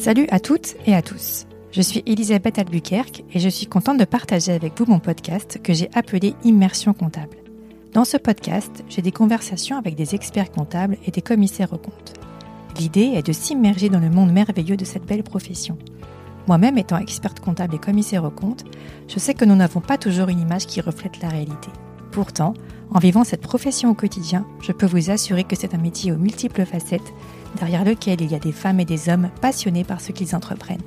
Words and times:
Salut 0.00 0.28
à 0.30 0.38
toutes 0.38 0.76
et 0.86 0.94
à 0.94 1.02
tous. 1.02 1.46
Je 1.72 1.82
suis 1.82 2.04
Elisabeth 2.06 2.60
Albuquerque 2.60 3.24
et 3.34 3.40
je 3.40 3.48
suis 3.48 3.66
contente 3.66 3.98
de 3.98 4.04
partager 4.04 4.52
avec 4.52 4.78
vous 4.78 4.86
mon 4.86 5.00
podcast 5.00 5.58
que 5.60 5.72
j'ai 5.72 5.90
appelé 5.92 6.34
Immersion 6.44 6.94
comptable. 6.94 7.36
Dans 7.94 8.04
ce 8.04 8.16
podcast, 8.16 8.84
j'ai 8.88 9.02
des 9.02 9.10
conversations 9.10 9.76
avec 9.76 9.96
des 9.96 10.14
experts 10.14 10.52
comptables 10.52 10.96
et 11.04 11.10
des 11.10 11.20
commissaires 11.20 11.72
aux 11.72 11.78
comptes. 11.78 12.14
L'idée 12.78 13.12
est 13.16 13.26
de 13.26 13.32
s'immerger 13.32 13.88
dans 13.88 13.98
le 13.98 14.08
monde 14.08 14.32
merveilleux 14.32 14.76
de 14.76 14.84
cette 14.84 15.04
belle 15.04 15.24
profession. 15.24 15.76
Moi-même 16.46 16.78
étant 16.78 16.98
experte 16.98 17.40
comptable 17.40 17.74
et 17.74 17.80
commissaire 17.80 18.22
aux 18.22 18.30
comptes, 18.30 18.64
je 19.08 19.18
sais 19.18 19.34
que 19.34 19.44
nous 19.44 19.56
n'avons 19.56 19.80
pas 19.80 19.98
toujours 19.98 20.28
une 20.28 20.40
image 20.40 20.66
qui 20.66 20.80
reflète 20.80 21.20
la 21.20 21.28
réalité. 21.28 21.70
Pourtant, 22.12 22.54
en 22.90 23.00
vivant 23.00 23.24
cette 23.24 23.42
profession 23.42 23.90
au 23.90 23.94
quotidien, 23.94 24.46
je 24.62 24.72
peux 24.72 24.86
vous 24.86 25.10
assurer 25.10 25.42
que 25.42 25.56
c'est 25.56 25.74
un 25.74 25.78
métier 25.78 26.12
aux 26.12 26.16
multiples 26.16 26.64
facettes, 26.64 27.12
derrière 27.56 27.84
lequel 27.84 28.20
il 28.20 28.30
y 28.30 28.34
a 28.34 28.38
des 28.38 28.52
femmes 28.52 28.80
et 28.80 28.84
des 28.84 29.08
hommes 29.08 29.30
passionnés 29.40 29.84
par 29.84 30.00
ce 30.00 30.12
qu'ils 30.12 30.34
entreprennent. 30.34 30.82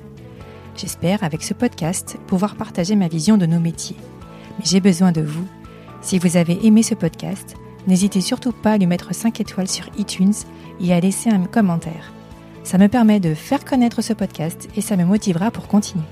J'espère, 0.76 1.22
avec 1.22 1.42
ce 1.42 1.54
podcast, 1.54 2.18
pouvoir 2.26 2.56
partager 2.56 2.96
ma 2.96 3.08
vision 3.08 3.36
de 3.36 3.46
nos 3.46 3.60
métiers. 3.60 3.96
Mais 4.58 4.64
j'ai 4.64 4.80
besoin 4.80 5.12
de 5.12 5.20
vous. 5.20 5.46
Si 6.00 6.18
vous 6.18 6.36
avez 6.36 6.66
aimé 6.66 6.82
ce 6.82 6.94
podcast, 6.94 7.54
n'hésitez 7.86 8.20
surtout 8.20 8.52
pas 8.52 8.72
à 8.72 8.78
lui 8.78 8.86
mettre 8.86 9.14
5 9.14 9.40
étoiles 9.40 9.68
sur 9.68 9.86
iTunes 9.98 10.34
et 10.80 10.92
à 10.92 11.00
laisser 11.00 11.30
un 11.30 11.44
commentaire. 11.44 12.12
Ça 12.64 12.78
me 12.78 12.88
permet 12.88 13.20
de 13.20 13.34
faire 13.34 13.64
connaître 13.64 14.02
ce 14.02 14.12
podcast 14.12 14.68
et 14.76 14.80
ça 14.80 14.96
me 14.96 15.04
motivera 15.04 15.50
pour 15.50 15.68
continuer. 15.68 16.04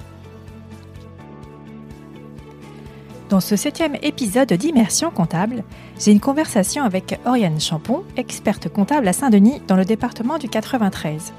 Dans 3.31 3.41
ce 3.41 3.55
septième 3.55 3.97
épisode 4.03 4.53
d'Immersion 4.53 5.11
comptable, 5.12 5.62
j'ai 6.01 6.13
une 6.13 6.21
conversation 6.21 6.83
avec 6.83 7.21
Oriane 7.27 7.61
Champon, 7.61 8.05
experte 8.17 8.71
comptable 8.71 9.07
à 9.07 9.13
Saint-Denis 9.13 9.61
dans 9.69 9.77
le 9.77 9.85
département 9.85 10.39
du 10.39 10.49
93. 10.49 11.35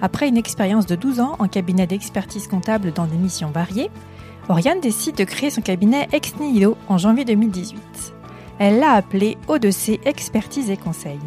Après 0.00 0.26
une 0.26 0.38
expérience 0.38 0.86
de 0.86 0.94
12 0.94 1.20
ans 1.20 1.36
en 1.38 1.48
cabinet 1.48 1.86
d'expertise 1.86 2.48
comptable 2.48 2.92
dans 2.92 3.04
des 3.04 3.18
missions 3.18 3.50
variées, 3.50 3.90
Oriane 4.48 4.80
décide 4.80 5.16
de 5.16 5.24
créer 5.24 5.50
son 5.50 5.60
cabinet 5.60 6.08
Ex 6.12 6.34
Nihilo 6.40 6.78
en 6.88 6.96
janvier 6.96 7.26
2018. 7.26 7.78
Elle 8.58 8.78
l'a 8.78 8.92
appelé 8.92 9.36
O2C 9.48 10.00
Expertise 10.06 10.70
et 10.70 10.78
Conseil. 10.78 11.20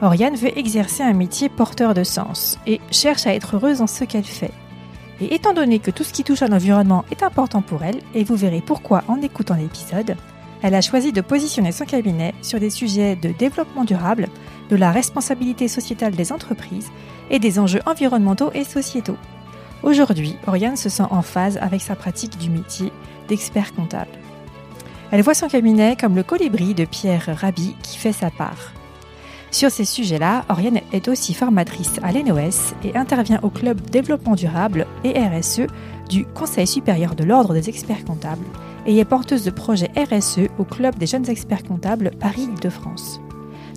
Oriane 0.00 0.36
veut 0.36 0.56
exercer 0.56 1.02
un 1.02 1.12
métier 1.12 1.48
porteur 1.48 1.92
de 1.92 2.04
sens 2.04 2.56
et 2.68 2.80
cherche 2.92 3.26
à 3.26 3.34
être 3.34 3.56
heureuse 3.56 3.78
dans 3.78 3.88
ce 3.88 4.04
qu'elle 4.04 4.24
fait. 4.24 4.52
Et 5.20 5.34
étant 5.34 5.52
donné 5.52 5.80
que 5.80 5.90
tout 5.90 6.04
ce 6.04 6.12
qui 6.12 6.24
touche 6.24 6.42
à 6.42 6.48
l'environnement 6.48 7.04
est 7.10 7.24
important 7.24 7.62
pour 7.62 7.82
elle, 7.82 8.00
et 8.14 8.24
vous 8.24 8.36
verrez 8.36 8.62
pourquoi 8.64 9.02
en 9.08 9.20
écoutant 9.20 9.56
l'épisode, 9.56 10.16
elle 10.62 10.74
a 10.74 10.80
choisi 10.80 11.12
de 11.12 11.20
positionner 11.20 11.72
son 11.72 11.84
cabinet 11.84 12.34
sur 12.42 12.60
des 12.60 12.70
sujets 12.70 13.16
de 13.16 13.30
développement 13.30 13.84
durable, 13.84 14.28
de 14.68 14.76
la 14.76 14.92
responsabilité 14.92 15.68
sociétale 15.68 16.14
des 16.14 16.32
entreprises 16.32 16.90
et 17.30 17.38
des 17.38 17.58
enjeux 17.58 17.80
environnementaux 17.86 18.50
et 18.52 18.64
sociétaux. 18.64 19.16
Aujourd'hui, 19.82 20.36
Oriane 20.46 20.76
se 20.76 20.88
sent 20.88 21.06
en 21.10 21.22
phase 21.22 21.58
avec 21.60 21.80
sa 21.80 21.96
pratique 21.96 22.36
du 22.38 22.50
métier 22.50 22.92
d'expert 23.28 23.74
comptable. 23.74 24.10
Elle 25.10 25.22
voit 25.22 25.34
son 25.34 25.48
cabinet 25.48 25.96
comme 25.96 26.14
le 26.14 26.22
colibri 26.22 26.74
de 26.74 26.84
Pierre 26.84 27.36
Rabhi 27.40 27.74
qui 27.82 27.96
fait 27.96 28.12
sa 28.12 28.30
part. 28.30 28.72
Sur 29.50 29.70
ces 29.70 29.84
sujets-là, 29.84 30.44
Oriane 30.48 30.80
est 30.92 31.08
aussi 31.08 31.34
formatrice 31.34 31.94
à 32.02 32.12
l'ENOS 32.12 32.74
et 32.84 32.96
intervient 32.96 33.40
au 33.42 33.50
club 33.50 33.80
développement 33.90 34.36
durable 34.36 34.86
et 35.02 35.18
RSE 35.18 35.62
du 36.08 36.24
Conseil 36.26 36.68
supérieur 36.68 37.16
de 37.16 37.24
l'Ordre 37.24 37.54
des 37.54 37.68
experts 37.68 38.04
comptables 38.04 38.44
et 38.86 38.98
est 38.98 39.04
porteuse 39.04 39.44
de 39.44 39.50
projets 39.50 39.90
RSE 39.96 40.48
au 40.58 40.64
club 40.64 40.96
des 40.96 41.06
jeunes 41.06 41.28
experts 41.28 41.64
comptables 41.64 42.10
Paris-Île-de-France. 42.18 43.20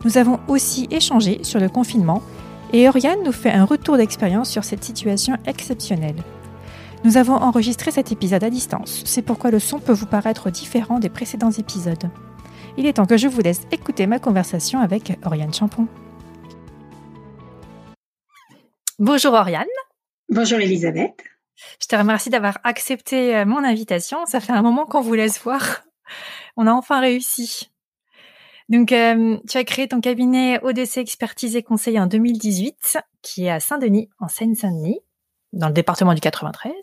Nous 0.06 0.18
avons 0.18 0.40
aussi 0.48 0.88
échangé 0.92 1.44
sur 1.44 1.60
le 1.60 1.70
confinement 1.70 2.22
et 2.72 2.88
Oriane 2.88 3.24
nous 3.24 3.32
fait 3.32 3.52
un 3.52 3.66
retour 3.66 3.98
d'expérience 3.98 4.50
sur 4.50 4.64
cette 4.64 4.84
situation 4.84 5.38
exceptionnelle. 5.46 6.22
Nous 7.04 7.18
avons 7.18 7.36
enregistré 7.36 7.92
cet 7.92 8.12
épisode 8.12 8.44
à 8.44 8.50
distance, 8.50 9.04
c'est 9.06 9.22
pourquoi 9.22 9.52
le 9.52 9.60
son 9.60 9.80
peut 9.80 9.92
vous 9.94 10.06
paraître 10.06 10.50
différent 10.50 11.00
des 11.00 11.10
précédents 11.10 11.52
épisodes 11.52 12.10
il 12.78 12.86
est 12.86 12.94
temps 12.94 13.06
que 13.06 13.18
je 13.18 13.28
vous 13.28 13.42
laisse 13.42 13.62
écouter 13.72 14.08
ma 14.08 14.20
conversation 14.20 14.80
avec 14.80 15.18
Oriane 15.26 15.54
Champon. 15.54 15.88
Bonjour 19.00 19.34
Oriane. 19.34 19.68
Bonjour 20.30 20.60
Elisabeth. 20.60 21.24
Je 21.82 21.88
te 21.88 21.96
remercie 21.96 22.30
d'avoir 22.30 22.60
accepté 22.64 23.36
euh, 23.36 23.46
mon 23.46 23.64
invitation. 23.64 24.26
Ça 24.26 24.40
fait 24.40 24.54
un 24.54 24.62
moment 24.62 24.86
qu'on 24.86 25.02
vous 25.02 25.14
laisse 25.14 25.42
voir. 25.42 25.84
On 26.58 26.68
a 26.68 26.72
enfin 26.72 27.00
réussi. 27.00 27.72
Donc, 28.70 28.92
euh, 28.92 29.38
tu 29.50 29.58
as 29.58 29.64
créé 29.64 29.88
ton 29.88 30.02
cabinet 30.02 30.60
ODC 30.64 30.98
Expertise 30.98 31.56
et 31.56 31.64
Conseil 31.64 32.00
en 32.00 32.08
2018, 32.08 32.98
qui 33.22 33.46
est 33.46 33.50
à 33.50 33.60
Saint-Denis, 33.60 34.10
en 34.20 34.28
Seine-Saint-Denis, 34.28 35.00
dans 35.52 35.68
le 35.68 35.74
département 35.74 36.14
du 36.14 36.22
93 36.22 36.74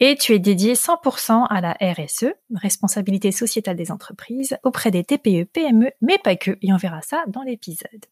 et 0.00 0.16
tu 0.16 0.32
es 0.32 0.38
dédié 0.38 0.74
100% 0.74 1.46
à 1.48 1.60
la 1.60 1.76
RSE, 1.80 2.32
responsabilité 2.54 3.32
sociétale 3.32 3.76
des 3.76 3.92
entreprises, 3.92 4.56
auprès 4.64 4.90
des 4.90 5.04
TPE, 5.04 5.44
PME, 5.44 5.92
mais 6.00 6.18
pas 6.18 6.36
que, 6.36 6.52
et 6.62 6.72
on 6.72 6.78
verra 6.78 7.02
ça 7.02 7.22
dans 7.28 7.42
l'épisode. 7.42 8.06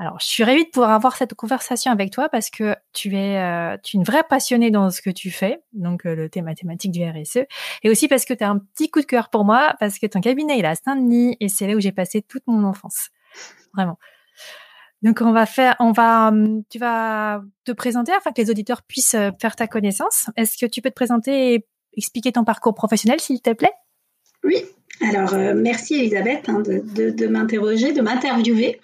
Alors, 0.00 0.18
je 0.18 0.24
suis 0.24 0.44
ravie 0.44 0.64
de 0.64 0.70
pouvoir 0.70 0.92
avoir 0.92 1.14
cette 1.14 1.34
conversation 1.34 1.92
avec 1.92 2.10
toi 2.10 2.30
parce 2.30 2.48
que 2.48 2.74
tu 2.94 3.14
es, 3.14 3.36
euh, 3.36 3.76
tu 3.82 3.96
es 3.96 3.98
une 3.98 4.04
vraie 4.04 4.22
passionnée 4.22 4.70
dans 4.70 4.90
ce 4.90 5.02
que 5.02 5.10
tu 5.10 5.30
fais, 5.30 5.60
donc 5.74 6.06
euh, 6.06 6.14
le 6.14 6.30
thème 6.30 6.46
mathématique 6.46 6.90
du 6.90 7.04
RSE, 7.04 7.40
et 7.82 7.90
aussi 7.90 8.08
parce 8.08 8.24
que 8.24 8.32
tu 8.32 8.42
as 8.42 8.48
un 8.48 8.58
petit 8.58 8.90
coup 8.90 9.00
de 9.00 9.04
cœur 9.04 9.28
pour 9.28 9.44
moi, 9.44 9.74
parce 9.78 9.98
que 9.98 10.06
ton 10.06 10.22
cabinet 10.22 10.58
est 10.58 10.64
à 10.64 10.74
Saint-Denis 10.74 11.36
et 11.38 11.50
c'est 11.50 11.66
là 11.66 11.74
où 11.74 11.80
j'ai 11.80 11.92
passé 11.92 12.22
toute 12.22 12.44
mon 12.46 12.64
enfance. 12.64 13.10
Vraiment. 13.74 13.98
Donc 15.02 15.20
on 15.20 15.32
va 15.32 15.44
faire, 15.44 15.76
on 15.80 15.92
va, 15.92 16.28
hum, 16.28 16.62
tu 16.70 16.78
vas 16.78 17.42
te 17.64 17.72
présenter 17.72 18.12
afin 18.12 18.32
que 18.32 18.40
les 18.40 18.50
auditeurs 18.50 18.82
puissent 18.82 19.14
euh, 19.14 19.30
faire 19.38 19.54
ta 19.54 19.66
connaissance. 19.66 20.30
Est-ce 20.38 20.56
que 20.56 20.64
tu 20.64 20.80
peux 20.80 20.88
te 20.88 20.94
présenter 20.94 21.54
et 21.54 21.66
expliquer 21.94 22.32
ton 22.32 22.44
parcours 22.44 22.74
professionnel, 22.74 23.20
s'il 23.20 23.42
te 23.42 23.52
plaît? 23.52 23.72
Oui. 24.44 24.64
Alors 25.02 25.32
euh, 25.32 25.54
merci 25.56 25.94
Elisabeth 25.94 26.48
hein, 26.48 26.62
de, 26.62 27.26
m'interroger, 27.26 27.92
de 27.92 28.00
m'interviewer. 28.02 28.80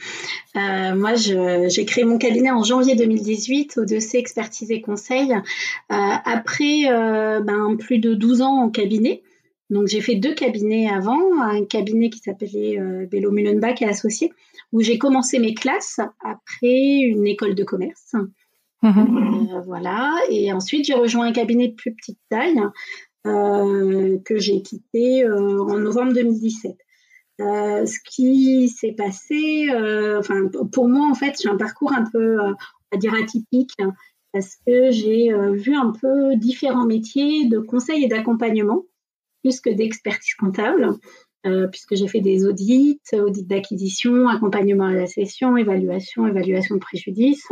Euh, 0.57 0.95
moi, 0.95 1.15
j'ai 1.15 1.85
créé 1.85 2.05
mon 2.05 2.19
cabinet 2.19 2.51
en 2.51 2.65
janvier 2.65 2.97
2018 2.97 3.79
au 3.79 3.85
dossier 3.85 4.19
expertise 4.19 4.71
et 4.71 4.81
conseil 4.81 5.35
après 5.89 6.85
ben, 6.89 7.77
plus 7.79 7.99
de 7.99 8.15
12 8.15 8.43
ans 8.43 8.63
en 8.63 8.71
cabinet. 8.71 9.23
Donc 9.71 9.89
j'ai 9.89 10.01
fait 10.01 10.15
deux 10.15 10.35
cabinets 10.35 10.89
avant, 10.89 11.41
un 11.41 11.65
cabinet 11.65 12.11
qui 12.11 12.21
s'appelait 12.21 12.79
euh, 12.79 13.07
Bello 13.11 13.33
Mullenbach 13.33 13.83
et 13.83 13.87
Associés, 13.87 14.33
où 14.73 14.81
j'ai 14.81 14.99
commencé 14.99 15.39
mes 15.39 15.55
classes 15.55 16.01
après 16.25 17.01
une 17.01 17.27
école 17.27 17.55
de 17.55 17.65
commerce. 17.65 18.15
Euh, 18.85 19.61
voilà, 19.65 20.15
et 20.31 20.53
ensuite 20.53 20.85
j'ai 20.85 20.95
rejoint 20.95 21.27
un 21.27 21.33
cabinet 21.33 21.69
de 21.69 21.75
plus 21.75 21.93
petite 21.95 22.19
taille 22.29 22.61
euh, 22.61 22.69
que 23.27 24.39
j'ai 24.39 24.63
quitté 24.63 25.25
euh, 25.25 25.61
en 25.63 25.79
novembre 25.79 26.13
2017. 26.13 26.77
ce 27.39 27.99
qui 28.09 28.69
s'est 28.69 28.93
passé, 28.93 29.69
enfin 30.19 30.49
pour 30.73 30.89
moi 30.89 31.09
en 31.11 31.15
fait, 31.15 31.35
j'ai 31.43 31.49
un 31.49 31.57
parcours 31.57 31.93
un 31.93 32.05
peu, 32.11 32.37
va 32.37 32.99
dire 32.99 33.15
atypique, 33.15 33.77
parce 34.33 34.57
que 34.67 34.91
j'ai 34.91 35.33
vu 35.53 35.75
un 35.75 35.93
peu 35.93 36.37
différents 36.37 36.87
métiers 36.87 37.49
de 37.49 37.59
conseil 37.59 38.05
et 38.05 38.09
d'accompagnement 38.09 38.85
plus 39.43 39.61
que 39.61 39.71
d'expertise 39.71 40.35
comptable, 40.35 40.99
euh, 41.47 41.69
puisque 41.69 41.95
j'ai 41.95 42.09
fait 42.09 42.21
des 42.21 42.45
audits, 42.45 43.01
audits 43.13 43.45
d'acquisition, 43.45 44.29
accompagnement 44.29 44.87
à 44.87 44.95
la 44.95 45.07
session, 45.07 45.57
évaluation, 45.57 46.27
évaluation 46.27 46.75
de 46.75 46.81
préjudice, 46.81 47.47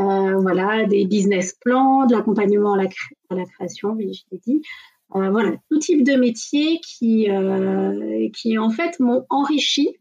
euh, 0.00 0.36
voilà, 0.36 0.84
des 0.84 1.06
business 1.06 1.56
plans, 1.58 2.04
de 2.06 2.14
l'accompagnement 2.14 2.74
à 2.74 2.82
la, 2.82 3.44
création, 3.46 3.92
oui, 3.92 4.12
je 4.12 4.22
l'ai 4.30 4.40
dit. 4.44 4.62
Euh, 5.16 5.30
voilà, 5.30 5.52
tout 5.70 5.78
type 5.78 6.04
de 6.04 6.16
métiers 6.16 6.80
qui, 6.80 7.28
qui 8.34 8.58
en 8.58 8.70
fait 8.70 8.98
m'ont 8.98 9.24
enrichi 9.30 9.96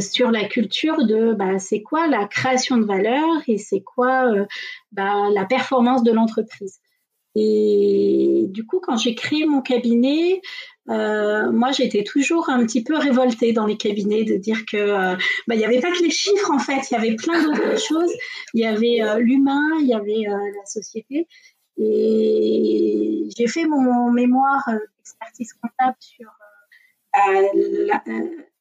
sur 0.00 0.30
la 0.30 0.44
culture 0.44 1.06
de 1.06 1.32
bah, 1.32 1.58
c'est 1.58 1.80
quoi 1.80 2.06
la 2.06 2.26
création 2.26 2.76
de 2.76 2.84
valeur 2.84 3.24
et 3.46 3.56
c'est 3.56 3.80
quoi 3.80 4.30
bah, 4.92 5.28
la 5.32 5.44
performance 5.46 6.02
de 6.02 6.12
l'entreprise. 6.12 6.80
Et 7.36 8.46
du 8.48 8.66
coup, 8.66 8.80
quand 8.80 8.96
j'ai 8.96 9.14
créé 9.14 9.46
mon 9.46 9.62
cabinet, 9.62 10.40
euh, 10.88 11.52
moi, 11.52 11.70
j'étais 11.70 12.02
toujours 12.02 12.48
un 12.50 12.64
petit 12.66 12.82
peu 12.82 12.96
révoltée 12.96 13.52
dans 13.52 13.66
les 13.66 13.76
cabinets 13.76 14.24
de 14.24 14.36
dire 14.36 14.66
que 14.66 14.76
euh, 14.76 15.16
bah, 15.46 15.54
il 15.54 15.64
avait 15.64 15.80
pas 15.80 15.92
que 15.92 16.02
les 16.02 16.10
chiffres 16.10 16.50
en 16.50 16.58
fait, 16.58 16.90
il 16.90 16.94
y 16.94 16.96
avait 16.96 17.14
plein 17.14 17.42
d'autres 17.44 17.78
choses. 17.78 18.12
Il 18.54 18.60
y 18.60 18.66
avait 18.66 19.00
euh, 19.02 19.18
l'humain, 19.18 19.62
il 19.80 19.86
y 19.86 19.94
avait 19.94 20.24
la 20.26 20.66
société. 20.66 21.28
Et 21.76 23.28
j'ai 23.36 23.46
fait 23.46 23.66
mon 23.66 24.10
mémoire 24.10 24.68
d'expertise 24.98 25.52
comptable 25.54 25.96
sur 26.00 26.30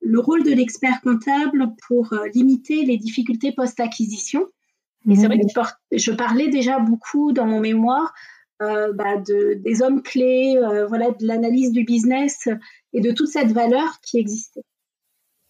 le 0.01 0.19
rôle 0.19 0.43
de 0.43 0.51
l'expert 0.51 1.01
comptable 1.01 1.73
pour 1.87 2.13
limiter 2.33 2.85
les 2.85 2.97
difficultés 2.97 3.51
post-acquisition. 3.51 4.47
Et 5.09 5.15
c'est 5.15 5.27
vrai 5.27 5.39
que 5.39 5.97
je 5.97 6.11
parlais 6.11 6.49
déjà 6.49 6.79
beaucoup 6.79 7.31
dans 7.31 7.45
mon 7.45 7.59
mémoire 7.59 8.13
euh, 8.61 8.91
bah, 8.91 9.15
de, 9.15 9.53
des 9.53 9.81
hommes 9.81 10.01
clés, 10.01 10.57
euh, 10.57 10.85
voilà, 10.85 11.11
de 11.11 11.25
l'analyse 11.25 11.71
du 11.71 11.85
business 11.85 12.49
et 12.91 12.99
de 12.99 13.11
toute 13.11 13.29
cette 13.29 13.53
valeur 13.53 14.01
qui 14.01 14.19
existait. 14.19 14.63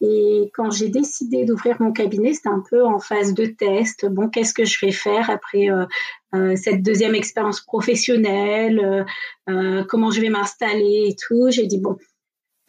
Et 0.01 0.49
quand 0.53 0.71
j'ai 0.71 0.87
décidé 0.87 1.43
d'ouvrir 1.43 1.75
mon 1.81 1.91
cabinet, 1.91 2.33
c'était 2.33 2.49
un 2.49 2.63
peu 2.69 2.85
en 2.85 2.99
phase 2.99 3.33
de 3.33 3.45
test. 3.45 4.05
Bon, 4.05 4.29
qu'est-ce 4.29 4.53
que 4.53 4.63
je 4.63 4.79
vais 4.85 4.93
faire 4.93 5.29
après 5.29 5.69
euh, 5.69 5.85
euh, 6.33 6.55
cette 6.55 6.81
deuxième 6.83 7.15
expérience 7.15 7.59
professionnelle 7.59 9.05
euh, 9.49 9.83
Comment 9.89 10.11
je 10.11 10.21
vais 10.21 10.29
m'installer 10.29 11.07
et 11.09 11.15
tout 11.15 11.49
J'ai 11.49 11.65
dit 11.65 11.79
bon, 11.79 11.97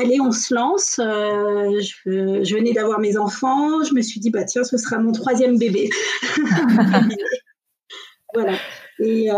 allez, 0.01 0.21
on 0.21 0.33
se 0.33 0.53
lance. 0.53 0.95
Je, 0.99 2.55
venais 2.55 2.73
d'avoir 2.73 2.99
mes 2.99 3.17
enfants. 3.17 3.85
Je 3.85 3.95
me 3.95 4.03
suis 4.03 4.19
dit 4.19 4.31
bah 4.31 4.45
tiens, 4.45 4.65
ce 4.65 4.77
sera 4.77 4.99
mon 4.99 5.13
troisième 5.13 5.57
bébé. 5.57 5.89
voilà. 8.35 8.55
Et 8.99 9.29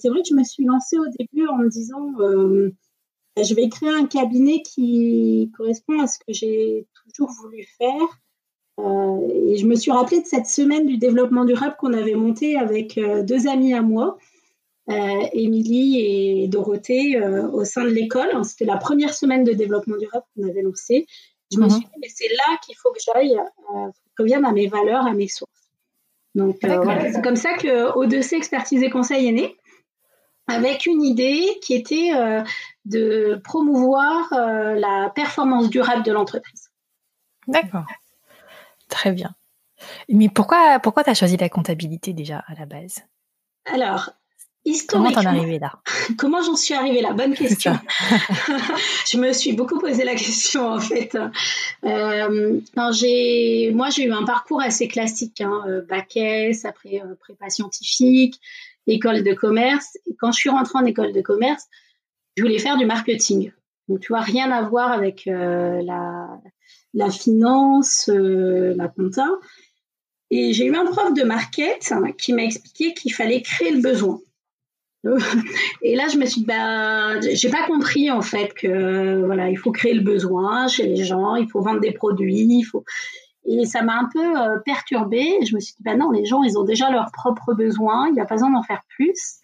c'est 0.00 0.08
vrai 0.08 0.22
que 0.22 0.28
je 0.30 0.34
me 0.34 0.42
suis 0.42 0.64
lancée 0.64 0.96
au 0.96 1.06
début 1.18 1.46
en 1.48 1.58
me 1.58 1.68
disant 1.68 2.12
je 3.44 3.54
vais 3.54 3.68
créer 3.68 3.90
un 3.90 4.06
cabinet 4.06 4.62
qui 4.62 5.50
correspond 5.56 6.00
à 6.00 6.06
ce 6.06 6.18
que 6.18 6.32
j'ai 6.32 6.86
toujours 7.14 7.30
voulu 7.42 7.66
faire. 7.78 8.20
Euh, 8.78 9.28
et 9.32 9.56
je 9.56 9.66
me 9.66 9.74
suis 9.74 9.90
rappelée 9.90 10.20
de 10.20 10.26
cette 10.26 10.46
semaine 10.46 10.86
du 10.86 10.98
développement 10.98 11.44
durable 11.44 11.76
qu'on 11.78 11.92
avait 11.92 12.14
monté 12.14 12.56
avec 12.56 12.98
euh, 12.98 13.22
deux 13.22 13.48
amis 13.48 13.74
à 13.74 13.82
moi, 13.82 14.18
euh, 14.90 15.26
Émilie 15.32 16.00
et 16.00 16.48
Dorothée, 16.48 17.20
au 17.52 17.64
sein 17.64 17.84
de 17.84 17.90
l'école. 17.90 18.28
C'était 18.44 18.64
la 18.64 18.76
première 18.76 19.14
semaine 19.14 19.44
de 19.44 19.52
développement 19.52 19.96
durable 19.96 20.24
qu'on 20.34 20.48
avait 20.48 20.62
lancé. 20.62 21.06
Je 21.52 21.58
me 21.58 21.64
mhm. 21.64 21.70
suis 21.70 21.80
dit, 21.80 21.90
mais 22.00 22.08
c'est 22.08 22.28
là 22.28 22.58
qu'il 22.64 22.76
faut 22.76 22.90
que 22.92 23.00
j'aille, 23.04 23.36
que 24.16 24.22
revienne 24.22 24.44
à 24.44 24.52
mes 24.52 24.66
valeurs, 24.66 25.06
à 25.06 25.12
mes 25.12 25.28
sources. 25.28 25.50
Donc 26.34 26.58
c'est 26.60 27.22
comme 27.22 27.36
ça 27.36 27.54
que 27.54 27.92
O2C 27.96 28.36
Expertise 28.36 28.82
et 28.82 28.90
Conseil 28.90 29.26
est 29.26 29.32
né 29.32 29.56
avec 30.48 30.86
une 30.86 31.02
idée 31.02 31.58
qui 31.62 31.74
était 31.74 32.12
euh, 32.14 32.42
de 32.84 33.40
promouvoir 33.42 34.32
euh, 34.32 34.74
la 34.74 35.10
performance 35.14 35.70
durable 35.70 36.02
de 36.04 36.12
l'entreprise. 36.12 36.70
D'accord. 37.48 37.86
Très 38.88 39.12
bien. 39.12 39.34
Mais 40.08 40.28
pourquoi, 40.28 40.78
pourquoi 40.80 41.04
tu 41.04 41.10
as 41.10 41.14
choisi 41.14 41.36
la 41.36 41.48
comptabilité 41.48 42.12
déjà 42.12 42.44
à 42.46 42.54
la 42.54 42.66
base? 42.66 42.98
Alors, 43.66 44.10
historiquement. 44.64 45.10
Comment 45.10 45.22
t'en 45.22 45.34
es 45.34 45.38
arrivée 45.38 45.58
là? 45.58 45.72
Comment 46.18 46.42
j'en 46.42 46.56
suis 46.56 46.74
arrivée 46.74 47.02
là? 47.02 47.12
Bonne 47.12 47.34
question. 47.34 47.76
je 49.10 49.18
me 49.18 49.32
suis 49.32 49.52
beaucoup 49.52 49.80
posé 49.80 50.04
la 50.04 50.14
question 50.14 50.68
en 50.68 50.80
fait. 50.80 51.18
Euh, 51.84 52.60
j'ai, 52.92 53.72
moi, 53.74 53.90
j'ai 53.90 54.04
eu 54.04 54.12
un 54.12 54.24
parcours 54.24 54.62
assez 54.62 54.86
classique, 54.86 55.40
hein, 55.40 55.64
bac 55.88 56.16
S, 56.16 56.64
après 56.64 57.02
prépa 57.20 57.50
scientifique 57.50 58.40
école 58.86 59.22
de 59.22 59.32
commerce. 59.32 59.96
Quand 60.18 60.32
je 60.32 60.38
suis 60.38 60.50
rentrée 60.50 60.78
en 60.78 60.84
école 60.84 61.12
de 61.12 61.20
commerce, 61.20 61.64
je 62.36 62.42
voulais 62.42 62.58
faire 62.58 62.76
du 62.76 62.86
marketing. 62.86 63.52
Donc, 63.88 64.00
tu 64.00 64.08
vois, 64.08 64.20
rien 64.20 64.50
à 64.50 64.62
voir 64.62 64.92
avec 64.92 65.26
euh, 65.26 65.80
la, 65.82 66.28
la, 66.94 67.10
finance, 67.10 68.10
euh, 68.12 68.74
la 68.76 68.88
compta. 68.88 69.28
Et 70.30 70.52
j'ai 70.52 70.66
eu 70.66 70.74
un 70.74 70.86
prof 70.86 71.14
de 71.14 71.22
market 71.22 71.92
qui 72.18 72.32
m'a 72.32 72.42
expliqué 72.42 72.94
qu'il 72.94 73.14
fallait 73.14 73.42
créer 73.42 73.70
le 73.70 73.80
besoin. 73.80 74.20
Et 75.82 75.94
là, 75.94 76.08
je 76.08 76.18
me 76.18 76.26
suis 76.26 76.40
dit, 76.40 76.46
bah, 76.46 77.20
j'ai 77.20 77.48
pas 77.48 77.64
compris 77.66 78.10
en 78.10 78.22
fait 78.22 78.52
que 78.54 79.24
voilà, 79.24 79.48
il 79.50 79.56
faut 79.56 79.70
créer 79.70 79.94
le 79.94 80.02
besoin 80.02 80.66
chez 80.66 80.86
les 80.86 81.04
gens, 81.04 81.36
il 81.36 81.48
faut 81.48 81.60
vendre 81.60 81.80
des 81.80 81.92
produits, 81.92 82.46
il 82.48 82.64
faut. 82.64 82.84
Et 83.46 83.64
ça 83.64 83.82
m'a 83.82 83.98
un 83.98 84.08
peu 84.12 84.40
euh, 84.40 84.58
perturbée. 84.64 85.38
Je 85.44 85.54
me 85.54 85.60
suis 85.60 85.74
dit, 85.74 85.82
bah 85.82 85.96
non, 85.96 86.10
les 86.10 86.24
gens, 86.24 86.42
ils 86.42 86.58
ont 86.58 86.64
déjà 86.64 86.90
leurs 86.90 87.10
propres 87.12 87.54
besoins, 87.54 88.08
il 88.08 88.14
n'y 88.14 88.20
a 88.20 88.26
pas 88.26 88.34
besoin 88.34 88.50
d'en 88.50 88.62
faire 88.62 88.82
plus. 88.88 89.36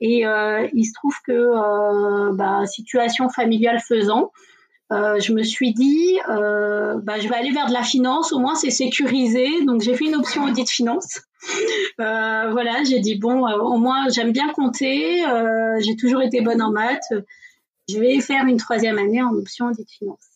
Et 0.00 0.26
euh, 0.26 0.68
il 0.72 0.84
se 0.84 0.92
trouve 0.92 1.14
que, 1.26 1.32
euh, 1.32 2.32
bah, 2.34 2.66
situation 2.66 3.28
familiale 3.28 3.80
faisant, 3.80 4.32
je 4.90 5.32
me 5.34 5.42
suis 5.42 5.74
dit, 5.74 6.18
bah, 6.26 7.18
je 7.18 7.28
vais 7.28 7.34
aller 7.34 7.50
vers 7.50 7.66
de 7.66 7.72
la 7.72 7.82
finance, 7.82 8.32
au 8.32 8.38
moins 8.38 8.54
c'est 8.54 8.70
sécurisé. 8.70 9.46
Donc 9.64 9.82
j'ai 9.82 9.94
fait 9.94 10.06
une 10.06 10.16
option 10.16 10.44
audit 10.44 10.68
finance. 10.68 11.20
voilà, 11.98 12.82
j'ai 12.84 13.00
dit, 13.00 13.16
bon, 13.18 13.46
au 13.46 13.78
moins 13.78 14.08
j'aime 14.08 14.32
bien 14.32 14.50
compter, 14.52 15.24
j'ai 15.80 15.96
toujours 15.96 16.22
été 16.22 16.40
bonne 16.40 16.62
en 16.62 16.70
maths. 16.70 17.12
Je 17.90 17.98
vais 17.98 18.20
faire 18.20 18.44
une 18.46 18.58
troisième 18.58 18.98
année 18.98 19.22
en 19.22 19.34
option 19.34 19.66
audit 19.66 19.90
finance. 19.90 20.27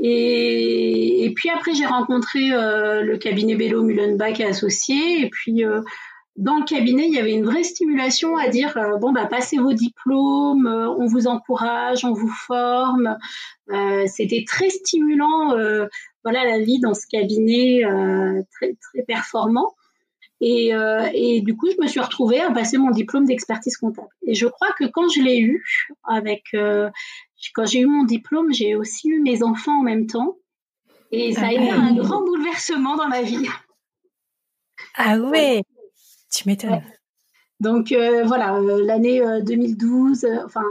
Et, 0.00 1.32
puis 1.34 1.50
après, 1.50 1.74
j'ai 1.74 1.86
rencontré 1.86 2.52
euh, 2.52 3.02
le 3.02 3.18
cabinet 3.18 3.56
Bello 3.56 3.82
Mullenbach 3.82 4.40
et 4.40 4.44
associés. 4.44 5.22
Et 5.22 5.28
puis, 5.28 5.64
euh, 5.64 5.80
dans 6.36 6.58
le 6.58 6.64
cabinet, 6.64 7.06
il 7.08 7.14
y 7.14 7.18
avait 7.18 7.32
une 7.32 7.44
vraie 7.44 7.64
stimulation 7.64 8.36
à 8.36 8.48
dire 8.48 8.76
euh, 8.76 8.96
bon, 8.98 9.12
bah, 9.12 9.26
passez 9.26 9.58
vos 9.58 9.72
diplômes, 9.72 10.66
on 10.66 11.06
vous 11.06 11.26
encourage, 11.26 12.04
on 12.04 12.12
vous 12.12 12.32
forme. 12.46 13.16
C'était 14.06 14.44
très 14.46 14.70
stimulant, 14.70 15.54
voilà, 16.24 16.44
la 16.44 16.60
vie 16.60 16.80
dans 16.80 16.94
ce 16.94 17.06
cabinet 17.06 17.82
très, 18.52 18.74
très 18.80 19.02
performant. 19.02 19.74
Et, 20.40 20.70
et, 21.12 21.42
du 21.42 21.56
coup, 21.56 21.68
je 21.70 21.82
me 21.82 21.88
suis 21.88 22.00
retrouvée 22.00 22.40
à 22.40 22.50
passer 22.50 22.78
mon 22.78 22.92
diplôme 22.92 23.26
d'expertise 23.26 23.76
comptable. 23.76 24.08
Et 24.26 24.34
je 24.34 24.46
crois 24.46 24.72
que 24.78 24.84
quand 24.84 25.08
je 25.10 25.20
l'ai 25.20 25.40
eu, 25.40 25.64
avec 26.04 26.54
quand 27.54 27.66
j'ai 27.66 27.80
eu 27.80 27.86
mon 27.86 28.04
diplôme, 28.04 28.52
j'ai 28.52 28.74
aussi 28.74 29.08
eu 29.08 29.20
mes 29.20 29.42
enfants 29.42 29.80
en 29.80 29.82
même 29.82 30.06
temps. 30.06 30.36
Et 31.10 31.32
ça 31.32 31.46
a 31.46 31.52
été 31.52 31.70
un 31.70 31.94
grand 31.94 32.22
bouleversement 32.22 32.96
dans 32.96 33.08
ma 33.08 33.22
vie. 33.22 33.48
Ah 34.94 35.18
ouais, 35.18 35.62
tu 36.30 36.48
m'étonnes. 36.48 36.82
Donc 37.60 37.92
euh, 37.92 38.24
voilà, 38.24 38.56
euh, 38.56 38.84
l'année 38.84 39.22
2012, 39.42 40.24
euh, 40.24 40.44
enfin 40.44 40.64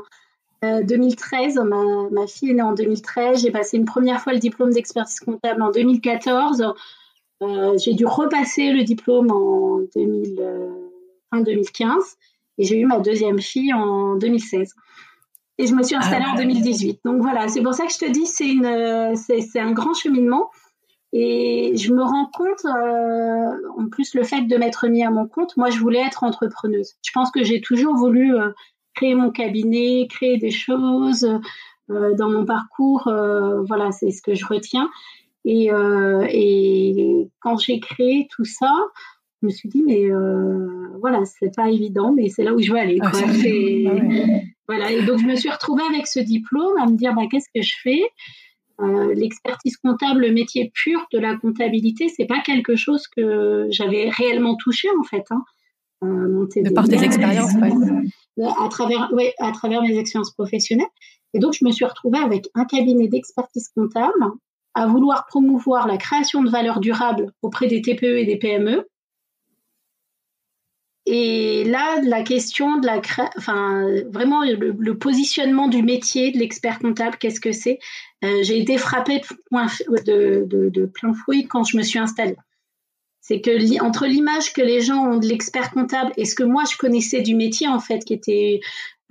2013, 0.61 1.55
ma, 1.57 1.83
ma, 2.11 2.27
fille 2.27 2.51
est 2.51 2.53
née 2.53 2.61
en 2.61 2.73
2013. 2.73 3.41
J'ai 3.41 3.51
passé 3.51 3.77
une 3.77 3.85
première 3.85 4.21
fois 4.21 4.33
le 4.33 4.39
diplôme 4.39 4.71
d'expertise 4.71 5.19
comptable 5.19 5.61
en 5.61 5.71
2014. 5.71 6.73
j'ai 7.77 7.93
dû 7.93 8.05
repasser 8.05 8.71
le 8.71 8.83
diplôme 8.83 9.31
en 9.31 9.79
2000, 9.95 10.41
fin 11.29 11.41
2015 11.41 12.17
et 12.57 12.63
j'ai 12.63 12.79
eu 12.79 12.85
ma 12.85 12.99
deuxième 12.99 13.39
fille 13.39 13.73
en 13.73 14.15
2016 14.15 14.73
et 15.57 15.65
je 15.65 15.73
me 15.73 15.83
suis 15.83 15.95
ah 15.95 15.99
installée 15.99 16.25
en 16.25 16.35
2018. 16.35 17.01
Donc 17.03 17.21
voilà, 17.21 17.47
c'est 17.47 17.61
pour 17.61 17.73
ça 17.73 17.85
que 17.85 17.91
je 17.91 17.97
te 17.97 18.11
dis, 18.11 18.25
c'est 18.25 18.47
une, 18.47 19.15
c'est, 19.15 19.59
un 19.59 19.71
grand 19.71 19.93
cheminement. 19.93 20.49
Et 21.13 21.71
je 21.75 21.93
me 21.93 22.03
rends 22.03 22.29
compte, 22.33 22.65
euh, 22.65 23.51
en 23.77 23.87
plus 23.89 24.13
le 24.13 24.23
fait 24.23 24.41
de 24.41 24.57
m'être 24.57 24.87
mis 24.87 25.03
à 25.03 25.09
mon 25.09 25.27
compte, 25.27 25.55
moi 25.57 25.69
je 25.69 25.79
voulais 25.79 26.01
être 26.05 26.23
entrepreneuse. 26.23 26.95
Je 27.03 27.11
pense 27.13 27.31
que 27.31 27.43
j'ai 27.43 27.61
toujours 27.61 27.95
voulu 27.95 28.35
euh, 28.35 28.49
créer 28.93 29.15
mon 29.15 29.31
cabinet, 29.31 30.07
créer 30.09 30.37
des 30.37 30.51
choses 30.51 31.23
euh, 31.89 32.13
dans 32.15 32.29
mon 32.29 32.45
parcours. 32.45 33.03
voilà, 33.67 33.91
c'est 33.91 34.11
ce 34.11 34.21
que 34.21 34.35
je 34.35 34.45
retiens. 34.45 34.89
Et, 35.45 35.69
et 35.69 37.29
quand 37.39 37.57
j'ai 37.57 37.79
créé 37.79 38.27
tout 38.29 38.43
ça, 38.43 38.73
je 39.41 39.47
me 39.47 39.51
suis 39.51 39.69
dit 39.69 39.81
mais 39.81 40.09
voilà, 40.99 41.23
c'est 41.23 41.55
pas 41.55 41.69
évident, 41.69 42.11
mais 42.11 42.27
c'est 42.27 42.43
là 42.43 42.53
où 42.53 42.59
je 42.59 42.71
veux 42.71 42.77
aller. 42.77 42.99
Ah, 43.01 43.09
quoi. 43.09 43.21
Ah 43.89 44.56
voilà, 44.67 44.91
et 44.91 45.03
donc 45.03 45.19
je 45.19 45.25
me 45.25 45.35
suis 45.35 45.49
retrouvée 45.49 45.83
avec 45.89 46.07
ce 46.07 46.19
diplôme 46.19 46.77
à 46.79 46.85
me 46.85 46.97
dire 46.97 47.13
bah, 47.13 47.23
qu'est-ce 47.31 47.49
que 47.53 47.61
je 47.61 47.73
fais? 47.81 48.01
Euh, 48.81 49.13
L'expertise 49.15 49.77
comptable, 49.77 50.21
le 50.21 50.31
métier 50.31 50.71
pur 50.73 51.07
de 51.11 51.19
la 51.19 51.35
comptabilité, 51.35 52.09
c'est 52.09 52.25
pas 52.25 52.41
quelque 52.41 52.75
chose 52.75 53.07
que 53.07 53.67
j'avais 53.71 54.09
réellement 54.09 54.55
touché 54.55 54.87
en 54.99 55.03
fait. 55.03 55.23
Hein. 55.31 55.43
Euh, 56.03 56.45
de 56.55 56.73
par 56.73 56.87
tes 56.87 57.03
expériences, 57.03 57.53
ouais. 57.55 57.71
Euh, 58.39 58.45
à 58.59 58.69
travers, 58.69 59.09
ouais, 59.13 59.33
à 59.39 59.51
travers 59.51 59.81
mes 59.81 59.97
expériences 59.97 60.31
professionnelles. 60.31 60.85
Et 61.33 61.39
donc 61.39 61.53
je 61.53 61.65
me 61.65 61.71
suis 61.71 61.85
retrouvée 61.85 62.19
avec 62.19 62.47
un 62.53 62.65
cabinet 62.65 63.07
d'expertise 63.07 63.69
comptable 63.75 64.31
à 64.75 64.85
vouloir 64.85 65.25
promouvoir 65.25 65.87
la 65.87 65.97
création 65.97 66.43
de 66.43 66.49
valeur 66.49 66.79
durable 66.79 67.31
auprès 67.41 67.67
des 67.67 67.81
TPE 67.81 68.17
et 68.17 68.25
des 68.25 68.37
PME 68.37 68.87
et 71.09 71.63
là, 71.63 72.01
la 72.03 72.21
question 72.21 72.81
de 72.81 72.85
la, 72.85 72.99
enfin, 73.37 73.87
vraiment 74.11 74.41
le, 74.43 74.97
positionnement 74.97 75.69
du 75.69 75.81
métier 75.81 76.33
de 76.33 76.37
l'expert 76.37 76.79
comptable, 76.79 77.15
qu'est-ce 77.17 77.39
que 77.39 77.53
c'est? 77.53 77.79
Euh, 78.25 78.43
J'ai 78.43 78.59
été 78.59 78.77
frappée 78.77 79.21
de, 79.49 80.85
plein 80.87 81.13
fouet 81.13 81.45
quand 81.45 81.63
je 81.63 81.77
me 81.77 81.81
suis 81.81 81.97
installée. 81.97 82.35
C'est 83.21 83.39
que 83.39 83.81
entre 83.81 84.05
l'image 84.05 84.51
que 84.51 84.61
les 84.61 84.81
gens 84.81 85.05
ont 85.05 85.17
de 85.17 85.27
l'expert 85.27 85.71
comptable 85.71 86.11
et 86.17 86.25
ce 86.25 86.35
que 86.35 86.43
moi 86.43 86.63
je 86.69 86.75
connaissais 86.75 87.21
du 87.21 87.35
métier 87.35 87.69
en 87.69 87.79
fait, 87.79 87.99
qui 87.99 88.13
était 88.13 88.59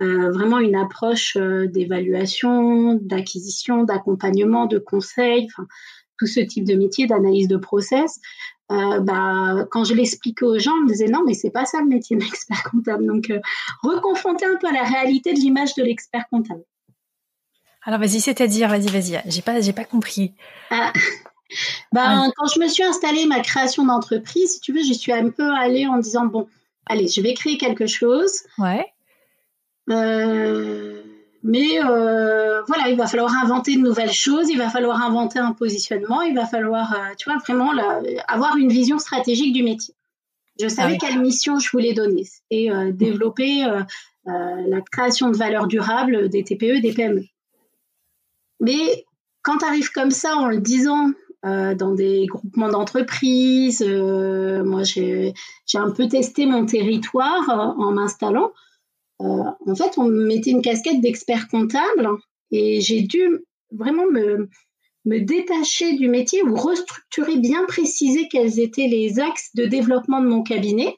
euh, 0.03 0.31
vraiment 0.31 0.59
une 0.59 0.77
approche 0.77 1.39
euh, 1.39 1.67
d'évaluation, 1.67 2.99
d'acquisition, 3.01 3.85
d'accompagnement, 3.85 4.67
de 4.67 4.79
conseil, 4.79 5.49
tout 6.19 6.27
ce 6.27 6.41
type 6.41 6.65
de 6.65 6.75
métier, 6.75 7.07
d'analyse 7.07 7.49
de 7.49 7.57
process, 7.57 8.21
euh, 8.73 9.01
bah, 9.01 9.65
quand 9.71 9.85
je 9.85 9.95
l'expliquais 9.95 10.45
aux 10.45 10.59
gens, 10.59 10.73
on 10.73 10.83
me 10.83 10.89
disait 10.89 11.07
non, 11.07 11.23
mais 11.25 11.35
c'est 11.35 11.51
pas 11.51 11.65
ça 11.65 11.81
le 11.81 11.87
métier 11.87 12.17
d'expert 12.17 12.65
comptable. 12.71 13.07
Donc, 13.07 13.31
euh, 13.31 13.41
reconfronter 13.83 14.47
un 14.47 14.57
peu 14.57 14.69
à 14.69 14.73
la 14.73 14.85
réalité 14.85 15.33
de 15.33 15.39
l'image 15.39 15.75
de 15.75 15.83
l'expert 15.83 16.25
comptable. 16.31 16.65
Alors, 17.83 18.01
vas-y, 18.01 18.21
c'est-à-dire, 18.21 18.69
vas-y, 18.69 18.89
vas-y, 18.89 19.23
j'ai 19.27 19.43
pas, 19.43 19.61
j'ai 19.61 19.73
pas 19.73 19.85
compris. 19.85 20.35
Ah. 20.71 20.93
Ben, 21.93 22.29
quand 22.37 22.49
je 22.49 22.59
me 22.59 22.67
suis 22.67 22.83
installée 22.83 23.25
ma 23.25 23.39
création 23.39 23.85
d'entreprise, 23.85 24.55
si 24.55 24.61
tu 24.61 24.73
veux, 24.73 24.83
j'y 24.83 24.97
suis 24.97 25.13
un 25.13 25.31
peu 25.31 25.49
allée 25.55 25.87
en 25.87 25.99
disant 25.99 26.27
bon, 26.27 26.49
allez, 26.87 27.07
je 27.07 27.21
vais 27.21 27.35
créer 27.35 27.57
quelque 27.57 27.87
chose. 27.87 28.43
Ouais. 28.59 28.85
Euh, 29.89 31.03
Mais 31.49 31.79
euh, 31.79 32.61
voilà, 32.67 32.89
il 32.89 32.97
va 32.97 33.07
falloir 33.07 33.33
inventer 33.41 33.77
de 33.77 33.81
nouvelles 33.81 34.13
choses, 34.13 34.51
il 34.51 34.59
va 34.59 34.69
falloir 34.69 35.01
inventer 35.01 35.39
un 35.39 35.53
positionnement, 35.53 36.21
il 36.23 36.35
va 36.35 36.45
falloir, 36.45 36.93
euh, 36.93 37.15
tu 37.17 37.31
vois, 37.31 37.39
vraiment 37.39 37.71
avoir 38.27 38.57
une 38.57 38.69
vision 38.69 38.99
stratégique 38.99 39.53
du 39.53 39.63
métier. 39.63 39.95
Je 40.61 40.67
savais 40.67 40.99
ah 41.01 41.07
quelle 41.07 41.21
mission 41.21 41.61
je 41.61 41.71
voulais 41.71 41.93
donner 41.93 42.25
et 42.51 42.73
euh, 42.73 42.91
développer 42.91 43.65
la 44.25 44.81
création 44.91 45.31
de 45.31 45.37
valeur 45.37 45.69
durable 45.69 46.29
des 46.29 46.43
TPE 46.43 46.79
et 46.79 46.81
des 46.81 46.93
PME. 46.93 47.23
Mais 48.59 49.05
quand 49.43 49.59
tu 49.59 49.67
arrives 49.67 49.93
comme 49.93 50.11
ça 50.11 50.35
en 50.35 50.49
le 50.49 50.59
disant 50.59 51.13
dans 51.45 51.95
des 51.95 52.27
groupements 52.27 52.71
d'entreprises, 52.71 53.85
moi 53.85 54.83
j'ai 54.83 55.33
un 55.75 55.91
peu 55.91 56.09
testé 56.09 56.45
mon 56.47 56.67
territoire 56.67 57.77
en 57.79 57.93
m'installant. 57.93 58.51
Euh, 59.23 59.45
en 59.67 59.75
fait, 59.75 59.99
on 59.99 60.05
me 60.05 60.27
mettait 60.27 60.51
une 60.51 60.63
casquette 60.63 61.01
d'expert 61.01 61.49
comptable 61.49 62.09
et 62.51 62.81
j'ai 62.81 63.03
dû 63.03 63.45
vraiment 63.71 64.07
me, 64.11 64.49
me 65.05 65.21
détacher 65.21 65.95
du 65.95 66.09
métier 66.09 66.43
ou 66.43 66.55
restructurer, 66.55 67.37
bien 67.37 67.65
préciser 67.67 68.29
quels 68.29 68.61
étaient 68.61 68.89
les 68.89 69.19
axes 69.19 69.51
de 69.55 69.65
développement 69.65 70.21
de 70.21 70.29
mon 70.29 70.43
cabinet. 70.43 70.97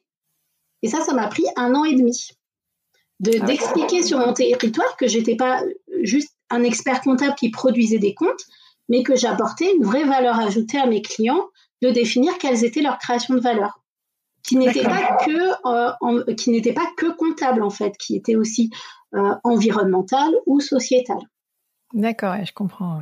Et 0.83 0.89
ça, 0.89 1.01
ça 1.01 1.15
m'a 1.15 1.29
pris 1.29 1.45
un 1.57 1.75
an 1.75 1.85
et 1.85 1.95
demi. 1.95 2.31
Ah 3.27 3.47
d'expliquer 3.47 4.03
sur 4.03 4.19
mon 4.19 4.33
territoire 4.33 4.97
que 4.97 5.09
j'étais 5.09 5.35
pas 5.35 5.63
juste 6.03 6.37
un 6.51 6.63
expert 6.63 7.01
comptable 7.01 7.35
qui 7.35 7.51
produisait 7.51 7.99
des 7.99 8.15
comptes, 8.15 8.45
mais 8.89 9.03
que 9.03 9.17
j'apportais 9.17 9.75
une 9.75 9.85
vraie 9.85 10.05
valeur 10.05 10.39
ajoutée 10.39 10.79
à 10.79 10.87
mes 10.87 11.03
clients, 11.03 11.49
de 11.83 11.91
définir 11.91 12.39
quelles 12.39 12.65
étaient 12.65 12.81
leurs 12.81 12.99
créations 12.99 13.35
de 13.35 13.41
valeur 13.41 13.81
qui 14.49 14.57
n'était 14.57 14.83
pas 14.83 15.19
que 15.25 16.29
euh, 16.31 16.35
qui 16.35 16.51
n'était 16.51 16.73
pas 16.73 16.87
que 16.97 17.07
comptable 17.13 17.63
en 17.63 17.71
fait, 17.71 17.97
qui 17.99 18.17
était 18.17 18.37
aussi 18.37 18.71
euh, 19.15 19.35
environnemental 19.45 20.31
ou 20.47 20.61
sociétal. 20.61 21.19
D'accord, 21.93 22.35
je 22.45 22.53
comprends. 22.53 23.01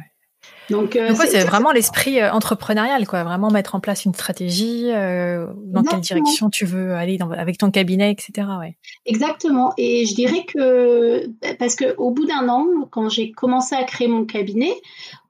Donc, 0.70 0.94
euh, 0.94 1.12
c'est 1.26 1.44
vraiment 1.44 1.72
l'esprit 1.72 2.22
entrepreneurial, 2.24 3.04
quoi. 3.06 3.24
Vraiment 3.24 3.50
mettre 3.50 3.74
en 3.74 3.80
place 3.80 4.04
une 4.04 4.14
stratégie, 4.14 4.84
dans 4.86 5.82
quelle 5.82 6.00
direction 6.00 6.50
tu 6.50 6.64
veux 6.64 6.94
aller 6.94 7.18
avec 7.36 7.58
ton 7.58 7.72
cabinet, 7.72 8.12
etc. 8.12 8.46
Ouais. 8.60 8.76
Exactement. 9.06 9.72
Et 9.76 10.06
je 10.06 10.14
dirais 10.14 10.44
que 10.44 11.26
parce 11.58 11.74
que 11.74 11.96
au 11.96 12.12
bout 12.12 12.26
d'un 12.26 12.48
an, 12.48 12.64
quand 12.90 13.08
j'ai 13.08 13.32
commencé 13.32 13.74
à 13.74 13.82
créer 13.82 14.06
mon 14.06 14.24
cabinet, 14.24 14.72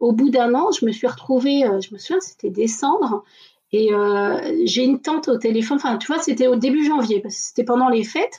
au 0.00 0.12
bout 0.12 0.28
d'un 0.28 0.54
an, 0.54 0.70
je 0.78 0.84
me 0.84 0.92
suis 0.92 1.06
retrouvée, 1.06 1.62
je 1.80 1.94
me 1.94 1.98
souviens, 1.98 2.20
c'était 2.20 2.50
décembre, 2.50 3.24
et 3.78 3.92
euh, 3.92 4.62
j'ai 4.64 4.84
une 4.84 5.02
tante 5.02 5.28
au 5.28 5.36
téléphone, 5.36 5.76
enfin, 5.76 5.98
tu 5.98 6.06
vois, 6.06 6.18
c'était 6.18 6.46
au 6.46 6.56
début 6.56 6.86
janvier, 6.86 7.20
parce 7.20 7.34
que 7.34 7.42
c'était 7.42 7.64
pendant 7.64 7.90
les 7.90 8.04
fêtes. 8.04 8.38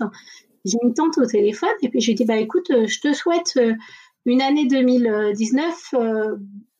J'ai 0.66 0.80
une 0.82 0.96
tante 0.96 1.20
au 1.20 1.28
téléphone, 1.28 1.70
et 1.84 1.90
puis 1.90 2.02
j'ai 2.02 2.16
dit, 2.16 2.26
bah 2.26 2.38
écoute, 2.38 2.72
euh, 2.72 2.88
je 2.88 3.00
te 3.00 3.14
souhaite 3.14 3.54
euh, 3.58 3.76
une 4.26 4.42
année 4.42 4.66
2019 4.66 5.94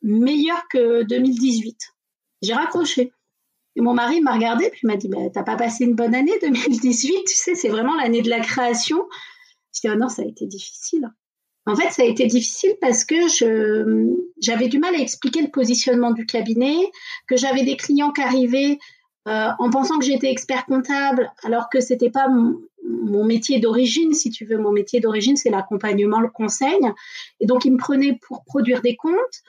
meilleure 0.02 0.66
que 0.68 1.04
2018. 1.04 1.94
J'ai 2.42 2.52
raccroché. 2.52 3.12
Et 3.76 3.80
mon 3.80 3.94
mari 3.94 4.20
m'a 4.22 4.32
regardé, 4.32 4.70
puis 4.70 4.88
m'a 4.88 4.96
dit, 4.96 5.06
bah, 5.06 5.18
t'as 5.32 5.44
pas 5.44 5.54
passé 5.54 5.84
une 5.84 5.94
bonne 5.94 6.16
année 6.16 6.36
2018, 6.42 7.24
tu 7.28 7.36
sais, 7.36 7.54
c'est 7.54 7.68
vraiment 7.68 7.94
l'année 7.94 8.22
de 8.22 8.28
la 8.28 8.40
création. 8.40 9.06
Je 9.72 9.82
dis, 9.82 9.88
oh 9.88 9.96
non, 9.96 10.08
ça 10.08 10.22
a 10.22 10.24
été 10.24 10.46
difficile. 10.46 11.08
En 11.68 11.76
fait, 11.76 11.90
ça 11.90 12.02
a 12.02 12.06
été 12.06 12.26
difficile 12.26 12.74
parce 12.80 13.04
que 13.04 13.28
j'avais 14.40 14.68
du 14.68 14.78
mal 14.78 14.94
à 14.94 14.98
expliquer 14.98 15.42
le 15.42 15.50
positionnement 15.50 16.12
du 16.12 16.24
cabinet, 16.24 16.76
que 17.28 17.36
j'avais 17.36 17.62
des 17.62 17.76
clients 17.76 18.10
qui 18.10 18.22
arrivaient 18.22 18.78
euh, 19.28 19.48
en 19.58 19.68
pensant 19.68 19.98
que 19.98 20.06
j'étais 20.06 20.30
expert 20.30 20.64
comptable, 20.64 21.30
alors 21.42 21.68
que 21.68 21.80
c'était 21.80 22.08
pas 22.08 22.28
mon, 22.28 23.24
métier 23.24 23.60
d'origine, 23.60 24.14
si 24.14 24.30
tu 24.30 24.46
veux. 24.46 24.56
Mon 24.56 24.72
métier 24.72 25.00
d'origine, 25.00 25.36
c'est 25.36 25.50
l'accompagnement, 25.50 26.20
le 26.20 26.30
conseil. 26.30 26.80
Et 27.40 27.46
donc, 27.46 27.66
ils 27.66 27.72
me 27.72 27.78
prenaient 27.78 28.18
pour 28.26 28.44
produire 28.44 28.80
des 28.80 28.96
comptes. 28.96 29.42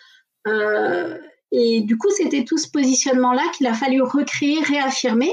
Euh, 0.47 1.17
et 1.53 1.79
du 1.81 1.97
coup, 1.97 2.09
c'était 2.09 2.43
tout 2.43 2.57
ce 2.57 2.69
positionnement-là 2.69 3.43
qu'il 3.55 3.67
a 3.67 3.73
fallu 3.73 4.01
recréer, 4.01 4.61
réaffirmer. 4.61 5.31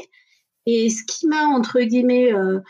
Et 0.67 0.89
ce 0.91 1.03
qui 1.05 1.27
m'a, 1.27 1.47
entre 1.47 1.81
guillemets, 1.81 2.33
euh, 2.33 2.61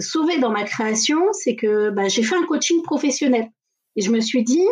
sauvé 0.00 0.38
dans 0.38 0.50
ma 0.50 0.64
création, 0.64 1.18
c'est 1.32 1.56
que 1.56 1.90
bah, 1.90 2.08
j'ai 2.08 2.22
fait 2.22 2.36
un 2.36 2.44
coaching 2.44 2.82
professionnel. 2.82 3.50
Et 3.98 4.00
je 4.00 4.12
me 4.12 4.20
suis 4.20 4.44
dit, 4.44 4.64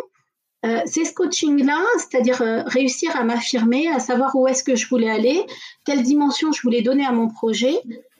euh, 0.65 0.79
c'est 0.85 1.03
ce 1.03 1.13
coaching-là, 1.13 1.83
c'est-à-dire 1.97 2.41
euh, 2.41 2.63
réussir 2.65 3.13
à 3.17 3.25
m'affirmer, 3.25 3.89
à 3.89 3.99
savoir 3.99 4.33
où 4.37 4.47
est-ce 4.47 4.63
que 4.63 4.77
je 4.77 4.87
voulais 4.87 5.09
aller, 5.09 5.45
quelle 5.85 6.01
dimension 6.01 6.53
je 6.53 6.61
voulais 6.61 6.81
donner 6.81 7.05
à 7.05 7.11
mon 7.11 7.27
projet, 7.27 7.73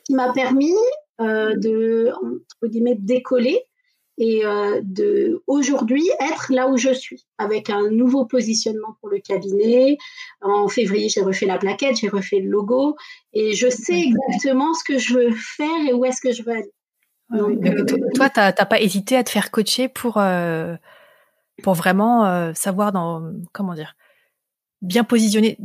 qui 0.04 0.14
m'a 0.14 0.34
permis 0.34 0.76
euh, 1.22 1.56
de, 1.56 2.12
entre 2.22 2.68
guillemets, 2.70 2.98
décoller 3.00 3.62
et 4.20 4.42
de 4.82 5.44
aujourd'hui 5.46 6.10
être 6.20 6.52
là 6.52 6.68
où 6.68 6.76
je 6.76 6.92
suis, 6.92 7.28
avec 7.38 7.70
un 7.70 7.92
nouveau 7.92 8.26
positionnement 8.26 8.98
pour 9.00 9.10
le 9.10 9.20
cabinet. 9.20 10.00
En 10.42 10.68
février, 10.68 11.08
j'ai 11.08 11.22
refait 11.22 11.46
la 11.46 11.60
plaquette, 11.60 11.98
j'ai 11.98 12.10
refait 12.10 12.40
le 12.40 12.50
logo, 12.50 12.96
et 13.34 13.54
je 13.54 13.70
sais 13.70 14.00
exactement 14.00 14.74
ce 14.74 14.84
que 14.84 14.98
je 14.98 15.14
veux 15.14 15.32
faire 15.32 15.88
et 15.88 15.94
où 15.94 16.04
est-ce 16.04 16.20
que 16.20 16.32
je 16.32 16.42
veux 16.42 16.52
aller. 16.52 16.74
Donc, 17.30 17.64
toi, 18.16 18.32
tu 18.32 18.40
n'as 18.40 18.52
pas 18.54 18.82
hésité 18.82 19.18
à 19.18 19.24
te 19.24 19.30
faire 19.30 19.52
coacher 19.52 19.88
pour 19.88 20.18
pour 21.64 21.74
vraiment 21.74 22.26
euh, 22.26 22.52
savoir 22.54 22.92
dans 22.92 23.32
comment 23.52 23.74
dire 23.74 23.96
bien 24.82 25.04
positionner 25.04 25.58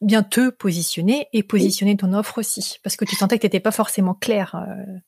bien 0.00 0.22
te 0.22 0.50
positionner 0.50 1.26
et 1.32 1.42
positionner 1.42 1.96
ton 1.96 2.12
offre 2.12 2.38
aussi 2.38 2.78
parce 2.82 2.96
que 2.96 3.04
tu 3.04 3.16
sentais 3.16 3.36
que 3.36 3.42
tu 3.42 3.46
n'étais 3.46 3.60
pas 3.60 3.70
forcément 3.70 4.14
clair 4.14 4.54
euh. 4.54 4.98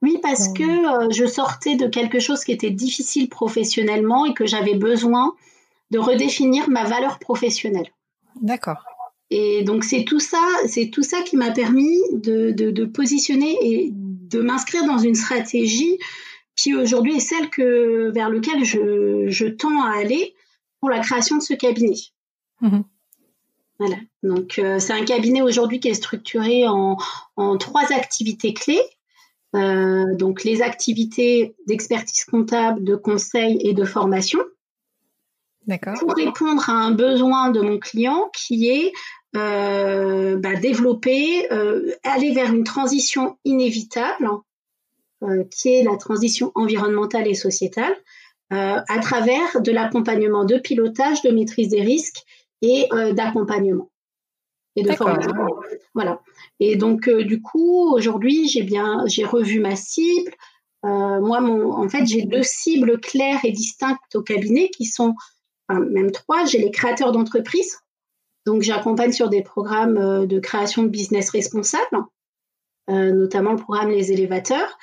oui 0.00 0.18
parce 0.22 0.48
que 0.52 1.06
euh, 1.06 1.10
je 1.10 1.26
sortais 1.26 1.76
de 1.76 1.86
quelque 1.86 2.18
chose 2.18 2.44
qui 2.44 2.52
était 2.52 2.70
difficile 2.70 3.28
professionnellement 3.28 4.26
et 4.26 4.34
que 4.34 4.46
j'avais 4.46 4.74
besoin 4.74 5.34
de 5.90 5.98
redéfinir 5.98 6.68
ma 6.68 6.84
valeur 6.84 7.18
professionnelle 7.18 7.90
d'accord 8.40 8.84
et 9.30 9.62
donc 9.64 9.84
c'est 9.84 10.04
tout 10.04 10.20
ça 10.20 10.42
c'est 10.66 10.90
tout 10.90 11.02
ça 11.02 11.22
qui 11.22 11.36
m'a 11.36 11.50
permis 11.50 11.98
de, 12.12 12.50
de, 12.50 12.70
de 12.70 12.84
positionner 12.84 13.56
et 13.62 13.90
de 13.92 14.40
m'inscrire 14.40 14.84
dans 14.84 14.98
une 14.98 15.14
stratégie 15.14 15.98
qui 16.56 16.74
aujourd'hui 16.74 17.16
est 17.16 17.20
celle 17.20 17.50
que, 17.50 18.10
vers 18.10 18.28
laquelle 18.28 18.64
je, 18.64 19.26
je 19.28 19.46
tends 19.46 19.82
à 19.82 19.96
aller 19.98 20.34
pour 20.80 20.90
la 20.90 21.00
création 21.00 21.36
de 21.36 21.42
ce 21.42 21.54
cabinet. 21.54 21.96
Mhm. 22.60 22.84
Voilà. 23.78 23.96
Donc, 24.22 24.58
euh, 24.58 24.78
c'est 24.78 24.92
un 24.92 25.04
cabinet 25.04 25.42
aujourd'hui 25.42 25.80
qui 25.80 25.88
est 25.88 25.94
structuré 25.94 26.68
en, 26.68 26.96
en 27.36 27.56
trois 27.56 27.92
activités 27.92 28.54
clés. 28.54 28.82
Euh, 29.54 30.14
donc, 30.14 30.44
les 30.44 30.62
activités 30.62 31.56
d'expertise 31.66 32.24
comptable, 32.24 32.84
de 32.84 32.94
conseil 32.94 33.58
et 33.60 33.74
de 33.74 33.84
formation. 33.84 34.40
D'accord. 35.66 35.94
Pour 35.98 36.14
répondre 36.14 36.68
à 36.68 36.72
un 36.72 36.92
besoin 36.92 37.50
de 37.50 37.60
mon 37.60 37.78
client 37.78 38.30
qui 38.34 38.68
est 38.68 38.92
euh, 39.36 40.36
bah, 40.36 40.54
développer, 40.56 41.48
aller 42.04 42.32
vers 42.32 42.52
une 42.52 42.64
transition 42.64 43.38
inévitable 43.44 44.28
qui 45.50 45.74
est 45.74 45.82
la 45.82 45.96
transition 45.96 46.52
environnementale 46.54 47.28
et 47.28 47.34
sociétale, 47.34 47.94
euh, 48.52 48.80
à 48.86 48.98
travers 48.98 49.62
de 49.62 49.72
l'accompagnement 49.72 50.44
de 50.44 50.58
pilotage, 50.58 51.22
de 51.22 51.30
maîtrise 51.30 51.68
des 51.68 51.80
risques 51.80 52.22
et 52.60 52.86
euh, 52.92 53.14
d'accompagnement 53.14 53.90
et 54.76 54.82
de 54.82 54.92
formation. 54.92 55.32
Voilà. 55.94 56.20
Et 56.60 56.76
donc 56.76 57.08
du 57.08 57.40
coup, 57.40 57.90
aujourd'hui, 57.94 58.48
j'ai 58.48 58.62
bien, 58.62 59.04
j'ai 59.06 59.24
revu 59.24 59.58
ma 59.60 59.74
cible. 59.74 60.32
moi, 60.82 61.40
mon, 61.40 61.72
en 61.72 61.88
fait, 61.88 62.04
j'ai 62.04 62.22
deux 62.22 62.42
cibles 62.42 63.00
claires 63.00 63.40
et 63.44 63.52
distinctes 63.52 64.14
au 64.14 64.22
cabinet 64.22 64.68
qui 64.68 64.84
sont, 64.84 65.14
même 65.70 66.10
trois. 66.10 66.44
J'ai 66.44 66.58
les 66.58 66.70
créateurs 66.70 67.12
d'entreprises. 67.12 67.78
Donc, 68.44 68.62
j'accompagne 68.62 69.12
sur 69.12 69.28
des 69.28 69.42
programmes 69.42 70.26
de 70.26 70.40
création 70.40 70.82
de 70.82 70.88
business 70.88 71.30
responsable, 71.30 72.04
notamment 72.88 73.52
le 73.52 73.58
programme 73.58 73.90
Les 73.90 74.12
élévateurs. 74.12 74.76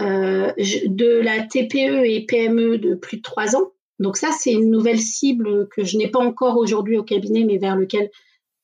Euh, 0.00 0.52
de 0.56 1.18
la 1.18 1.42
TPE 1.42 2.04
et 2.04 2.24
PME 2.24 2.78
de 2.78 2.94
plus 2.94 3.16
de 3.16 3.22
trois 3.22 3.56
ans. 3.56 3.72
Donc 3.98 4.16
ça, 4.16 4.30
c'est 4.30 4.52
une 4.52 4.70
nouvelle 4.70 5.00
cible 5.00 5.68
que 5.70 5.82
je 5.82 5.96
n'ai 5.96 6.08
pas 6.08 6.20
encore 6.20 6.56
aujourd'hui 6.56 6.96
au 6.96 7.02
cabinet, 7.02 7.42
mais 7.42 7.58
vers 7.58 7.74
lequel 7.74 8.08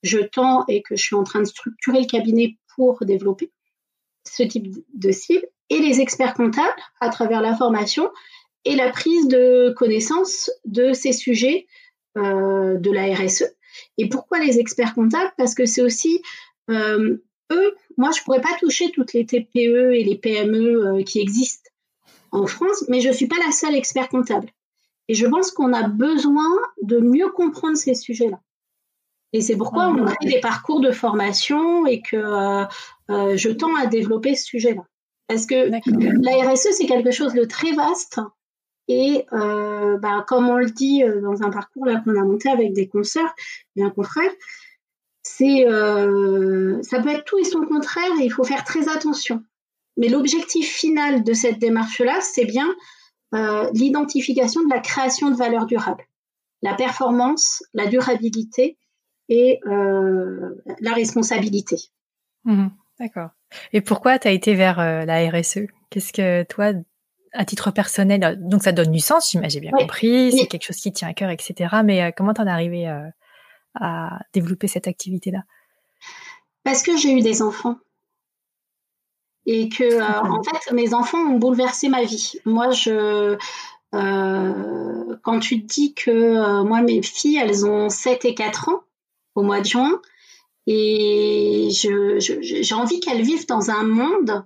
je 0.05 0.19
tends 0.19 0.65
et 0.69 0.81
que 0.83 0.95
je 0.95 1.03
suis 1.03 1.17
en 1.17 1.25
train 1.25 1.41
de 1.41 1.47
structurer 1.47 2.01
le 2.01 2.07
cabinet 2.07 2.57
pour 2.77 3.05
développer 3.05 3.51
ce 4.25 4.45
type 4.45 4.77
de 4.95 5.11
cible. 5.11 5.45
Et 5.71 5.81
les 5.81 6.01
experts 6.01 6.35
comptables 6.35 6.81
à 7.01 7.09
travers 7.09 7.41
la 7.41 7.57
formation 7.57 8.11
et 8.65 8.77
la 8.77 8.91
prise 8.91 9.27
de 9.27 9.75
connaissance 9.77 10.53
de 10.65 10.93
ces 10.93 11.13
sujets 11.13 11.67
euh, 12.17 12.77
de 12.77 12.93
la 12.93 13.13
RSE. 13.13 13.57
Et 13.99 14.09
pourquoi 14.09 14.39
les 14.39 14.61
experts 14.61 14.95
comptables? 14.95 15.33
Parce 15.37 15.57
que 15.57 15.67
c'est 15.67 15.83
aussi 15.83 16.23
euh, 16.71 17.17
moi, 17.97 18.11
je 18.17 18.23
pourrais 18.23 18.41
pas 18.41 18.57
toucher 18.61 18.91
toutes 18.91 19.13
les 19.13 19.27
TPE 19.27 19.95
et 19.95 20.05
les 20.05 20.17
PME 20.17 20.87
euh, 20.87 21.03
qui 21.03 21.21
existent 21.21 21.71
en 22.33 22.47
France, 22.47 22.85
mais 22.89 23.01
je 23.01 23.11
suis 23.11 23.27
pas 23.27 23.37
la 23.45 23.53
seule 23.53 23.75
expert 23.75 24.09
comptable. 24.09 24.49
Et 25.09 25.15
je 25.15 25.27
pense 25.27 25.51
qu'on 25.51 25.73
a 25.73 25.87
besoin 25.87 26.51
de 26.83 26.99
mieux 26.99 27.29
comprendre 27.29 27.77
ces 27.77 27.95
sujets-là. 27.95 28.41
Et 29.33 29.41
c'est 29.41 29.57
pourquoi 29.57 29.89
on 29.89 30.05
crée 30.05 30.27
des 30.27 30.41
parcours 30.41 30.81
de 30.81 30.93
formation 30.93 31.87
et 31.87 32.01
que 32.01 32.17
euh, 32.17 32.65
euh, 33.11 33.37
je 33.37 33.51
tends 33.51 33.75
à 33.77 33.87
développer 33.87 34.35
ce 34.35 34.45
sujet-là. 34.45 34.83
Parce 35.29 35.47
que 35.47 35.71
la 35.71 36.53
RSE, 36.53 36.69
c'est 36.73 36.87
quelque 36.87 37.11
chose 37.11 37.33
de 37.35 37.45
très 37.45 37.73
vaste 37.73 38.21
Et 38.89 39.25
bah, 39.33 40.25
comme 40.29 40.49
on 40.49 40.57
le 40.57 40.71
dit 40.71 41.03
dans 41.23 41.43
un 41.43 41.51
parcours 41.51 41.87
qu'on 42.05 42.21
a 42.21 42.25
monté 42.25 42.51
avec 42.51 42.75
des 42.75 42.89
consoeurs 42.89 43.35
et 43.77 43.83
un 43.83 43.91
confrère, 43.91 44.31
c'est 45.25 45.67
ça 46.83 47.03
peut 47.03 47.09
être 47.09 47.25
tout 47.25 47.39
et 47.39 47.45
son 47.45 47.63
contraire 47.67 48.13
et 48.21 48.25
il 48.25 48.31
faut 48.31 48.45
faire 48.45 48.63
très 48.63 48.89
attention. 48.89 49.43
Mais 49.97 50.09
l'objectif 50.09 50.73
final 50.73 51.25
de 51.25 51.33
cette 51.33 51.59
démarche-là, 51.59 52.21
c'est 52.21 52.45
bien 52.45 52.73
l'identification 53.73 54.63
de 54.63 54.73
la 54.73 54.81
création 54.81 55.31
de 55.31 55.37
valeur 55.37 55.67
durable, 55.67 56.05
la 56.63 56.75
performance, 56.75 57.65
la 57.73 57.87
durabilité 57.87 58.79
et 59.29 59.61
la 59.65 60.93
responsabilité. 60.95 61.77
Mmh 62.45 62.69
D'accord. 63.01 63.31
Et 63.73 63.81
pourquoi 63.81 64.21
tu 64.21 64.29
as 64.29 64.31
été 64.31 64.55
vers 64.55 64.77
la 64.77 65.29
RSE 65.29 65.67
Qu'est-ce 65.91 66.13
que 66.13 66.45
toi, 66.45 66.73
à 67.33 67.45
titre 67.45 67.73
personnel, 67.73 68.39
donc 68.41 68.63
ça 68.63 68.71
donne 68.71 68.93
du 68.93 69.01
sens, 69.01 69.37
j'ai 69.49 69.61
bien 69.61 69.73
compris, 69.73 70.31
c'est 70.31 70.47
quelque 70.47 70.65
chose 70.65 70.77
qui 70.77 70.93
tient 70.93 71.09
à 71.09 71.15
cœur, 71.15 71.31
etc. 71.31 71.77
Mais 71.85 72.13
comment 72.17 72.35
t'en 72.35 72.47
es 72.47 72.51
arrivé 72.51 72.87
à 73.75 74.19
développer 74.33 74.69
cette 74.69 74.89
activité-là 74.89 75.43
Parce 76.63 76.83
que 76.83 76.97
j'ai 76.97 77.13
eu 77.13 77.21
des 77.21 77.43
enfants. 77.43 77.79
Et 79.47 79.69
que, 79.69 80.01
en 80.01 80.43
fait, 80.43 80.73
mes 80.73 80.95
enfants 80.95 81.19
ont 81.19 81.39
bouleversé 81.39 81.89
ma 81.89 82.03
vie. 82.03 82.33
Moi, 82.47 82.71
je, 82.71 83.37
quand 83.93 85.39
tu 85.41 85.61
te 85.61 85.67
dis 85.67 85.93
que 85.93 86.63
moi, 86.63 86.81
mes 86.81 87.03
filles, 87.03 87.37
elles 87.37 87.67
ont 87.67 87.91
7 87.91 88.25
et 88.25 88.35
4 88.35 88.71
ans 88.71 88.81
au 89.35 89.43
mois 89.43 89.61
de 89.61 89.67
juin, 89.67 90.01
et 90.67 91.69
j'ai 91.71 92.75
envie 92.75 93.01
qu'elles 93.01 93.23
vivent 93.23 93.47
dans 93.47 93.71
un 93.71 93.85
monde 93.85 94.45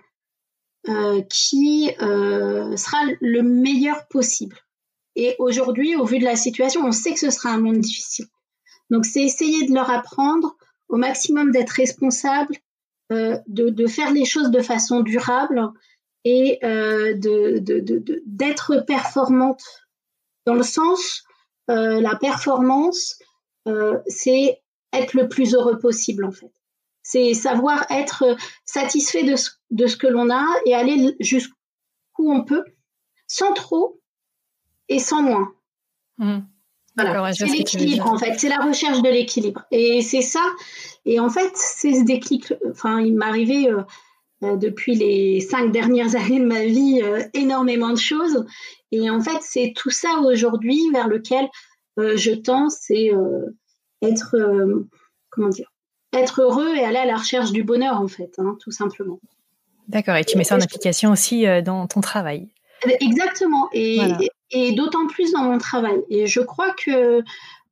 euh, 0.88 1.22
qui 1.22 1.90
euh, 2.00 2.76
sera 2.76 2.98
le 3.20 3.42
meilleur 3.42 4.06
possible. 4.08 4.56
Et 5.16 5.36
aujourd'hui, 5.38 5.96
au 5.96 6.04
vu 6.04 6.18
de 6.18 6.24
la 6.24 6.36
situation, 6.36 6.82
on 6.84 6.92
sait 6.92 7.12
que 7.12 7.20
ce 7.20 7.30
sera 7.30 7.50
un 7.50 7.58
monde 7.58 7.78
difficile. 7.78 8.26
Donc, 8.90 9.04
c'est 9.04 9.22
essayer 9.22 9.66
de 9.66 9.74
leur 9.74 9.90
apprendre 9.90 10.56
au 10.88 10.96
maximum 10.96 11.50
d'être 11.50 11.70
responsable, 11.70 12.56
euh, 13.12 13.38
de, 13.46 13.70
de, 13.70 13.86
faire 13.86 14.10
les 14.10 14.24
choses 14.24 14.50
de 14.50 14.60
façon 14.60 15.00
durable 15.00 15.70
et 16.24 16.58
euh, 16.64 17.14
d'être 17.14 18.72
de, 18.72 18.78
de, 18.78 18.84
performante. 18.84 19.62
Dans 20.46 20.54
le 20.54 20.62
sens, 20.62 21.24
euh, 21.70 22.00
la 22.00 22.16
performance, 22.16 23.18
c'est 24.06 24.62
être 24.94 25.12
le 25.12 25.28
plus 25.28 25.54
heureux 25.54 25.78
possible 25.78 26.24
en 26.24 26.30
fait. 26.30 26.50
C'est 27.02 27.34
savoir 27.34 27.84
être 27.90 28.36
satisfait 28.64 29.24
de 29.24 29.36
ce, 29.36 29.50
de 29.70 29.86
ce 29.86 29.98
que 29.98 30.06
l'on 30.06 30.30
a 30.30 30.46
et 30.64 30.74
aller 30.74 31.14
jusqu'où 31.20 32.32
on 32.32 32.44
peut, 32.44 32.64
sans 33.26 33.52
trop 33.52 34.00
et 34.88 34.98
sans 34.98 35.20
moins. 35.20 35.52
Mmh. 36.16 36.38
Voilà. 36.98 37.32
C'est 37.32 37.46
l'équilibre 37.46 38.06
en 38.06 38.18
fait, 38.18 38.38
c'est 38.38 38.48
la 38.48 38.58
recherche 38.58 39.02
de 39.02 39.08
l'équilibre. 39.08 39.62
Et 39.70 40.02
c'est 40.02 40.22
ça. 40.22 40.42
Et 41.04 41.20
en 41.20 41.30
fait, 41.30 41.50
c'est 41.54 41.94
ce 41.94 42.04
déclic. 42.04 42.52
Enfin, 42.70 43.00
il 43.00 43.16
m'est 43.16 43.26
arrivé 43.26 43.70
euh, 43.70 43.82
euh, 44.42 44.56
depuis 44.56 44.94
les 44.94 45.40
cinq 45.40 45.72
dernières 45.72 46.14
années 46.16 46.40
de 46.40 46.46
ma 46.46 46.64
vie 46.64 47.00
euh, 47.02 47.22
énormément 47.34 47.90
de 47.90 47.98
choses. 47.98 48.44
Et 48.92 49.10
en 49.10 49.20
fait, 49.20 49.38
c'est 49.40 49.72
tout 49.76 49.90
ça 49.90 50.20
aujourd'hui 50.24 50.80
vers 50.92 51.08
lequel 51.08 51.48
je 51.96 52.32
tends, 52.32 52.68
c'est 52.68 53.10
être 54.02 54.36
comment 55.30 55.48
dire, 55.48 55.72
être 56.12 56.42
heureux 56.42 56.76
et 56.76 56.84
aller 56.84 56.96
à 56.96 57.04
la 57.04 57.16
recherche 57.16 57.50
du 57.50 57.64
bonheur 57.64 58.00
en 58.00 58.06
fait, 58.06 58.30
hein, 58.38 58.56
tout 58.60 58.70
simplement. 58.70 59.18
D'accord, 59.88 60.14
et 60.14 60.24
tu 60.24 60.38
mets 60.38 60.44
ça 60.44 60.54
en 60.54 60.60
application 60.60 61.10
aussi 61.10 61.44
dans 61.64 61.88
ton 61.88 62.00
travail. 62.00 62.48
Exactement, 63.00 63.68
et, 63.72 63.98
et, 64.50 64.72
d'autant 64.72 65.06
plus 65.06 65.32
dans 65.32 65.42
mon 65.42 65.58
travail. 65.58 66.00
Et 66.10 66.26
je 66.26 66.40
crois 66.40 66.72
que, 66.72 67.22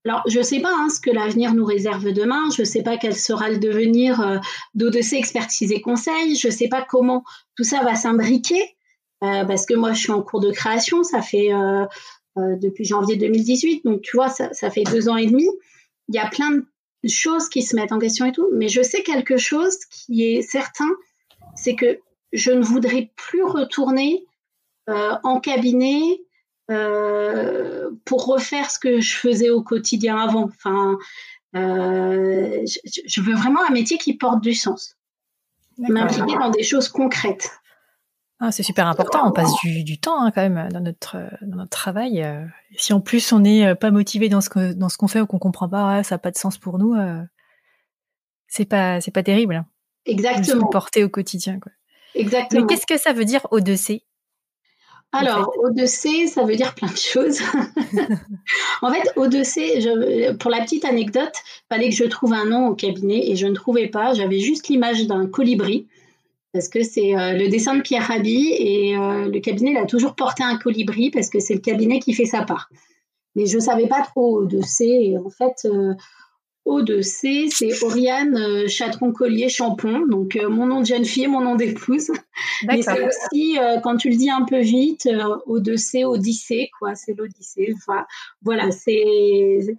alors 0.05 0.23
je 0.27 0.39
ne 0.39 0.43
sais 0.43 0.61
pas 0.61 0.73
hein, 0.73 0.89
ce 0.89 1.01
que 1.01 1.11
l'avenir 1.11 1.55
nous 1.55 1.65
réserve 1.65 2.13
demain, 2.13 2.49
je 2.55 2.63
ne 2.63 2.67
sais 2.67 2.83
pas 2.83 2.97
quel 2.97 3.17
sera 3.17 3.49
le 3.49 3.59
devenir 3.59 4.21
euh, 4.21 4.39
d'ODC 4.75 5.15
Expertise 5.15 5.73
et 5.73 5.81
Conseil, 5.81 6.37
je 6.37 6.49
ne 6.49 6.53
sais 6.53 6.69
pas 6.69 6.83
comment 6.83 7.25
tout 7.57 7.65
ça 7.65 7.83
va 7.83 7.95
s'imbriquer, 7.95 8.77
euh, 9.23 9.45
parce 9.45 9.67
que 9.67 9.75
moi 9.75 9.93
je 9.93 10.01
suis 10.01 10.13
en 10.13 10.23
cours 10.23 10.41
de 10.41 10.51
création, 10.51 11.03
ça 11.03 11.23
fait 11.23 11.51
depuis 12.37 12.85
janvier 12.85 13.17
2018, 13.17 13.85
donc 13.85 14.03
tu 14.03 14.17
vois, 14.17 14.29
ça, 14.29 14.53
ça 14.53 14.71
fait 14.71 14.85
deux 14.85 15.09
ans 15.09 15.17
et 15.17 15.27
demi. 15.27 15.49
Il 16.09 16.15
y 16.15 16.19
a 16.19 16.29
plein 16.29 16.51
de 16.53 16.65
choses 17.09 17.49
qui 17.49 17.63
se 17.63 17.75
mettent 17.77 17.93
en 17.93 17.99
question 17.99 18.27
et 18.27 18.33
tout, 18.33 18.49
mais 18.53 18.69
je 18.69 18.83
sais 18.83 19.03
quelque 19.03 19.37
chose 19.37 19.77
qui 19.91 20.25
est 20.25 20.43
certain, 20.43 20.91
c'est 21.55 21.75
que 21.75 21.99
je 22.33 22.51
ne 22.51 22.63
voudrais 22.63 23.11
plus 23.17 23.43
retourner 23.43 24.25
euh, 24.25 24.36
en 24.89 25.41
cabinet 25.41 26.21
euh, 26.71 27.91
pour 28.05 28.27
refaire 28.27 28.71
ce 28.71 28.79
que 28.79 29.01
je 29.01 29.15
faisais 29.15 29.51
au 29.51 29.63
quotidien 29.63 30.19
avant. 30.19 30.45
Enfin, 30.45 30.99
euh, 31.55 32.65
je, 33.07 33.21
veux 33.21 33.35
vraiment 33.35 33.61
un 33.69 33.73
métier 33.73 33.99
qui 33.99 34.15
porte 34.15 34.41
du 34.43 34.55
sens, 34.55 34.97
m'impliquer 35.79 36.37
dans 36.39 36.51
des 36.51 36.65
choses 36.65 36.89
concrètes. 36.89 37.51
Ah, 38.39 38.53
c'est 38.53 38.63
super 38.63 38.87
important. 38.87 39.27
On 39.27 39.33
passe 39.33 39.53
du, 39.63 39.99
temps 39.99 40.21
hein, 40.21 40.31
quand 40.31 40.43
même 40.43 40.69
dans 40.71 40.81
notre 40.81 41.17
dans 41.41 41.57
notre 41.57 41.71
travail. 41.71 42.23
Euh. 42.23 42.45
si 42.77 42.93
en 42.93 43.01
plus 43.01 43.33
on 43.33 43.39
n'est 43.39 43.69
euh, 43.69 43.75
pas 43.75 43.91
motivé 43.91 44.29
dans 44.29 44.43
ce 44.43 44.51
que 44.51 44.75
dans 44.75 44.91
ce 44.91 44.99
qu'on 44.99 45.09
fait 45.09 45.21
ou 45.21 45.27
qu'on 45.27 45.39
comprend 45.39 45.69
pas, 45.69 46.03
ça 46.03 46.17
n'a 46.17 46.19
pas 46.19 46.31
de 46.31 46.37
sens 46.37 46.59
pour 46.59 46.79
nous. 46.79 46.95
Euh, 46.95 47.23
c'est 48.47 48.67
pas 48.67 49.01
c'est 49.01 49.11
pas 49.11 49.23
terrible. 49.23 49.55
Hein. 49.55 49.67
Exactement. 50.05 50.67
Porter 50.67 51.05
au 51.05 51.09
quotidien. 51.09 51.61
Quoi. 51.61 51.73
Exactement. 52.15 52.61
Mais 52.61 52.67
qu'est-ce 52.67 52.87
que 52.87 52.99
ça 52.99 53.15
veut 53.15 53.25
dire 53.25 53.47
O2C 53.53 54.03
alors, 55.17 55.53
O2C, 55.65 56.29
ça 56.29 56.45
veut 56.45 56.57
dire 56.57 56.75
plein 56.75 56.91
de 56.91 56.97
choses. 56.97 57.41
en 58.83 58.93
fait, 58.93 59.13
O2C, 59.17 59.81
je, 59.81 60.33
pour 60.35 60.51
la 60.51 60.61
petite 60.63 60.85
anecdote, 60.85 61.33
il 61.35 61.75
fallait 61.75 61.89
que 61.89 61.95
je 61.95 62.05
trouve 62.05 62.33
un 62.33 62.47
nom 62.47 62.69
au 62.69 62.75
cabinet 62.75 63.31
et 63.31 63.37
je 63.37 63.47
ne 63.47 63.55
trouvais 63.55 63.89
pas. 63.89 64.15
J'avais 64.15 64.39
juste 64.41 64.69
l'image 64.69 65.07
d'un 65.07 65.27
colibri 65.27 65.87
parce 66.53 66.69
que 66.69 66.83
c'est 66.83 67.15
euh, 67.15 67.35
le 67.35 67.49
dessin 67.49 67.77
de 67.77 67.83
Pierre 67.83 68.05
Rabhi 68.05 68.55
et 68.59 68.97
euh, 68.97 69.29
le 69.29 69.41
cabinet 69.41 69.73
il 69.73 69.77
a 69.77 69.85
toujours 69.85 70.15
porté 70.15 70.43
un 70.43 70.57
colibri 70.57 71.11
parce 71.11 71.29
que 71.29 71.39
c'est 71.39 71.53
le 71.53 71.61
cabinet 71.61 71.99
qui 71.99 72.15
fait 72.15 72.25
sa 72.25 72.43
part. 72.43 72.71
Mais 73.35 73.45
je 73.45 73.57
ne 73.57 73.61
savais 73.61 73.87
pas 73.87 74.01
trop 74.01 74.45
de 74.45 74.63
C 74.63 74.87
et 74.87 75.19
en 75.19 75.29
fait 75.29 75.67
euh, 75.67 75.93
O 76.67 76.83
de 76.83 77.01
C 77.01 77.47
c'est 77.51 77.83
Oriane 77.83 78.69
Chatron 78.69 79.13
Collier 79.13 79.49
Champon 79.49 80.01
donc 80.07 80.39
mon 80.51 80.67
nom 80.67 80.81
de 80.83 80.87
jeune 80.87 81.07
fille, 81.07 81.29
mon 81.29 81.41
nom 81.41 81.55
d'épouse. 81.55 82.11
Mais 82.67 82.83
c'est 82.83 83.07
aussi 83.07 83.59
quand 83.83 83.97
tu 83.97 84.11
le 84.11 84.17
dis 84.17 84.31
un 84.31 84.45
peu 84.45 84.61
vite 84.61 85.09
O 85.47 85.61
de 85.61 85.77
C 85.77 86.05
Odyssée 86.05 86.71
quoi, 86.79 86.95
c'est 86.95 87.15
l'Odyssée. 87.15 87.73
Enfin, 87.75 88.05
voilà, 88.43 88.71
c'est 88.71 89.77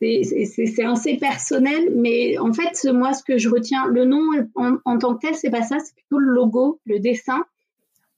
c'est 0.00 0.84
assez 0.84 1.16
personnel, 1.16 1.90
mais 1.94 2.38
en 2.38 2.52
fait, 2.52 2.84
moi, 2.92 3.14
ce 3.14 3.22
que 3.22 3.38
je 3.38 3.48
retiens, 3.48 3.86
le 3.86 4.04
nom 4.04 4.30
en, 4.54 4.98
tant 4.98 5.14
que 5.14 5.26
tel, 5.26 5.34
c'est 5.34 5.50
pas 5.50 5.62
ça, 5.62 5.78
c'est 5.78 5.94
plutôt 5.94 6.18
le 6.18 6.32
logo, 6.32 6.80
le 6.84 6.98
dessin. 6.98 7.44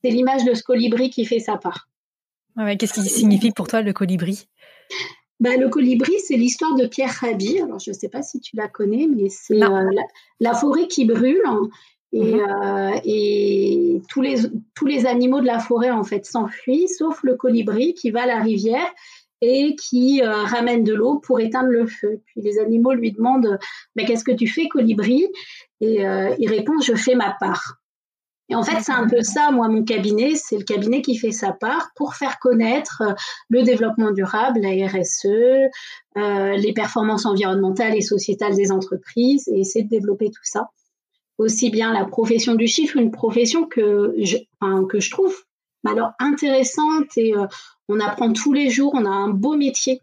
C'est 0.03 0.11
l'image 0.11 0.45
de 0.45 0.55
ce 0.55 0.63
colibri 0.63 1.11
qui 1.11 1.25
fait 1.25 1.41
sa 1.41 1.57
part. 1.57 1.89
Ah 2.57 2.75
qu'est-ce 2.77 2.95
qui 2.95 3.03
signifie 3.09 3.53
pour 3.53 3.69
toi 3.69 3.83
le 3.83 3.93
colibri? 3.93 4.49
Bah, 5.40 5.57
Le 5.57 5.68
colibri, 5.68 6.14
c'est 6.20 6.37
l'histoire 6.37 6.74
de 6.74 6.87
Pierre 6.87 7.16
Rabhi. 7.20 7.61
Alors, 7.61 7.79
je 7.79 7.90
ne 7.90 7.94
sais 7.94 8.09
pas 8.09 8.22
si 8.22 8.40
tu 8.40 8.57
la 8.57 8.68
connais, 8.68 9.07
mais 9.07 9.29
c'est 9.29 9.62
euh, 9.62 9.90
la, 10.40 10.55
forêt 10.55 10.88
qui 10.88 11.05
brûle. 11.05 11.42
Hein, 11.46 11.68
et, 12.12 12.35
mhm. 12.35 12.40
euh, 12.40 13.01
et, 13.05 14.03
tous, 14.09 14.22
les, 14.22 14.37
tous 14.74 14.87
les 14.87 15.07
animaux 15.07 15.40
de 15.40 15.46
la 15.46 15.59
forêt, 15.59 15.90
en 15.90 16.05
fait, 16.05 16.24
s'enfuient, 16.24 16.88
sauf 16.88 17.22
le 17.22 17.37
colibri 17.37 17.94
qui 17.94 18.11
va 18.11 18.22
à 18.22 18.27
la 18.27 18.40
rivière 18.40 18.92
et 19.40 19.77
qui 19.77 20.22
euh, 20.22 20.42
ramène 20.44 20.85
de 20.85 20.94
l'eau 20.94 21.18
pour 21.18 21.40
éteindre 21.40 21.68
le 21.68 21.87
feu. 21.87 22.20
Puis 22.27 22.40
les 22.42 22.59
animaux 22.59 22.92
lui 22.92 23.12
demandent 23.12 23.59
Mais 23.94 24.05
qu'est-ce 24.05 24.24
que 24.24 24.33
tu 24.33 24.46
fais, 24.46 24.68
colibri? 24.68 25.29
Et 25.81 26.07
euh, 26.07 26.35
il 26.38 26.48
répond 26.48 26.81
Je 26.81 26.94
fais 26.94 27.14
ma 27.14 27.37
part. 27.38 27.79
Et 28.51 28.55
en 28.55 28.63
fait, 28.63 28.81
c'est 28.81 28.93
un 28.93 29.07
peu 29.07 29.23
ça, 29.23 29.51
moi, 29.51 29.69
mon 29.69 29.85
cabinet, 29.85 30.35
c'est 30.35 30.57
le 30.57 30.65
cabinet 30.65 31.03
qui 31.03 31.17
fait 31.17 31.33
sa 31.33 31.53
part 31.53 31.91
pour 31.97 32.15
faire 32.15 32.39
connaître 32.39 33.03
euh, 33.03 33.13
le 33.51 33.63
développement 33.63 34.11
durable, 34.11 34.61
la 34.61 34.87
RSE, 34.87 35.71
les 36.17 36.73
performances 36.73 37.27
environnementales 37.27 37.97
et 37.97 38.01
sociétales 38.01 38.57
des 38.57 38.73
entreprises 38.73 39.47
et 39.49 39.61
essayer 39.61 39.85
de 39.85 39.91
développer 39.91 40.31
tout 40.31 40.43
ça. 40.43 40.71
Aussi 41.37 41.71
bien 41.71 41.93
la 41.93 42.05
profession 42.05 42.57
du 42.57 42.67
chiffre, 42.67 42.97
une 42.97 43.13
profession 43.13 43.67
que 43.67 44.15
je, 44.19 44.39
que 44.89 44.99
je 44.99 45.11
trouve 45.11 45.37
alors 45.87 46.11
intéressante 46.19 47.17
et 47.17 47.35
on 47.89 48.01
apprend 48.01 48.33
tous 48.33 48.53
les 48.53 48.69
jours, 48.69 48.91
on 48.95 49.05
a 49.05 49.11
un 49.11 49.29
beau 49.29 49.57
métier. 49.57 50.01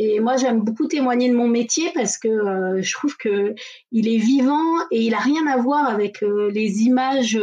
Et 0.00 0.18
moi, 0.18 0.36
j'aime 0.36 0.60
beaucoup 0.60 0.88
témoigner 0.88 1.28
de 1.28 1.36
mon 1.36 1.46
métier 1.46 1.92
parce 1.94 2.18
que 2.18 2.28
euh, 2.28 2.82
je 2.82 2.92
trouve 2.94 3.16
que 3.16 3.54
il 3.92 4.08
est 4.08 4.18
vivant 4.18 4.80
et 4.90 5.02
il 5.02 5.14
a 5.14 5.18
rien 5.18 5.46
à 5.46 5.56
voir 5.56 5.86
avec 5.86 6.22
euh, 6.22 6.50
les 6.50 6.82
images 6.82 7.38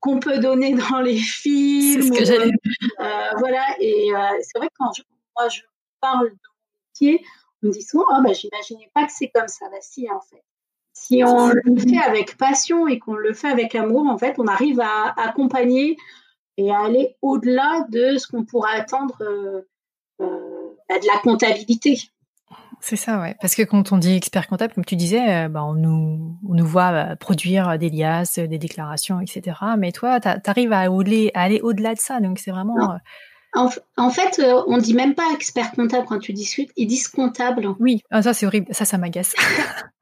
qu'on 0.00 0.20
peut 0.20 0.38
donner 0.38 0.74
dans 0.90 1.00
les 1.00 1.16
films. 1.16 2.02
C'est 2.02 2.08
ce 2.08 2.18
que 2.18 2.24
j'allais 2.24 2.52
euh, 3.00 3.30
Voilà. 3.38 3.64
Et 3.80 4.10
c'est 4.42 4.58
vrai 4.58 4.68
que 4.68 4.74
quand 4.78 4.92
moi 5.36 5.48
je 5.48 5.62
parle 6.00 6.28
de 6.28 6.34
mon 6.34 7.10
métier, 7.10 7.24
on 7.62 7.68
me 7.68 7.72
dit 7.72 7.82
souvent, 7.82 8.06
ah 8.10 8.20
bah 8.22 8.32
j'imaginais 8.32 8.90
pas 8.94 9.04
que 9.06 9.12
c'est 9.12 9.30
comme 9.34 9.48
ça. 9.48 9.66
Bah 9.68 9.78
si, 9.80 10.08
en 10.10 10.20
fait. 10.20 10.44
Si 10.92 11.22
on 11.24 11.48
le 11.48 11.78
fait 11.78 11.98
avec 11.98 12.38
passion 12.38 12.88
et 12.88 12.98
qu'on 12.98 13.16
le 13.16 13.34
fait 13.34 13.48
avec 13.48 13.74
amour, 13.74 14.06
en 14.06 14.16
fait, 14.16 14.36
on 14.38 14.46
arrive 14.46 14.80
à 14.80 15.12
accompagner 15.20 15.98
et 16.56 16.70
à 16.70 16.84
aller 16.84 17.16
au-delà 17.20 17.84
de 17.90 18.16
ce 18.16 18.26
qu'on 18.26 18.46
pourrait 18.46 18.76
attendre 18.76 19.18
bah, 20.88 20.98
de 20.98 21.06
la 21.06 21.18
comptabilité. 21.20 21.98
C'est 22.80 22.96
ça, 22.96 23.20
ouais. 23.20 23.34
Parce 23.40 23.54
que 23.54 23.62
quand 23.62 23.92
on 23.92 23.98
dit 23.98 24.14
expert 24.14 24.46
comptable, 24.46 24.74
comme 24.74 24.84
tu 24.84 24.96
disais, 24.96 25.48
bah, 25.48 25.64
on, 25.64 25.74
nous, 25.74 26.36
on 26.48 26.54
nous 26.54 26.66
voit 26.66 27.16
produire 27.16 27.78
des 27.78 27.90
liasses, 27.90 28.38
des 28.38 28.58
déclarations, 28.58 29.20
etc. 29.20 29.56
Mais 29.78 29.92
toi, 29.92 30.20
tu 30.20 30.28
arrives 30.28 30.72
à, 30.72 30.80
aller, 30.80 31.30
aller 31.34 31.60
au-delà 31.62 31.94
de 31.94 32.00
ça. 32.00 32.20
Donc, 32.20 32.38
c'est 32.38 32.50
vraiment. 32.50 32.98
En, 33.96 34.10
fait, 34.10 34.38
euh, 34.38 34.62
on 34.66 34.76
dit 34.76 34.92
même 34.92 35.14
pas 35.14 35.32
expert 35.34 35.72
comptable 35.72 36.06
quand 36.06 36.18
tu 36.18 36.34
discutes, 36.34 36.70
ils 36.76 36.86
disent 36.86 37.08
comptable. 37.08 37.74
Oui, 37.80 38.02
ah, 38.10 38.20
ça 38.20 38.34
c'est 38.34 38.46
horrible, 38.46 38.66
ça, 38.70 38.84
ça 38.84 38.98
m'agace. 38.98 39.34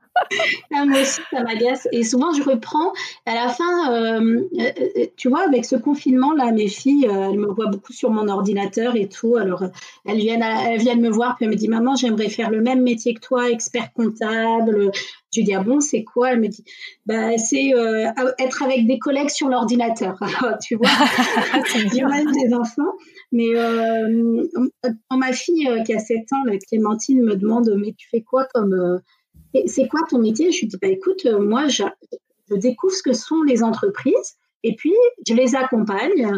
Ah, 0.73 0.85
moi 0.85 1.01
aussi, 1.01 1.21
ça 1.31 1.43
m'agace. 1.43 1.89
Et 1.93 2.05
souvent, 2.05 2.33
je 2.33 2.43
reprends. 2.43 2.93
À 3.27 3.35
la 3.35 3.49
fin, 3.49 3.93
euh, 3.93 4.43
euh, 4.59 5.07
tu 5.17 5.29
vois, 5.29 5.43
avec 5.47 5.65
ce 5.65 5.77
confinement-là, 5.77 6.53
mes 6.53 6.69
filles, 6.69 7.07
elles 7.11 7.39
me 7.39 7.47
voient 7.47 7.69
beaucoup 7.69 7.93
sur 7.93 8.11
mon 8.11 8.29
ordinateur 8.29 8.97
et 8.97 9.09
tout. 9.09 9.37
Alors, 9.37 9.65
elles 10.05 10.19
viennent, 10.19 10.43
elles 10.43 10.81
viennent 10.81 11.01
me 11.01 11.11
voir, 11.11 11.37
puis 11.37 11.45
elles 11.45 11.51
me 11.51 11.57
disent 11.57 11.69
Maman, 11.69 11.97
j'aimerais 11.97 12.29
faire 12.29 12.51
le 12.51 12.61
même 12.61 12.83
métier 12.83 13.15
que 13.15 13.21
toi, 13.21 13.51
expert 13.51 13.93
comptable. 13.93 14.91
Je 15.33 15.41
lui 15.41 15.45
dis 15.45 15.55
Ah 15.55 15.63
bon, 15.63 15.81
c'est 15.81 16.05
quoi? 16.05 16.33
Elle 16.33 16.41
me 16.41 16.49
dit 16.49 16.65
bah, 17.07 17.37
C'est 17.39 17.73
être 18.39 18.63
avec 18.63 18.87
des 18.87 18.99
collègues 18.99 19.31
sur 19.31 19.49
l'ordinateur. 19.49 20.19
tu 20.63 20.77
vois, 20.77 20.89
l'image 21.93 22.27
des 22.33 22.55
enfants. 22.55 22.93
Mais 23.35 23.49
euh, 23.57 24.47
ma 25.11 25.33
fille 25.33 25.69
euh, 25.69 25.83
qui 25.83 25.93
a 25.93 25.99
7 25.99 26.21
ans, 26.33 26.45
Clémentine, 26.69 27.23
me 27.23 27.35
demande 27.35 27.75
Mais 27.77 27.93
tu 27.97 28.09
fais 28.09 28.23
quoi 28.23 28.47
comme. 28.55 29.01
Euh, 29.55 29.61
c'est 29.67 29.89
quoi 29.89 30.01
ton 30.09 30.19
métier? 30.19 30.53
Je 30.53 30.61
lui 30.61 30.67
dis 30.69 30.77
bah, 30.81 30.89
Écoute, 30.89 31.27
euh, 31.27 31.39
moi, 31.39 31.69
je, 31.69 31.85
découvre 32.51 32.93
ce 32.93 33.03
que 33.03 33.13
sont 33.13 33.43
les 33.43 33.63
entreprises 33.63 34.37
et 34.63 34.77
puis 34.77 34.95
je 35.27 35.35
les 35.35 35.55
accompagne 35.55 36.31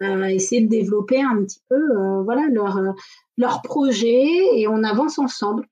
à 0.00 0.30
essayer 0.30 0.60
de 0.60 0.68
développer 0.68 1.22
un 1.22 1.42
petit 1.42 1.60
peu 1.70 1.80
voilà, 2.22 2.46
leur, 2.52 2.78
leur 3.38 3.62
projet 3.62 4.26
et 4.54 4.68
on 4.68 4.84
avance 4.84 5.18
ensemble. 5.18 5.66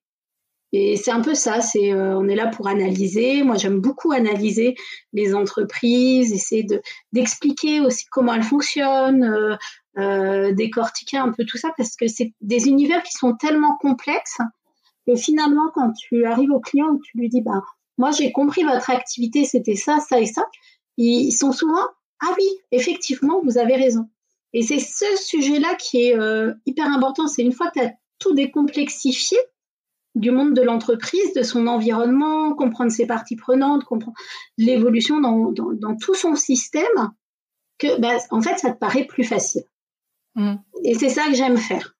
Et 0.73 0.97
c'est 0.97 1.11
un 1.11 1.21
peu 1.21 1.35
ça, 1.35 1.61
c'est 1.61 1.93
on 1.93 2.27
est 2.27 2.35
là 2.35 2.47
pour 2.47 2.67
analyser. 2.67 3.43
Moi, 3.43 3.57
j'aime 3.57 3.81
beaucoup 3.81 4.13
analyser 4.13 4.75
les 5.13 5.35
entreprises, 5.35 6.33
essayer 6.33 6.63
de 6.63 6.81
d'expliquer 7.13 7.81
aussi 7.81 8.07
comment 8.11 8.33
elles 8.33 8.43
fonctionnent, 8.43 9.59
euh, 9.97 10.53
décortiquer 10.53 11.19
un 11.19 11.31
peu 11.31 11.45
tout 11.45 11.57
ça 11.57 11.71
parce 11.77 11.95
que 11.95 12.09
c'est 12.09 12.33
des 12.41 12.67
univers 12.67 13.01
qui 13.05 13.13
sont 13.13 13.37
tellement 13.37 13.77
complexes 13.77 14.39
que 15.07 15.15
finalement, 15.15 15.71
quand 15.75 15.93
tu 15.93 16.25
arrives 16.25 16.51
au 16.51 16.61
client, 16.61 16.99
tu 17.03 17.19
lui 17.19 17.29
dis, 17.29 17.43
bah, 17.43 17.63
moi, 17.99 18.11
j'ai 18.11 18.33
compris 18.33 18.65
votre 18.65 18.91
activité, 18.91 19.45
c'était 19.45 19.77
ça, 19.77 19.99
ça 20.01 20.21
et 20.21 20.27
ça. 20.27 20.47
Ils 20.97 21.33
sont 21.33 21.53
souvent, 21.53 21.87
ah 22.21 22.35
oui, 22.37 22.47
effectivement, 22.71 23.41
vous 23.43 23.59
avez 23.59 23.77
raison. 23.77 24.09
Et 24.53 24.63
c'est 24.63 24.79
ce 24.79 25.05
sujet-là 25.17 25.75
qui 25.75 26.07
est 26.07 26.19
euh, 26.19 26.55
hyper 26.65 26.87
important. 26.87 27.27
C'est 27.27 27.43
une 27.43 27.53
fois 27.53 27.69
que 27.69 27.81
tu 27.81 27.85
as 27.85 27.93
tout 28.19 28.35
décomplexifié 28.35 29.39
du 30.15 30.31
monde 30.31 30.55
de 30.55 30.63
l'entreprise, 30.63 31.33
de 31.35 31.43
son 31.43 31.67
environnement, 31.67 32.55
comprendre 32.55 32.93
ses 32.93 33.07
parties 33.07 33.35
prenantes, 33.35 33.85
comprendre 33.85 34.17
l'évolution 34.57 35.21
dans, 35.21 35.51
dans, 35.53 35.97
tout 35.97 36.15
son 36.15 36.37
système, 36.37 37.11
que 37.79 38.01
bah, 38.01 38.17
en 38.31 38.41
fait, 38.41 38.57
ça 38.59 38.71
te 38.71 38.79
paraît 38.79 39.07
plus 39.07 39.25
facile. 39.25 39.65
Mm. 40.37 40.55
Et 40.85 40.95
c'est 40.95 41.09
ça 41.09 41.27
que 41.27 41.35
j'aime 41.35 41.57
faire. 41.57 41.94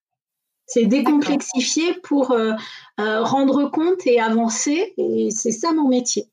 C'est 0.67 0.87
décomplexifier 0.87 1.95
pour 2.03 2.31
euh, 2.31 2.53
euh, 3.01 3.23
rendre 3.23 3.71
compte 3.71 4.07
et 4.07 4.21
avancer. 4.21 4.95
Et 4.97 5.31
c'est 5.31 5.53
ça 5.53 5.73
mon 5.73 5.89
métier. 5.89 6.29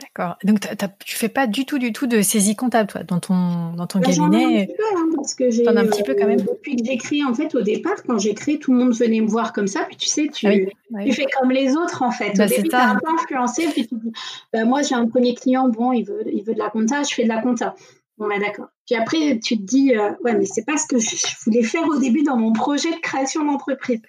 D'accord. 0.00 0.36
Donc, 0.44 0.60
tu 1.04 1.16
fais 1.16 1.30
pas 1.30 1.46
du 1.46 1.64
tout, 1.64 1.78
du 1.78 1.90
tout 1.90 2.06
de 2.06 2.20
saisie 2.20 2.54
comptable, 2.54 2.90
toi, 2.90 3.02
dans 3.02 3.18
ton, 3.18 3.72
dans 3.72 3.86
ton 3.86 3.98
bah, 3.98 4.08
cabinet. 4.08 4.44
un 4.44 4.66
petit 4.66 4.74
peu, 4.74 4.82
hein, 4.94 5.08
parce 5.16 5.34
que 5.34 5.50
j'ai. 5.50 5.66
un 5.66 5.86
petit 5.86 6.02
peu 6.02 6.14
quand 6.14 6.26
même. 6.26 6.40
Euh, 6.40 6.52
depuis 6.52 6.76
que 6.76 6.84
j'ai 6.84 6.98
créé, 6.98 7.24
en 7.24 7.32
fait, 7.32 7.54
au 7.54 7.62
départ, 7.62 8.02
quand 8.06 8.18
j'ai 8.18 8.34
créé, 8.34 8.58
tout 8.58 8.72
le 8.72 8.78
monde 8.78 8.94
venait 8.94 9.20
me 9.20 9.28
voir 9.28 9.54
comme 9.54 9.66
ça. 9.66 9.84
Puis 9.88 9.96
tu 9.96 10.06
sais, 10.06 10.28
tu, 10.28 10.46
ah 10.46 11.02
tu 11.02 11.12
fais 11.12 11.26
comme 11.38 11.50
les 11.50 11.76
autres, 11.76 12.02
en 12.02 12.10
fait. 12.10 12.36
Bah, 12.36 12.44
au 12.44 12.48
début, 12.48 12.68
tu 12.68 12.76
un 12.76 12.96
peu 12.96 13.10
influencé. 13.10 13.68
Puis 13.68 13.86
tu 13.86 13.94
dis, 13.94 14.12
bah, 14.52 14.66
moi, 14.66 14.82
j'ai 14.82 14.94
un 14.94 15.08
premier 15.08 15.34
client, 15.34 15.68
bon, 15.68 15.92
il 15.92 16.04
veut, 16.04 16.24
il 16.30 16.44
veut 16.44 16.52
de 16.52 16.58
la 16.58 16.68
compta, 16.68 17.02
je 17.02 17.14
fais 17.14 17.24
de 17.24 17.28
la 17.28 17.40
compta. 17.40 17.74
Bon, 18.18 18.28
bah, 18.28 18.38
d'accord. 18.38 18.68
Puis 18.86 18.94
après, 18.94 19.38
tu 19.40 19.58
te 19.58 19.62
dis, 19.62 19.94
euh, 19.94 20.12
ouais, 20.22 20.36
mais 20.36 20.46
c'est 20.46 20.64
pas 20.64 20.76
ce 20.76 20.86
que 20.86 20.98
je 20.98 21.16
voulais 21.44 21.64
faire 21.64 21.86
au 21.88 21.98
début 21.98 22.22
dans 22.22 22.36
mon 22.36 22.52
projet 22.52 22.92
de 22.92 23.00
création 23.00 23.44
d'entreprise. 23.44 24.00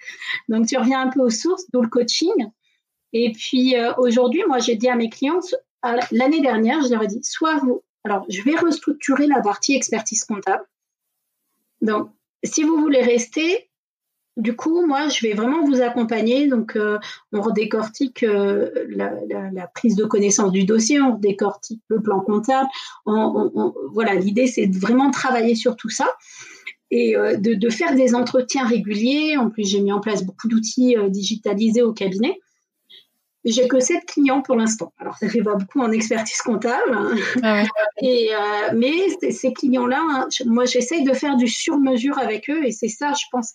Donc, 0.48 0.66
tu 0.66 0.76
reviens 0.76 1.00
un 1.00 1.08
peu 1.08 1.20
aux 1.20 1.30
sources, 1.30 1.64
d'où 1.72 1.82
le 1.82 1.88
coaching. 1.88 2.32
Et 3.12 3.32
puis, 3.32 3.76
euh, 3.76 3.92
aujourd'hui, 3.96 4.42
moi, 4.46 4.58
j'ai 4.58 4.76
dit 4.76 4.88
à 4.88 4.94
mes 4.94 5.10
clients, 5.10 5.40
l'année 6.12 6.40
dernière, 6.40 6.80
je 6.82 6.90
leur 6.90 7.02
ai 7.02 7.08
dit, 7.08 7.20
soit 7.22 7.56
vous, 7.56 7.82
alors, 8.04 8.24
je 8.28 8.40
vais 8.42 8.54
restructurer 8.54 9.26
la 9.26 9.40
partie 9.40 9.74
expertise 9.74 10.24
comptable. 10.24 10.64
Donc, 11.82 12.10
si 12.44 12.62
vous 12.62 12.76
voulez 12.76 13.02
rester, 13.02 13.67
du 14.38 14.54
coup, 14.54 14.86
moi, 14.86 15.08
je 15.08 15.26
vais 15.26 15.34
vraiment 15.34 15.64
vous 15.66 15.82
accompagner. 15.82 16.46
Donc, 16.46 16.76
euh, 16.76 16.98
on 17.32 17.42
redécortique 17.42 18.22
euh, 18.22 18.70
la, 18.88 19.66
prise 19.74 19.96
de 19.96 20.04
connaissance 20.04 20.52
du 20.52 20.64
dossier, 20.64 21.00
on 21.00 21.16
redécortique 21.16 21.82
le 21.88 22.00
plan 22.00 22.20
comptable. 22.20 22.68
voilà, 23.04 24.14
l'idée, 24.14 24.46
c'est 24.46 24.68
de 24.68 24.78
vraiment 24.78 25.10
travailler 25.10 25.56
sur 25.56 25.76
tout 25.76 25.90
ça 25.90 26.08
et 26.90 27.16
euh, 27.16 27.36
de, 27.36 27.68
faire 27.68 27.94
des 27.96 28.14
entretiens 28.14 28.64
réguliers. 28.64 29.36
En 29.36 29.50
plus, 29.50 29.68
j'ai 29.68 29.80
mis 29.80 29.92
en 29.92 30.00
place 30.00 30.24
beaucoup 30.24 30.46
d'outils 30.46 30.94
digitalisés 31.08 31.82
au 31.82 31.92
cabinet. 31.92 32.38
J'ai 33.44 33.66
que 33.66 33.80
sept 33.80 34.04
clients 34.04 34.42
pour 34.42 34.56
l'instant. 34.56 34.92
Alors, 34.98 35.16
ça 35.16 35.28
fait 35.28 35.42
pas 35.42 35.54
beaucoup 35.54 35.80
en 35.80 35.90
expertise 35.90 36.42
comptable. 36.42 36.92
Hein. 36.92 37.16
Ah 37.42 37.64
et, 38.02 38.30
mais 38.74 39.32
ces 39.32 39.52
clients-là, 39.52 40.00
hein, 40.00 40.28
moi, 40.46 40.64
j'essaye 40.64 41.02
de 41.02 41.12
faire 41.12 41.36
du 41.36 41.48
sur-mesure 41.48 42.18
avec 42.18 42.48
eux. 42.50 42.64
Et 42.64 42.72
c'est 42.72 42.88
ça, 42.88 43.12
je 43.14 43.24
pense, 43.32 43.54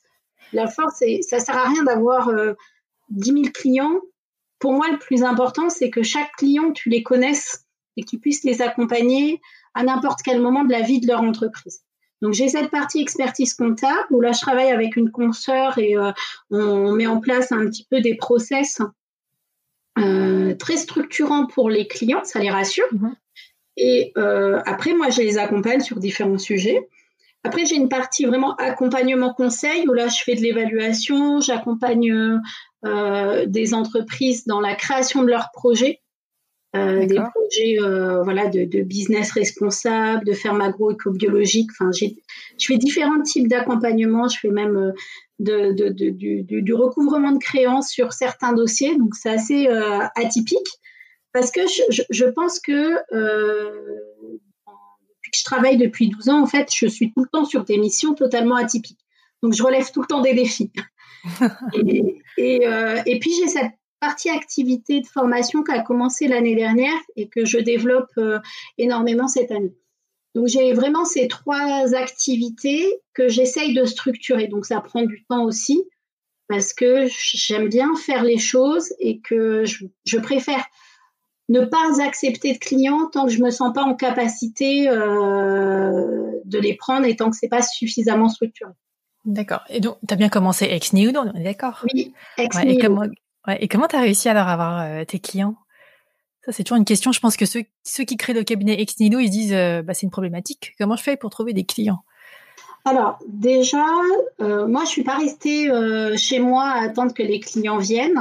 la 0.56 0.68
force, 0.68 1.04
ça 1.22 1.40
sert 1.40 1.58
à 1.58 1.68
rien 1.68 1.84
d'avoir 1.84 2.30
10 3.10 3.32
euh, 3.32 3.34
000 3.34 3.46
clients. 3.54 4.00
Pour 4.60 4.74
moi, 4.74 4.88
le 4.92 4.98
plus 4.98 5.24
important, 5.24 5.70
c'est 5.70 5.90
que 5.90 6.04
chaque 6.04 6.32
client, 6.38 6.72
tu 6.72 6.90
les 6.90 7.04
connaisses 7.04 7.66
et 7.98 8.04
que 8.04 8.10
tu 8.10 8.20
puisses 8.20 8.44
les 8.44 8.62
accompagner 8.62 9.42
à 9.74 9.84
n'importe 9.84 10.20
quel 10.24 10.42
moment 10.42 10.64
de 10.64 10.72
la 10.72 10.82
vie 10.82 11.00
de 11.00 11.08
leur 11.08 11.22
entreprise. 11.22 11.82
Donc 12.22 12.34
j'ai 12.34 12.48
cette 12.48 12.72
partie 12.72 13.02
expertise 13.02 13.54
comptable 13.54 14.08
où 14.12 14.22
là 14.22 14.32
je 14.32 14.40
travaille 14.40 14.70
avec 14.70 14.96
une 14.96 15.12
consoeur 15.12 15.78
et 15.78 15.98
euh, 15.98 16.12
on 16.52 16.94
met 16.94 17.06
en 17.06 17.20
place 17.20 17.52
un 17.52 17.66
petit 17.66 17.86
peu 17.90 18.00
des 18.00 18.16
process 18.16 18.82
euh, 20.00 20.56
très 20.56 20.78
structurants 20.78 21.48
pour 21.48 21.70
les 21.70 21.86
clients, 21.86 22.24
ça 22.24 22.40
les 22.40 22.50
rassure. 22.50 22.88
Mm-hmm. 22.94 23.16
Et 23.76 24.14
après 24.16 24.94
moi 24.94 25.10
je 25.10 25.22
les 25.22 25.38
accompagne 25.38 25.82
sur 25.82 26.00
différents 26.00 26.38
sujets. 26.38 26.88
Après, 27.44 27.66
j'ai 27.66 27.76
une 27.76 27.90
partie 27.90 28.26
vraiment 28.26 28.56
accompagnement 28.56 29.34
conseil 29.34 29.88
où 29.88 29.94
là, 29.94 30.08
je 30.08 30.24
fais 30.24 30.36
de 30.36 30.42
l'évaluation, 30.42 31.42
j'accompagne 31.42 32.40
euh, 32.86 33.46
des 33.46 33.74
entreprises 33.74 34.46
dans 34.46 34.60
la 34.60 34.76
création 34.76 35.24
de 35.24 35.28
leurs 35.28 35.52
projets, 35.54 36.02
euh, 36.76 37.06
des 37.06 37.16
projets 37.16 37.78
euh, 37.80 38.24
voilà 38.24 38.48
de, 38.48 38.82
business 38.82 39.32
responsable, 39.32 40.26
de 40.26 40.34
ferme 40.34 40.60
agroéco-biologique. 40.60 41.70
Enfin, 41.72 41.92
je 41.94 42.66
fais 42.66 42.78
différents 42.78 43.22
types 43.22 43.48
d'accompagnement. 43.48 44.28
Je 44.28 44.38
fais 44.38 44.50
même 44.50 44.92
de, 45.40 45.72
du, 45.72 46.74
recouvrement 46.74 47.32
de 47.32 47.40
créances 47.40 47.90
sur 47.90 48.12
certains 48.12 48.52
dossiers, 48.52 48.98
donc 48.98 49.16
c'est 49.16 49.30
assez 49.30 49.68
atypique 50.16 50.68
parce 51.32 51.52
que 51.52 51.62
je, 51.90 52.04
je 52.10 52.26
pense 52.26 52.60
que 52.60 52.98
je 55.38 55.44
travaille 55.44 55.78
depuis 55.78 56.10
12 56.10 56.30
ans, 56.30 56.42
en 56.42 56.46
fait, 56.46 56.70
je 56.74 56.88
suis 56.88 57.12
tout 57.14 57.24
le 57.24 57.30
temps 57.32 57.46
sur 57.46 57.64
des 57.64 57.78
missions 57.78 58.14
totalement 58.14 58.56
atypiques. 58.56 59.00
Donc, 59.42 59.54
je 59.54 59.64
relève 59.64 59.92
tout 59.92 60.02
le 60.02 60.08
temps 60.08 60.22
des 60.22 60.34
défis. 60.34 60.72
Euh, 62.40 63.00
et, 63.06 63.20
puis, 63.20 63.32
j'ai 63.40 63.48
cette 63.48 63.72
partie 64.00 64.30
activité 64.30 65.00
de 65.02 65.06
formation 65.06 65.64
qui 65.64 65.72
a 65.72 65.82
commencé 65.84 66.28
l'année 66.28 66.56
dernière 66.56 66.98
et 67.16 67.30
que 67.30 67.46
je 67.46 67.60
développe 67.60 68.10
euh, 68.18 68.40
énormément 68.80 69.28
cette 69.28 69.52
année. 69.52 69.76
Donc, 70.34 70.48
j'ai 70.48 70.74
vraiment 70.74 71.06
ces 71.06 71.28
trois 71.28 71.94
activités 71.94 73.00
que 73.14 73.30
j'essaye 73.30 73.76
de 73.76 73.86
structurer. 73.86 74.48
Donc, 74.48 74.66
ça 74.66 74.82
prend 74.82 75.04
du 75.04 75.24
temps 75.30 75.46
aussi 75.46 75.84
parce 76.48 76.74
que 76.74 77.06
j'aime 77.08 77.70
bien 77.70 77.96
faire 77.96 78.24
les 78.24 78.40
choses 78.40 78.92
et 79.00 79.20
que 79.22 79.64
je 79.66 80.18
préfère 80.18 80.66
ne 81.50 81.66
pas 81.66 82.02
accepter 82.02 82.54
de 82.54 82.58
clients 82.58 83.08
tant 83.12 83.26
que 83.26 83.32
je 83.32 83.42
me 83.42 83.50
sens 83.50 83.74
pas 83.74 83.84
en 83.84 83.96
capacité 83.96 84.88
euh, 84.88 86.32
de 86.46 86.60
les 86.60 86.76
prendre 86.76 87.06
et 87.06 87.16
tant 87.16 87.30
que 87.30 87.36
c'est 87.36 87.50
pas 87.50 87.62
suffisamment 87.62 88.30
structuré. 88.30 88.72
D'accord. 89.26 89.62
Et 89.70 89.80
donc, 89.80 89.98
tu 90.08 90.14
as 90.14 90.18
bien 90.18 90.30
commencé 90.30 90.66
ex 90.66 90.94
nihilo, 90.94 91.22
on 91.22 91.40
est 91.40 91.44
d'accord? 91.44 91.86
Oui, 91.94 92.14
ex 92.38 92.56
ouais, 92.58 92.78
Et 93.60 93.68
comment 93.68 93.88
tu 93.88 93.96
as 93.96 94.02
réussi 94.02 94.30
alors 94.30 94.48
à 94.48 94.54
avoir 94.54 94.82
euh, 94.82 95.06
tes 95.06 95.20
clients? 95.20 95.56
Ça, 96.46 96.52
c'est 96.52 96.64
toujours 96.64 96.78
une 96.78 96.86
question. 96.86 97.14
Je 97.14 97.22
pense 97.22 97.38
que 97.38 97.46
ceux, 97.46 97.64
ceux 97.84 98.04
qui 98.04 98.18
créent 98.18 98.34
le 98.34 98.44
cabinet 98.44 98.82
ex 98.82 99.00
nihilo, 99.00 99.20
ils 99.20 99.30
disent 99.30 99.54
euh, 99.54 99.82
bah, 99.82 99.94
c'est 99.94 100.06
une 100.06 100.12
problématique. 100.12 100.74
Comment 100.78 100.96
je 100.96 101.04
fais 101.04 101.16
pour 101.16 101.30
trouver 101.30 101.54
des 101.54 101.66
clients? 101.66 102.04
Alors 102.86 103.18
déjà, 103.30 103.86
moi 104.40 104.84
je 104.84 104.90
suis 104.90 105.06
pas 105.06 105.16
restée 105.16 105.70
chez 106.18 106.40
moi 106.40 106.66
à 106.66 106.84
attendre 106.84 107.14
que 107.14 107.24
les 107.24 107.40
clients 107.40 107.78
viennent 107.78 108.20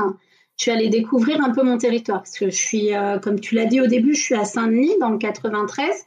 je 0.58 0.64
suis 0.64 0.70
allée 0.70 0.88
découvrir 0.88 1.42
un 1.42 1.50
peu 1.50 1.62
mon 1.62 1.78
territoire 1.78 2.18
parce 2.18 2.38
que 2.38 2.46
je 2.46 2.56
suis, 2.56 2.94
euh, 2.94 3.18
comme 3.18 3.40
tu 3.40 3.54
l'as 3.54 3.64
dit 3.64 3.80
au 3.80 3.86
début, 3.86 4.14
je 4.14 4.22
suis 4.22 4.34
à 4.34 4.44
Saint-Denis 4.44 4.96
dans 5.00 5.10
le 5.10 5.18
93 5.18 6.04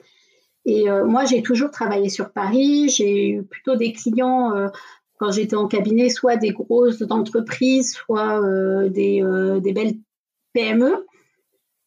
Et 0.65 0.85
moi, 1.05 1.25
j'ai 1.25 1.41
toujours 1.41 1.71
travaillé 1.71 2.09
sur 2.09 2.31
Paris. 2.31 2.89
J'ai 2.89 3.29
eu 3.29 3.43
plutôt 3.43 3.75
des 3.75 3.91
clients 3.91 4.51
quand 5.17 5.31
j'étais 5.31 5.55
en 5.55 5.67
cabinet, 5.67 6.09
soit 6.09 6.37
des 6.37 6.51
grosses 6.51 7.03
entreprises, 7.09 7.93
soit 7.93 8.41
des, 8.89 9.21
des, 9.61 9.73
belles 9.73 9.95
PME. 10.53 11.05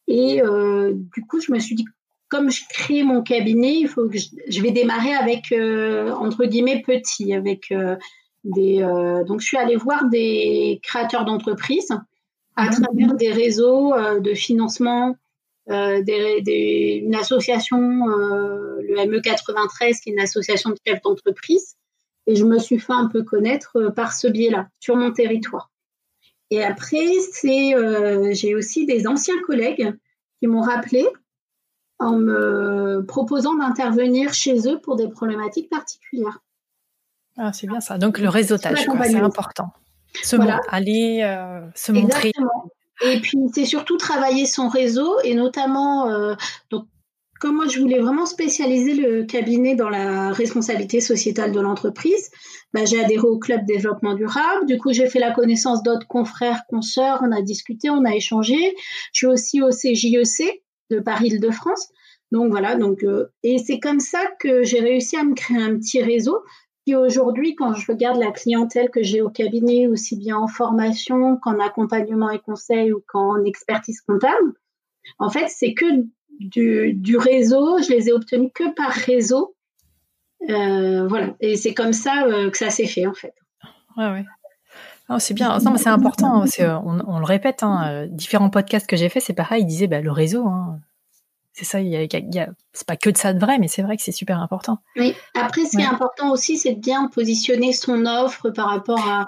Et 0.07 0.41
du 0.41 1.25
coup, 1.27 1.39
je 1.39 1.51
me 1.51 1.59
suis 1.59 1.75
dit, 1.75 1.85
comme 2.29 2.51
je 2.51 2.61
crée 2.69 3.03
mon 3.03 3.21
cabinet, 3.21 3.79
il 3.79 3.87
faut 3.87 4.07
que 4.07 4.17
je, 4.17 4.61
vais 4.61 4.71
démarrer 4.71 5.13
avec 5.13 5.51
entre 6.17 6.45
guillemets 6.45 6.81
petit, 6.85 7.33
avec 7.33 7.73
des. 8.43 8.79
donc, 9.27 9.41
je 9.41 9.45
suis 9.45 9.57
allée 9.57 9.75
voir 9.75 10.07
des 10.09 10.79
créateurs 10.83 11.25
d'entreprises 11.25 11.91
à 12.59 12.69
travers 12.69 13.13
des 13.15 13.31
réseaux 13.31 13.93
de 14.19 14.33
financement, 14.33 15.15
des, 15.67 17.01
une 17.03 17.15
association, 17.15 18.05
le 18.05 18.95
ME93, 19.05 20.01
qui 20.01 20.09
est 20.09 20.13
une 20.13 20.19
association 20.19 20.71
de 20.71 20.77
chefs 20.85 21.01
d'entreprise. 21.01 21.75
Et 22.27 22.35
je 22.35 22.45
me 22.45 22.59
suis 22.59 22.79
fait 22.79 22.93
un 22.93 23.07
peu 23.07 23.23
connaître 23.23 23.91
par 23.95 24.13
ce 24.13 24.27
biais-là, 24.27 24.67
sur 24.79 24.95
mon 24.95 25.11
territoire. 25.11 25.71
Et 26.51 26.63
après, 26.63 27.07
c'est, 27.31 27.73
j'ai 28.33 28.55
aussi 28.55 28.85
des 28.85 29.07
anciens 29.07 29.39
collègues 29.45 29.93
qui 30.39 30.47
m'ont 30.47 30.61
rappelé 30.61 31.07
en 31.99 32.17
me 32.17 33.05
proposant 33.05 33.55
d'intervenir 33.55 34.33
chez 34.33 34.67
eux 34.67 34.79
pour 34.79 34.95
des 34.95 35.09
problématiques 35.09 35.69
particulières. 35.69 36.39
Ah, 37.37 37.53
c'est 37.53 37.67
bien 37.67 37.81
ça. 37.81 37.97
Donc 37.97 38.19
le 38.19 38.29
réseautage, 38.29 38.79
c'est 38.81 39.15
important. 39.15 39.71
Se 40.21 40.35
aller 40.69 41.21
euh, 41.23 41.61
se 41.75 41.91
montrer. 41.91 42.31
Et 43.01 43.19
puis 43.21 43.37
c'est 43.53 43.65
surtout 43.65 43.97
travailler 43.97 44.45
son 44.45 44.67
réseau 44.67 45.19
et 45.23 45.33
notamment 45.33 46.09
euh, 46.09 46.35
donc 46.69 46.85
comme 47.39 47.55
moi 47.55 47.67
je 47.69 47.79
voulais 47.79 47.99
vraiment 47.99 48.25
spécialiser 48.25 48.93
le 48.93 49.23
cabinet 49.23 49.75
dans 49.75 49.89
la 49.89 50.31
responsabilité 50.33 50.99
sociétale 50.99 51.53
de 51.53 51.61
l'entreprise, 51.61 52.29
bah, 52.73 52.83
j'ai 52.83 53.01
adhéré 53.01 53.25
au 53.25 53.39
club 53.39 53.65
développement 53.65 54.13
durable. 54.13 54.65
Du 54.65 54.77
coup 54.77 54.91
j'ai 54.91 55.07
fait 55.07 55.19
la 55.19 55.31
connaissance 55.31 55.81
d'autres 55.81 56.07
confrères, 56.07 56.63
consoeurs, 56.67 57.21
on 57.23 57.31
a 57.31 57.41
discuté, 57.41 57.89
on 57.89 58.03
a 58.03 58.13
échangé. 58.13 58.75
Je 59.13 59.19
suis 59.19 59.27
aussi 59.27 59.61
au 59.61 59.69
CJEC 59.69 60.61
de 60.89 60.99
Paris-Île-de-France. 60.99 61.89
Donc 62.31 62.51
voilà, 62.51 62.75
donc 62.75 63.03
euh, 63.03 63.27
et 63.41 63.57
c'est 63.57 63.79
comme 63.79 63.99
ça 63.99 64.19
que 64.39 64.63
j'ai 64.63 64.81
réussi 64.81 65.15
à 65.17 65.23
me 65.23 65.33
créer 65.33 65.61
un 65.61 65.77
petit 65.77 66.03
réseau 66.03 66.39
aujourd'hui, 66.95 67.55
quand 67.55 67.73
je 67.73 67.91
regarde 67.91 68.17
la 68.17 68.31
clientèle 68.31 68.89
que 68.89 69.03
j'ai 69.03 69.21
au 69.21 69.29
cabinet, 69.29 69.87
aussi 69.87 70.15
bien 70.15 70.37
en 70.37 70.47
formation 70.47 71.37
qu'en 71.37 71.59
accompagnement 71.59 72.29
et 72.29 72.39
conseil 72.39 72.91
ou 72.93 73.03
qu'en 73.07 73.43
expertise 73.43 74.01
comptable, 74.01 74.53
en 75.17 75.29
fait, 75.29 75.47
c'est 75.47 75.73
que 75.73 75.85
du, 76.39 77.17
réseau. 77.17 77.81
Je 77.81 77.89
les 77.89 78.09
ai 78.09 78.13
obtenus 78.13 78.51
que 78.53 78.73
par 78.73 78.91
réseau. 78.91 79.55
Euh, 80.49 81.07
voilà, 81.07 81.35
et 81.41 81.57
c'est 81.57 81.73
comme 81.73 81.93
ça 81.93 82.23
euh, 82.25 82.49
que 82.49 82.57
ça 82.57 82.69
s'est 82.69 82.87
fait 82.87 83.05
en 83.05 83.13
fait. 83.13 83.33
Ouais, 83.97 84.09
ouais. 84.09 85.19
c'est 85.19 85.33
bien, 85.33 85.59
c'est 85.59 85.89
important. 85.89 86.43
Hein, 86.43 86.81
on, 86.85 87.19
le 87.19 87.25
répète, 87.25 87.61
hein, 87.61 88.07
différents 88.07 88.49
podcasts 88.49 88.87
que 88.87 88.95
j'ai 88.95 89.09
fait, 89.09 89.19
c'est 89.19 89.33
pareil. 89.33 89.63
Ils 89.63 89.67
disaient 89.67 89.87
bah, 89.87 89.99
le 89.99 90.11
réseau. 90.11 90.47
Hein, 90.47 90.79
c'est 91.59 91.65
ça, 91.65 91.81
il 91.81 91.89
y 91.89 91.95
a, 92.39 92.47
c'est 92.71 92.87
pas 92.87 92.95
que 92.95 93.09
de 93.09 93.17
ça 93.17 93.33
de 93.33 93.39
vrai, 93.39 93.59
mais 93.59 93.67
c'est 93.67 93.81
vrai 93.81 93.97
que 93.97 94.01
c'est 94.01 94.13
super 94.13 94.39
important. 94.39 94.77
Oui. 94.95 95.13
Après, 95.33 95.65
ce 95.65 95.75
qui 95.75 95.83
est 95.83 95.85
important 95.85 96.31
aussi, 96.31 96.57
c'est 96.57 96.75
de 96.75 96.79
bien 96.79 97.07
positionner 97.07 97.73
son 97.73 98.05
offre 98.05 98.49
par 98.49 98.69
rapport 98.69 99.05
à, 99.05 99.27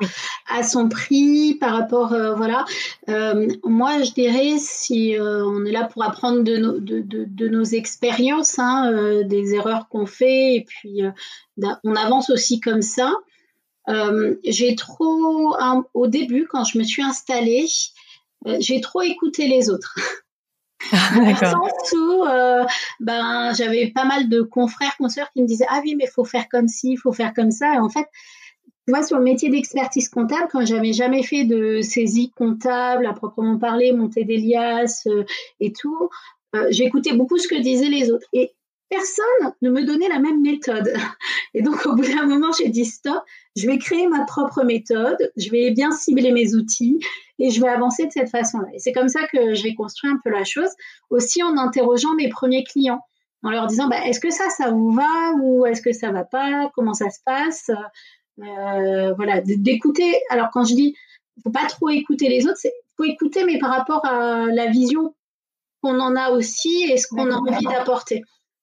à 0.49 0.63
son 0.63 0.87
prix, 0.87 1.55
par 1.55 1.73
rapport, 1.73 2.13
euh, 2.13 2.33
voilà. 2.33 2.63
Euh, 3.09 3.49
moi, 3.65 4.01
je 4.01 4.13
dirais, 4.13 4.55
si 4.59 5.17
euh, 5.17 5.45
on 5.45 5.65
est 5.65 5.73
là 5.73 5.83
pour 5.83 6.05
apprendre 6.05 6.41
de 6.41 6.55
nos, 6.55 6.79
de, 6.79 7.01
de, 7.01 7.25
de 7.27 7.47
nos 7.49 7.65
expériences, 7.65 8.57
hein, 8.59 9.23
des 9.25 9.53
erreurs 9.53 9.89
qu'on 9.89 10.05
fait, 10.05 10.55
et 10.55 10.65
puis 10.65 11.01
on 11.83 11.95
avance 11.97 12.29
aussi 12.29 12.61
comme 12.61 12.81
ça. 12.81 13.11
j'ai 14.45 14.75
trop, 14.77 15.53
au 15.93 16.07
début, 16.07 16.47
quand 16.49 16.63
je 16.63 16.77
me 16.77 16.83
suis 16.83 17.03
installée, 17.03 17.67
j'ai 18.59 18.79
trop 18.79 19.01
écouté 19.01 19.49
les 19.49 19.69
autres. 19.69 19.95
Dans 20.91 21.35
sens 21.35 21.93
où 21.93 22.25
euh, 22.25 22.63
ben, 22.99 23.53
j'avais 23.53 23.87
pas 23.87 24.05
mal 24.05 24.29
de 24.29 24.41
confrères, 24.41 24.95
consoeurs 24.97 25.29
qui 25.31 25.41
me 25.41 25.47
disaient 25.47 25.67
Ah 25.69 25.81
oui, 25.83 25.95
mais 25.95 26.05
il 26.05 26.11
faut 26.11 26.25
faire 26.25 26.47
comme 26.49 26.67
ci, 26.67 26.91
il 26.93 26.97
faut 26.97 27.13
faire 27.13 27.33
comme 27.33 27.51
ça. 27.51 27.75
Et 27.75 27.77
en 27.77 27.89
fait, 27.89 28.07
tu 28.87 28.93
vois, 28.93 29.03
sur 29.03 29.17
le 29.17 29.23
métier 29.23 29.49
d'expertise 29.49 30.09
comptable, 30.09 30.47
quand 30.51 30.65
j'avais 30.65 30.93
jamais 30.93 31.23
fait 31.23 31.45
de 31.45 31.81
saisie 31.81 32.31
comptable 32.31 33.05
à 33.05 33.13
proprement 33.13 33.57
parler, 33.57 33.93
monter 33.93 34.23
des 34.23 34.37
liasses 34.37 35.05
euh, 35.07 35.23
et 35.59 35.71
tout, 35.71 36.09
euh, 36.55 36.67
j'écoutais 36.71 37.13
beaucoup 37.13 37.37
ce 37.37 37.47
que 37.47 37.55
disaient 37.61 37.89
les 37.89 38.11
autres. 38.11 38.25
Et 38.33 38.53
personne 38.91 39.53
ne 39.61 39.69
me 39.69 39.85
donnait 39.85 40.09
la 40.09 40.19
même 40.19 40.41
méthode. 40.41 40.93
Et 41.53 41.61
donc, 41.61 41.85
au 41.85 41.95
bout 41.95 42.03
d'un 42.03 42.25
moment, 42.25 42.51
j'ai 42.57 42.67
dit 42.67 42.83
stop, 42.85 43.23
je 43.55 43.65
vais 43.65 43.77
créer 43.77 44.07
ma 44.07 44.25
propre 44.25 44.63
méthode, 44.63 45.31
je 45.37 45.49
vais 45.49 45.71
bien 45.71 45.91
cibler 45.91 46.31
mes 46.31 46.55
outils 46.55 46.99
et 47.39 47.49
je 47.49 47.61
vais 47.61 47.69
avancer 47.69 48.05
de 48.05 48.11
cette 48.11 48.29
façon-là. 48.29 48.67
Et 48.73 48.79
c'est 48.79 48.91
comme 48.91 49.07
ça 49.07 49.27
que 49.27 49.55
je 49.55 49.63
vais 49.63 49.73
construire 49.73 50.13
un 50.13 50.19
peu 50.23 50.29
la 50.29 50.43
chose, 50.43 50.69
aussi 51.09 51.41
en 51.41 51.57
interrogeant 51.57 52.13
mes 52.15 52.27
premiers 52.27 52.65
clients, 52.65 53.01
en 53.43 53.49
leur 53.49 53.67
disant 53.67 53.87
bah, 53.87 54.05
est-ce 54.05 54.19
que 54.19 54.29
ça, 54.29 54.49
ça 54.49 54.71
vous 54.71 54.91
va 54.91 55.33
ou 55.41 55.65
est-ce 55.65 55.81
que 55.81 55.93
ça 55.93 56.11
va 56.11 56.25
pas? 56.25 56.69
Comment 56.75 56.93
ça 56.93 57.09
se 57.09 57.19
passe? 57.25 57.71
Euh, 58.39 59.13
Voilà, 59.13 59.39
d'écouter. 59.41 60.19
Alors, 60.29 60.49
quand 60.51 60.65
je 60.65 60.75
dis 60.75 60.95
faut 61.43 61.49
pas 61.49 61.65
trop 61.67 61.89
écouter 61.89 62.27
les 62.27 62.45
autres, 62.45 62.57
c'est 62.57 62.73
faut 62.97 63.05
écouter, 63.05 63.45
mais 63.45 63.57
par 63.57 63.71
rapport 63.71 64.05
à 64.05 64.47
la 64.47 64.67
vision 64.67 65.15
qu'on 65.81 65.99
en 65.99 66.15
a 66.15 66.31
aussi 66.31 66.85
et 66.91 66.97
ce 66.97 67.07
qu'on 67.07 67.31
a 67.31 67.35
envie 67.35 67.65
d'apporter. 67.65 68.21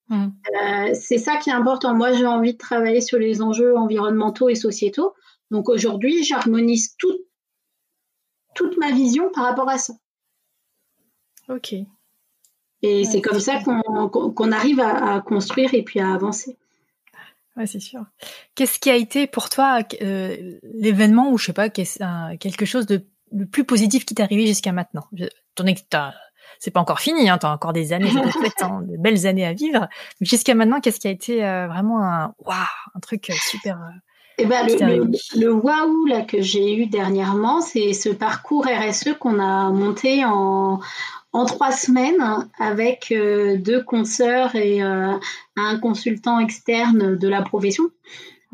Mmh. 0.09 0.27
Euh, 0.63 0.95
c'est 0.95 1.19
ça 1.19 1.37
qui 1.37 1.51
est 1.51 1.55
important. 1.55 1.95
Moi, 1.95 2.13
j'ai 2.13 2.27
envie 2.27 2.55
de 2.55 2.59
travailler 2.59 3.01
sur 3.01 3.19
les 3.19 3.43
enjeux 3.43 3.77
environnementaux 3.77 4.49
et 4.49 4.55
sociétaux. 4.55 5.15
Donc 5.51 5.69
aujourd'hui, 5.69 6.25
j'harmonise 6.25 6.97
toute 6.99 8.77
ma 8.79 8.91
vision 8.93 9.31
par 9.33 9.45
rapport 9.45 9.69
à 9.69 9.79
ça. 9.79 9.95
Ok. 11.49 11.75
Et 12.83 13.05
c'est 13.05 13.21
comme 13.21 13.41
ça 13.41 13.61
qu'on 13.63 14.53
arrive 14.53 14.81
à, 14.81 15.21
construire 15.21 15.75
et 15.75 15.83
puis 15.83 16.01
à 16.01 16.13
avancer. 16.13 16.57
Ouais, 17.57 17.67
c'est 17.67 17.81
sûr. 17.81 18.05
Qu'est-ce 18.55 18.79
qui 18.79 18.89
a 18.89 18.95
été 18.95 19.27
pour 19.27 19.49
toi 19.49 19.81
euh, 20.01 20.59
l'événement 20.63 21.33
ou 21.33 21.39
je 21.39 21.47
sais 21.47 21.53
pas, 21.53 21.71
quelque 21.71 22.65
chose 22.65 22.87
de 22.87 23.05
le 23.33 23.47
plus 23.47 23.65
positif 23.65 24.07
qui 24.07 24.15
t'est 24.15 24.23
arrivé 24.23 24.47
jusqu'à 24.47 24.73
maintenant? 24.73 25.07
Ton 25.57 25.67
c'est 26.59 26.71
pas 26.71 26.81
encore 26.81 27.01
fini, 27.01 27.29
hein, 27.29 27.39
tu 27.39 27.47
as 27.47 27.53
encore 27.53 27.73
des 27.73 27.93
années, 27.93 28.11
hein, 28.61 28.83
de 28.83 28.97
belles 28.97 29.27
années 29.27 29.47
à 29.47 29.53
vivre. 29.53 29.89
Mais 30.21 30.27
jusqu'à 30.27 30.55
maintenant, 30.55 30.81
qu'est-ce 30.81 31.01
qui 31.01 31.09
a 31.09 31.11
été 31.11 31.45
euh, 31.45 31.67
vraiment 31.67 32.03
un 32.03 32.35
waouh, 32.45 32.57
un 32.95 33.01
truc 33.01 33.31
euh, 33.31 33.35
super 33.39 33.77
euh, 33.77 33.99
eh 34.41 34.47
ben, 34.47 34.67
le, 35.35 35.53
waouh 35.53 36.07
là 36.07 36.23
que 36.23 36.41
j'ai 36.41 36.77
eu 36.77 36.87
dernièrement, 36.87 37.61
c'est 37.61 37.93
ce 37.93 38.09
parcours 38.09 38.67
RSE 38.67 39.15
qu'on 39.19 39.41
a 39.41 39.71
monté 39.71 40.25
en, 40.25 40.79
en 41.33 41.45
trois 41.45 41.73
semaines 41.73 42.49
avec 42.61 43.09
deux 43.11 43.83
consoeurs 43.83 44.55
et 44.55 44.81
un 44.81 45.79
consultant 45.83 46.39
externe 46.39 47.17
de 47.17 47.29
la 47.29 47.43
profession. 47.43 47.91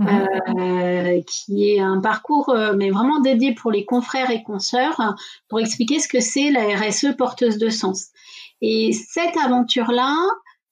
Euh, 0.01 1.21
qui 1.25 1.71
est 1.71 1.79
un 1.79 2.01
parcours 2.01 2.49
euh, 2.49 2.75
mais 2.77 2.91
vraiment 2.91 3.21
dédié 3.21 3.55
pour 3.55 3.71
les 3.71 3.85
confrères 3.85 4.29
et 4.33 4.43
consoeurs 4.43 5.15
pour 5.49 5.61
expliquer 5.61 6.01
ce 6.01 6.09
que 6.09 6.19
c'est 6.19 6.51
la 6.51 6.77
RSE 6.77 7.17
porteuse 7.17 7.59
de 7.59 7.69
sens. 7.69 8.09
Et 8.61 8.93
cette 8.93 9.37
aventure-là, 9.37 10.17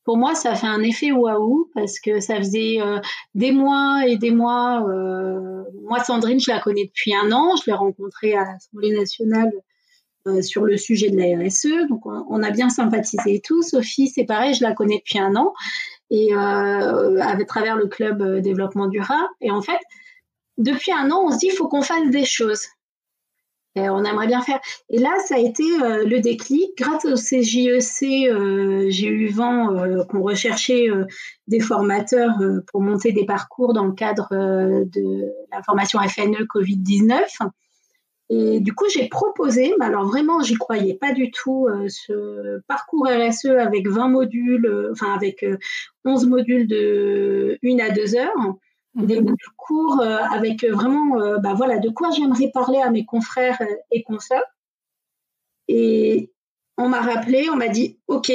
pour 0.03 0.17
moi, 0.17 0.35
ça 0.35 0.57
fait 0.57 0.67
un 0.67 0.83
effet 0.83 1.13
waouh 1.13 1.71
parce 1.73 2.01
que 2.01 2.19
ça 2.19 2.39
faisait 2.39 2.81
euh, 2.81 2.99
des 3.37 3.53
mois 3.53 4.03
et 4.09 4.17
des 4.17 4.33
mois. 4.33 4.81
moi, 5.85 6.03
Sandrine, 6.03 6.41
je 6.41 6.51
la 6.51 6.59
connais 6.59 6.87
depuis 6.87 7.15
un 7.15 7.31
an. 7.31 7.55
Je 7.55 7.71
l'ai 7.71 7.77
rencontrée 7.77 8.35
à 8.35 8.45
l'Assemblée 8.45 8.91
nationale 8.91 9.53
sur 10.41 10.65
le 10.65 10.77
sujet 10.77 11.11
de 11.11 11.17
la 11.17 11.47
RSE. 11.47 11.89
Donc, 11.89 12.07
on, 12.07 12.25
on, 12.29 12.43
a 12.43 12.51
bien 12.51 12.71
sympathisé 12.71 13.37
et 13.37 13.41
tout. 13.41 13.63
Sophie, 13.63 14.09
c'est 14.09 14.25
pareil, 14.25 14.55
je 14.55 14.65
la 14.65 14.73
connais 14.73 14.99
depuis 14.99 15.21
un 15.21 15.37
an 15.37 15.53
et 16.13 16.35
euh, 16.35 17.21
à 17.21 17.43
travers 17.47 17.77
le 17.77 17.87
club 17.87 18.21
euh, 18.21 18.41
développement 18.41 18.87
durable. 18.87 19.31
Et 19.41 19.51
en 19.51 19.63
fait, 19.63 19.81
depuis 20.59 20.93
un 20.93 21.11
an, 21.11 21.23
on 21.25 21.31
se 21.33 21.39
dit 21.39 21.47
il 21.47 21.57
faut 21.57 21.69
qu'on 21.69 21.83
fasse 21.83 22.09
des 22.11 22.27
choses. 22.27 22.67
Et 23.75 23.89
on 23.89 24.05
aimerait 24.05 24.27
bien 24.27 24.43
faire. 24.43 24.61
Et 24.91 24.99
là, 24.99 25.09
ça 25.27 25.37
a 25.37 25.39
été 25.39 25.65
euh, 25.83 26.05
le 26.05 26.21
déclic. 26.21 26.77
Grâce 26.77 27.07
au 27.07 27.15
CJEC, 27.15 28.29
euh, 28.29 28.85
j'ai 28.91 29.09
eu 29.09 29.29
vent 29.29 29.75
qu'on 30.11 30.21
recherchait 30.21 30.89
des 31.49 31.61
formateurs 31.61 32.35
pour 32.71 32.83
monter 32.83 33.13
des 33.13 33.25
parcours 33.25 33.73
dans 33.73 33.87
le 33.87 33.95
cadre 33.95 34.29
de 34.31 35.33
la 35.51 35.63
formation 35.63 35.99
FNE 36.01 36.45
Covid-19. 36.55 37.21
Et 38.35 38.61
du 38.61 38.73
coup, 38.73 38.87
j'ai 38.89 39.09
proposé, 39.09 39.75
mais 39.79 39.85
alors 39.85 40.07
vraiment, 40.07 40.41
j'y 40.43 40.55
croyais 40.55 40.95
pas 40.95 41.13
du 41.13 41.31
tout, 41.31 41.67
euh, 41.69 41.87
ce 41.91 42.61
parcours 42.67 43.07
RSE 43.07 43.45
avec 43.45 43.87
20 43.87 44.09
modules, 44.09 44.65
euh, 44.65 44.93
enfin 44.93 45.13
avec 45.13 45.45
11 46.07 46.25
euh, 46.25 46.29
modules 46.29 46.67
de 46.67 47.59
1 47.63 47.79
à 47.81 47.91
2 47.91 48.17
heures, 48.17 48.57
mhm. 48.95 49.07
des 49.07 49.23
courts 49.59 50.01
avec 50.01 50.65
vraiment, 50.65 51.19
bah 51.41 51.53
voilà, 51.55 51.79
de 51.79 51.91
quoi 51.91 52.11
j'aimerais 52.11 52.51
parler 52.55 52.79
à 52.79 52.89
mes 52.89 53.05
confrères 53.05 53.61
et 53.91 54.03
consoeurs. 54.03 54.47
Et 55.69 56.33
on 56.79 56.89
m'a 56.89 57.03
rappelé, 57.03 57.51
on 57.53 57.57
m'a 57.57 57.69
dit, 57.69 57.99
OK, 58.09 58.33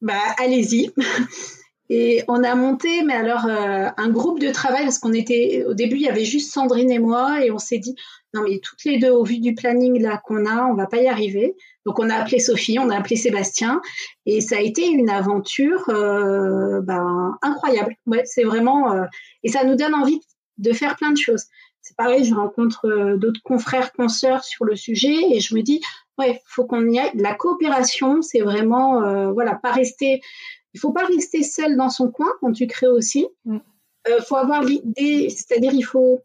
bah 0.00 0.14
allez-y. 0.38 0.92
Et 1.90 2.22
on 2.28 2.44
a 2.44 2.54
monté, 2.54 3.02
mais 3.02 3.14
alors 3.14 3.46
un 3.46 4.10
groupe 4.10 4.40
de 4.40 4.50
travail 4.50 4.82
parce 4.82 4.98
qu'on 4.98 5.14
était 5.14 5.64
au 5.66 5.72
début 5.72 5.96
il 5.96 6.02
y 6.02 6.08
avait 6.08 6.26
juste 6.26 6.52
Sandrine 6.52 6.90
et 6.90 6.98
moi 6.98 7.42
et 7.42 7.50
on 7.50 7.56
s'est 7.56 7.78
dit 7.78 7.96
non 8.34 8.42
mais 8.42 8.60
toutes 8.62 8.84
les 8.84 8.98
deux 8.98 9.10
au 9.10 9.24
vu 9.24 9.38
du 9.38 9.54
planning 9.54 10.00
là 10.02 10.20
qu'on 10.24 10.46
a, 10.46 10.66
on 10.66 10.74
va 10.74 10.86
pas 10.86 10.98
y 10.98 11.08
arriver. 11.08 11.56
Donc 11.86 11.98
on 11.98 12.10
a 12.10 12.14
appelé 12.14 12.38
Sophie, 12.38 12.78
on 12.78 12.90
a 12.90 12.96
appelé 12.96 13.16
Sébastien 13.16 13.80
et 14.26 14.40
ça 14.40 14.56
a 14.56 14.60
été 14.60 14.86
une 14.86 15.10
aventure 15.10 15.88
euh, 15.88 16.80
ben, 16.82 17.36
incroyable. 17.42 17.96
Ouais, 18.06 18.22
c'est 18.24 18.44
vraiment 18.44 18.92
euh, 18.92 19.04
et 19.42 19.48
ça 19.48 19.64
nous 19.64 19.76
donne 19.76 19.94
envie 19.94 20.20
de 20.58 20.72
faire 20.72 20.96
plein 20.96 21.12
de 21.12 21.18
choses. 21.18 21.44
C'est 21.80 21.96
pareil, 21.96 22.24
je 22.24 22.34
rencontre 22.34 23.16
d'autres 23.16 23.40
confrères, 23.42 23.92
consoeurs 23.92 24.44
sur 24.44 24.66
le 24.66 24.76
sujet 24.76 25.16
et 25.30 25.40
je 25.40 25.54
me 25.54 25.62
dis 25.62 25.80
ouais, 26.18 26.42
faut 26.44 26.66
qu'on 26.66 26.86
y 26.90 26.98
aille. 26.98 27.12
La 27.14 27.34
coopération, 27.34 28.20
c'est 28.20 28.40
vraiment 28.40 29.32
voilà, 29.32 29.54
pas 29.54 29.72
rester 29.72 30.20
il 30.74 30.80
faut 30.80 30.92
pas 30.92 31.06
rester 31.06 31.42
seul 31.42 31.76
dans 31.76 31.90
son 31.90 32.10
coin 32.10 32.28
quand 32.40 32.52
tu 32.52 32.66
crées 32.66 32.88
aussi. 32.88 33.26
Il 33.44 33.52
mm. 33.52 33.60
euh, 34.08 34.20
faut 34.20 34.36
avoir 34.36 34.62
l'idée, 34.62 35.28
c'est-à-dire 35.30 35.72
il 35.72 35.82
faut 35.82 36.22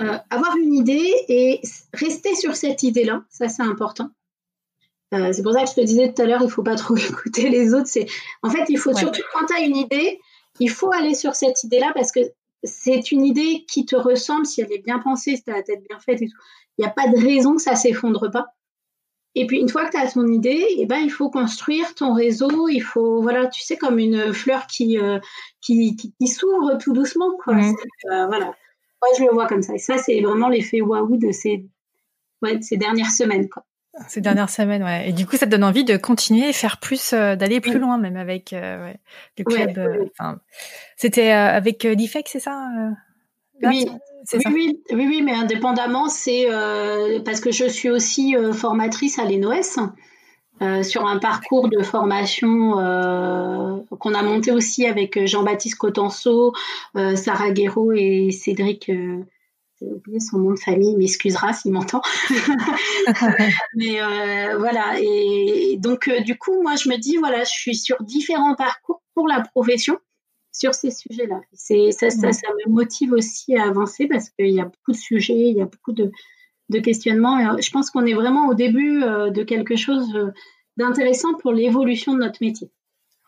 euh, 0.00 0.18
avoir 0.30 0.56
une 0.56 0.74
idée 0.74 1.12
et 1.28 1.60
rester 1.94 2.34
sur 2.34 2.54
cette 2.56 2.82
idée-là. 2.82 3.22
Ça, 3.30 3.48
c'est 3.48 3.62
important. 3.62 4.10
Euh, 5.14 5.32
c'est 5.32 5.42
pour 5.42 5.52
ça 5.52 5.62
que 5.62 5.70
je 5.70 5.74
te 5.74 5.80
disais 5.80 6.12
tout 6.12 6.22
à 6.22 6.26
l'heure, 6.26 6.42
il 6.42 6.50
faut 6.50 6.62
pas 6.62 6.74
trop 6.74 6.96
écouter 6.96 7.48
les 7.48 7.74
autres. 7.74 7.86
C'est 7.86 8.06
en 8.42 8.50
fait, 8.50 8.64
il 8.68 8.78
faut 8.78 8.94
surtout 8.94 9.22
quand 9.32 9.46
tu 9.46 9.54
as 9.54 9.60
une 9.60 9.76
idée, 9.76 10.20
il 10.60 10.70
faut 10.70 10.92
aller 10.92 11.14
sur 11.14 11.34
cette 11.34 11.62
idée-là 11.64 11.92
parce 11.94 12.12
que 12.12 12.20
c'est 12.64 13.12
une 13.12 13.24
idée 13.24 13.64
qui 13.70 13.86
te 13.86 13.96
ressemble 13.96 14.46
si 14.46 14.60
elle 14.60 14.72
est 14.72 14.84
bien 14.84 14.98
pensée, 14.98 15.36
si 15.36 15.44
tu 15.44 15.50
as 15.50 15.54
la 15.54 15.62
tête 15.62 15.82
bien 15.88 15.98
faite 16.00 16.22
et 16.22 16.26
tout. 16.26 16.38
Il 16.78 16.82
n'y 16.82 16.88
a 16.88 16.90
pas 16.90 17.08
de 17.08 17.16
raison 17.16 17.56
que 17.56 17.62
ça 17.62 17.76
s'effondre 17.76 18.30
pas. 18.30 18.46
Et 19.34 19.46
puis 19.46 19.60
une 19.60 19.68
fois 19.68 19.84
que 19.84 19.90
tu 19.90 19.98
as 19.98 20.10
ton 20.10 20.26
idée, 20.26 20.66
eh 20.78 20.86
ben 20.86 20.96
il 20.96 21.10
faut 21.10 21.30
construire 21.30 21.94
ton 21.94 22.14
réseau, 22.14 22.68
il 22.68 22.80
faut 22.80 23.20
voilà, 23.20 23.46
tu 23.48 23.60
sais 23.62 23.76
comme 23.76 23.98
une 23.98 24.32
fleur 24.32 24.66
qui 24.66 24.98
euh, 24.98 25.18
qui, 25.60 25.94
qui, 25.94 26.26
s'ouvre 26.26 26.78
tout 26.78 26.94
doucement 26.94 27.32
quoi. 27.44 27.54
Euh, 27.54 28.26
voilà. 28.26 28.54
Moi 29.06 29.16
je 29.18 29.24
le 29.24 29.30
vois 29.32 29.46
comme 29.46 29.62
ça. 29.62 29.74
Et 29.74 29.78
ça 29.78 29.98
c'est 29.98 30.20
vraiment 30.20 30.48
l'effet 30.48 30.80
waouh 30.80 31.16
de 31.16 31.32
ces 31.32 31.66
ouais, 32.42 32.58
de 32.58 32.62
ces 32.62 32.76
dernières 32.76 33.10
semaines 33.10 33.48
quoi. 33.48 33.64
Ces 34.08 34.20
dernières 34.20 34.50
semaines, 34.50 34.82
ouais. 34.82 35.08
Et 35.08 35.12
du 35.14 35.24
coup, 35.24 35.38
ça 35.38 35.46
te 35.46 35.50
donne 35.50 35.64
envie 35.64 35.82
de 35.82 35.96
continuer, 35.96 36.52
faire 36.52 36.80
plus, 36.80 37.14
euh, 37.14 37.34
d'aller 37.34 37.62
plus 37.62 37.78
loin, 37.78 37.96
même 37.96 38.18
avec 38.18 38.50
ouais, 38.52 38.98
le 39.38 39.42
club. 39.42 40.02
C'était 40.98 41.30
avec 41.30 41.82
l'IFEC, 41.84 42.28
c'est 42.28 42.40
ça 42.40 42.68
oui, 43.62 43.88
oui, 44.34 44.82
oui, 44.92 45.06
oui, 45.08 45.22
mais 45.22 45.32
indépendamment, 45.32 46.08
c'est 46.08 46.46
euh, 46.50 47.20
parce 47.24 47.40
que 47.40 47.50
je 47.50 47.66
suis 47.66 47.90
aussi 47.90 48.36
euh, 48.36 48.52
formatrice 48.52 49.18
à 49.18 49.24
l'ENOS 49.24 49.78
euh, 50.62 50.82
sur 50.82 51.06
un 51.06 51.18
parcours 51.18 51.68
de 51.68 51.82
formation 51.82 52.72
qu'on 53.98 54.14
a 54.14 54.22
monté 54.22 54.52
aussi 54.52 54.86
avec 54.86 55.24
Jean-Baptiste 55.26 55.76
Cotenceau, 55.76 56.52
Sarah 56.94 57.50
Guéraud 57.50 57.92
et 57.92 58.30
Cédric. 58.30 58.86
j'ai 58.86 59.86
oublié 59.86 60.20
son 60.20 60.38
nom 60.38 60.52
de 60.52 60.58
famille, 60.58 60.92
il 60.92 60.98
m'excusera 60.98 61.52
s'il 61.52 61.72
m'entend. 61.72 62.00
mais 63.76 63.98
voilà, 64.58 64.98
et 64.98 65.76
donc 65.78 66.10
du 66.24 66.38
coup, 66.38 66.62
moi, 66.62 66.76
je 66.76 66.88
me 66.88 66.96
dis, 66.96 67.16
voilà, 67.16 67.44
je 67.44 67.50
suis 67.50 67.76
sur 67.76 67.96
différents 68.02 68.54
parcours 68.54 69.02
pour 69.14 69.28
la 69.28 69.40
profession 69.40 69.98
sur 70.56 70.74
ces 70.74 70.90
sujets-là. 70.90 71.40
C'est 71.52 71.90
ça, 71.92 72.08
ça, 72.10 72.32
ça, 72.32 72.48
me 72.64 72.72
motive 72.72 73.12
aussi 73.12 73.56
à 73.56 73.64
avancer 73.64 74.06
parce 74.06 74.30
qu'il 74.30 74.50
y 74.50 74.60
a 74.60 74.64
beaucoup 74.64 74.92
de 74.92 74.96
sujets, 74.96 75.34
il 75.34 75.56
y 75.56 75.60
a 75.60 75.66
beaucoup 75.66 75.92
de, 75.92 76.10
de 76.68 76.78
questionnements. 76.78 77.38
Et 77.38 77.46
euh, 77.46 77.60
je 77.60 77.70
pense 77.70 77.90
qu'on 77.90 78.06
est 78.06 78.14
vraiment 78.14 78.48
au 78.48 78.54
début 78.54 79.02
euh, 79.02 79.30
de 79.30 79.42
quelque 79.42 79.76
chose 79.76 80.14
euh, 80.14 80.32
d'intéressant 80.76 81.34
pour 81.34 81.52
l'évolution 81.52 82.14
de 82.14 82.18
notre 82.18 82.38
métier. 82.40 82.70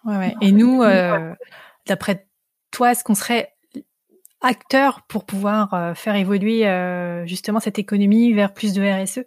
Ouais, 0.05 0.17
ouais. 0.17 0.35
Et 0.41 0.53
nous, 0.53 0.83
d'après 1.87 2.27
toi, 2.71 2.93
est-ce 2.93 3.03
qu'on 3.03 3.15
serait 3.15 3.53
acteur 4.41 5.03
pour 5.09 5.25
pouvoir 5.25 5.97
faire 5.97 6.15
évoluer 6.15 6.65
justement 7.27 7.59
cette 7.59 7.79
économie 7.79 8.33
vers 8.33 8.55
plus 8.55 8.75
de 8.75 8.83
RSE 8.83 9.21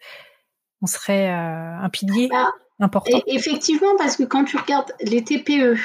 On 0.81 0.85
serait 0.85 1.29
un 1.29 1.89
pilier 1.89 2.29
bah, 2.31 2.53
important. 2.79 3.19
effectivement, 3.27 3.95
parce 3.97 4.15
que 4.15 4.23
quand 4.23 4.45
tu 4.45 4.55
regardes 4.55 4.93
les 5.01 5.23
TPE, 5.23 5.77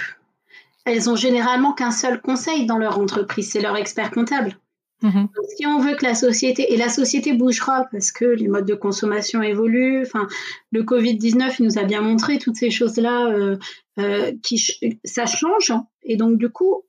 elles 0.84 1.10
ont 1.10 1.16
généralement 1.16 1.72
qu'un 1.72 1.90
seul 1.90 2.20
conseil 2.20 2.66
dans 2.66 2.78
leur 2.78 2.98
entreprise, 2.98 3.50
c'est 3.50 3.60
leur 3.60 3.76
expert 3.76 4.10
comptable. 4.12 4.56
Mhm. 5.02 5.28
si 5.56 5.66
on 5.66 5.78
veut 5.78 5.94
que 5.94 6.04
la 6.04 6.14
société 6.14 6.72
et 6.72 6.76
la 6.78 6.88
société 6.88 7.34
bougera 7.34 7.84
parce 7.92 8.10
que 8.12 8.24
les 8.24 8.48
modes 8.48 8.64
de 8.66 8.74
consommation 8.74 9.42
évoluent, 9.42 10.02
enfin 10.02 10.26
le 10.72 10.84
Covid 10.84 11.16
19 11.16 11.60
nous 11.60 11.78
a 11.78 11.84
bien 11.84 12.00
montré 12.00 12.38
toutes 12.38 12.56
ces 12.56 12.70
choses 12.70 12.96
là, 12.96 13.26
euh, 13.26 13.58
euh, 13.98 14.32
qui 14.42 14.58
ça 15.04 15.26
change 15.26 15.72
et 16.02 16.16
donc 16.16 16.38
du 16.38 16.48
coup 16.48 16.82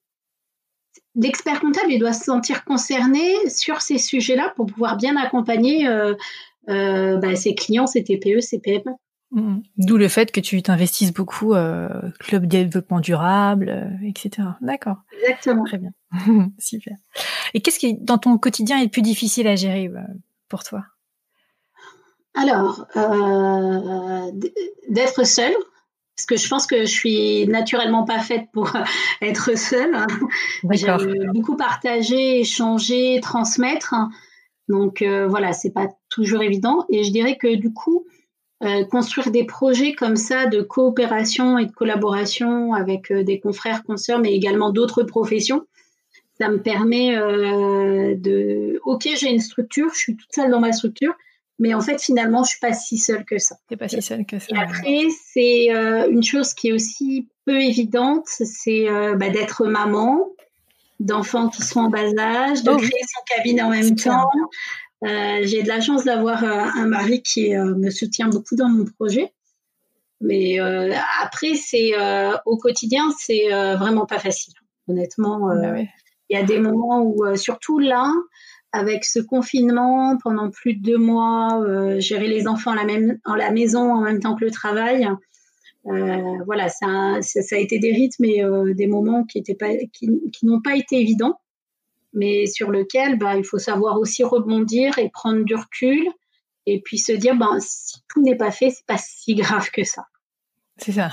l'expert 1.15 1.59
comptable 1.59 1.91
il 1.91 1.99
doit 1.99 2.13
se 2.13 2.23
sentir 2.23 2.63
concerné 2.63 3.49
sur 3.49 3.81
ces 3.81 3.97
sujets 3.97 4.35
là 4.37 4.53
pour 4.55 4.67
pouvoir 4.67 4.95
bien 4.95 5.17
accompagner 5.17 5.87
euh, 5.87 7.17
bah, 7.17 7.35
ses 7.35 7.55
clients, 7.55 7.87
ses 7.87 8.03
TPE, 8.03 8.39
ses 8.39 8.59
PME. 8.59 8.93
Mm. 9.31 9.59
D'où 9.77 9.97
le 9.97 10.07
fait 10.07 10.31
que 10.31 10.39
tu 10.39 10.61
t'investisses 10.61 11.13
beaucoup, 11.13 11.53
euh, 11.53 11.89
club 12.19 12.45
développement 12.45 12.99
durable, 12.99 13.69
euh, 13.69 14.07
etc. 14.07 14.47
D'accord. 14.61 14.97
Exactement. 15.21 15.65
Très 15.65 15.77
bien. 15.77 15.91
Super. 16.59 16.95
Et 17.53 17.61
qu'est-ce 17.61 17.79
qui, 17.79 17.95
dans 17.95 18.17
ton 18.17 18.37
quotidien, 18.37 18.79
est 18.79 18.85
le 18.85 18.89
plus 18.89 19.01
difficile 19.01 19.47
à 19.47 19.55
gérer 19.55 19.87
euh, 19.87 19.99
pour 20.47 20.63
toi? 20.63 20.85
Alors, 22.35 22.85
euh, 22.95 24.31
d'être 24.89 25.25
seule, 25.25 25.55
parce 26.15 26.25
que 26.27 26.37
je 26.37 26.47
pense 26.47 26.67
que 26.67 26.81
je 26.81 26.91
suis 26.91 27.47
naturellement 27.47 28.05
pas 28.05 28.19
faite 28.19 28.45
pour 28.53 28.71
être 29.21 29.57
seule. 29.57 30.05
J'aime 30.71 31.31
beaucoup 31.33 31.57
partager, 31.57 32.39
échanger, 32.41 33.19
transmettre. 33.21 33.95
Donc 34.69 35.03
voilà, 35.03 35.53
c'est 35.53 35.71
pas 35.71 35.87
toujours 36.09 36.43
évident. 36.43 36.85
Et 36.89 37.03
je 37.03 37.11
dirais 37.11 37.37
que 37.37 37.55
du 37.55 37.73
coup, 37.73 38.05
euh, 38.63 38.83
construire 38.85 39.29
des 39.29 39.43
projets 39.43 39.93
comme 39.93 40.15
ça 40.15 40.47
de 40.47 40.61
coopération 40.61 41.59
et 41.59 41.67
de 41.67 41.71
collaboration 41.71 42.73
avec 42.73 43.11
euh, 43.11 43.23
des 43.23 43.39
confrères, 43.39 43.83
consoeurs, 43.83 44.17
mais 44.17 44.33
également 44.33 44.71
d'autres 44.71 45.03
professions, 45.03 45.67
ça 46.39 46.49
me 46.49 46.59
permet 46.59 47.15
euh, 47.15 48.15
de. 48.15 48.79
Ok, 48.83 49.07
j'ai 49.15 49.29
une 49.29 49.41
structure, 49.41 49.89
je 49.93 49.99
suis 49.99 50.15
toute 50.15 50.33
seule 50.33 50.49
dans 50.49 50.59
ma 50.59 50.71
structure, 50.71 51.13
mais 51.59 51.75
en 51.75 51.81
fait, 51.81 52.01
finalement, 52.01 52.43
je 52.43 52.49
suis 52.49 52.59
pas 52.59 52.73
si 52.73 52.97
seule 52.97 53.25
que 53.25 53.37
ça. 53.37 53.57
C'est 53.69 53.77
pas 53.77 53.89
si 53.89 54.01
seule 54.01 54.25
que 54.25 54.39
ça. 54.39 54.47
Et 54.49 54.57
après, 54.57 55.07
c'est 55.33 55.67
une 56.09 56.23
chose 56.23 56.55
qui 56.55 56.69
est 56.69 56.73
aussi 56.73 57.27
peu 57.45 57.61
évidente, 57.61 58.25
c'est 58.27 58.87
bah, 59.17 59.29
d'être 59.29 59.65
maman 59.65 60.29
d'enfants 60.99 61.49
qui 61.49 61.61
sont 61.61 61.81
en 61.81 61.89
bas 61.89 62.09
âge, 62.17 62.63
de 62.63 62.71
oh 62.71 62.77
créer 62.77 62.89
son 62.89 63.35
cabinet 63.35 63.61
en 63.61 63.69
même 63.69 63.95
temps, 63.95 64.29
euh, 65.05 65.39
j'ai 65.43 65.61
de 65.61 65.67
la 65.67 65.79
chance 65.79 66.05
d'avoir 66.05 66.43
euh, 66.43 66.47
un 66.47 66.87
mari 66.87 67.21
qui 67.21 67.55
euh, 67.55 67.75
me 67.75 67.91
soutient 67.91 68.29
beaucoup 68.29 68.55
dans 68.55 68.69
mon 68.69 68.85
projet. 68.85 69.31
Mais 70.19 70.57
après, 71.21 71.53
c'est 71.53 71.91
au 72.47 72.57
quotidien, 72.57 73.03
c'est 73.19 73.49
vraiment 73.77 74.07
pas 74.07 74.17
facile. 74.17 74.55
Honnêtement, 74.87 75.41
bah 75.41 75.77
il 76.29 76.35
y 76.35 76.39
a 76.39 76.43
des 76.43 76.57
moments 76.57 77.03
où, 77.03 77.35
surtout 77.35 77.77
là, 77.77 78.11
avec 78.71 79.05
ce 79.05 79.19
confinement 79.19 80.17
pendant 80.23 80.49
plus 80.49 80.73
de 80.73 80.81
deux 80.81 80.97
mois, 80.97 81.63
gérer 81.99 82.27
les 82.27 82.47
enfants 82.47 82.71
à 82.71 82.75
la, 82.77 82.85
même, 82.85 83.19
en 83.25 83.35
la 83.35 83.51
maison 83.51 83.93
en 83.93 84.01
même 84.01 84.19
temps 84.19 84.35
que 84.35 84.43
le 84.43 84.49
travail, 84.49 85.07
voilà, 85.83 86.67
ça, 86.69 87.21
ça, 87.21 87.55
a 87.55 87.59
été 87.59 87.77
des 87.77 87.91
rythmes 87.91 88.25
et 88.25 88.41
des 88.73 88.87
moments 88.87 89.23
qui 89.23 89.43
n'ont 89.47 89.55
pas, 89.55 89.75
qui, 89.93 90.09
qui 90.33 90.47
pas 90.63 90.75
été 90.75 90.99
évidents 90.99 91.39
mais 92.17 92.47
sur 92.47 92.71
lequel 92.71 93.17
bah, 93.17 93.37
il 93.37 93.45
faut 93.45 93.59
savoir 93.59 93.99
aussi 93.99 94.23
rebondir 94.23 94.97
et 94.97 95.09
prendre 95.09 95.43
du 95.43 95.55
recul 95.55 96.05
et 96.65 96.81
puis 96.81 96.97
se 96.97 97.13
dire 97.13 97.35
ben, 97.35 97.59
si 97.59 98.01
tout 98.09 98.21
n'est 98.21 98.35
pas 98.35 98.51
fait, 98.51 98.71
c'est 98.71 98.85
pas 98.85 98.97
si 98.97 99.35
grave 99.35 99.69
que 99.71 99.83
ça. 99.83 100.05
C'est 100.77 100.91
ça. 100.91 101.11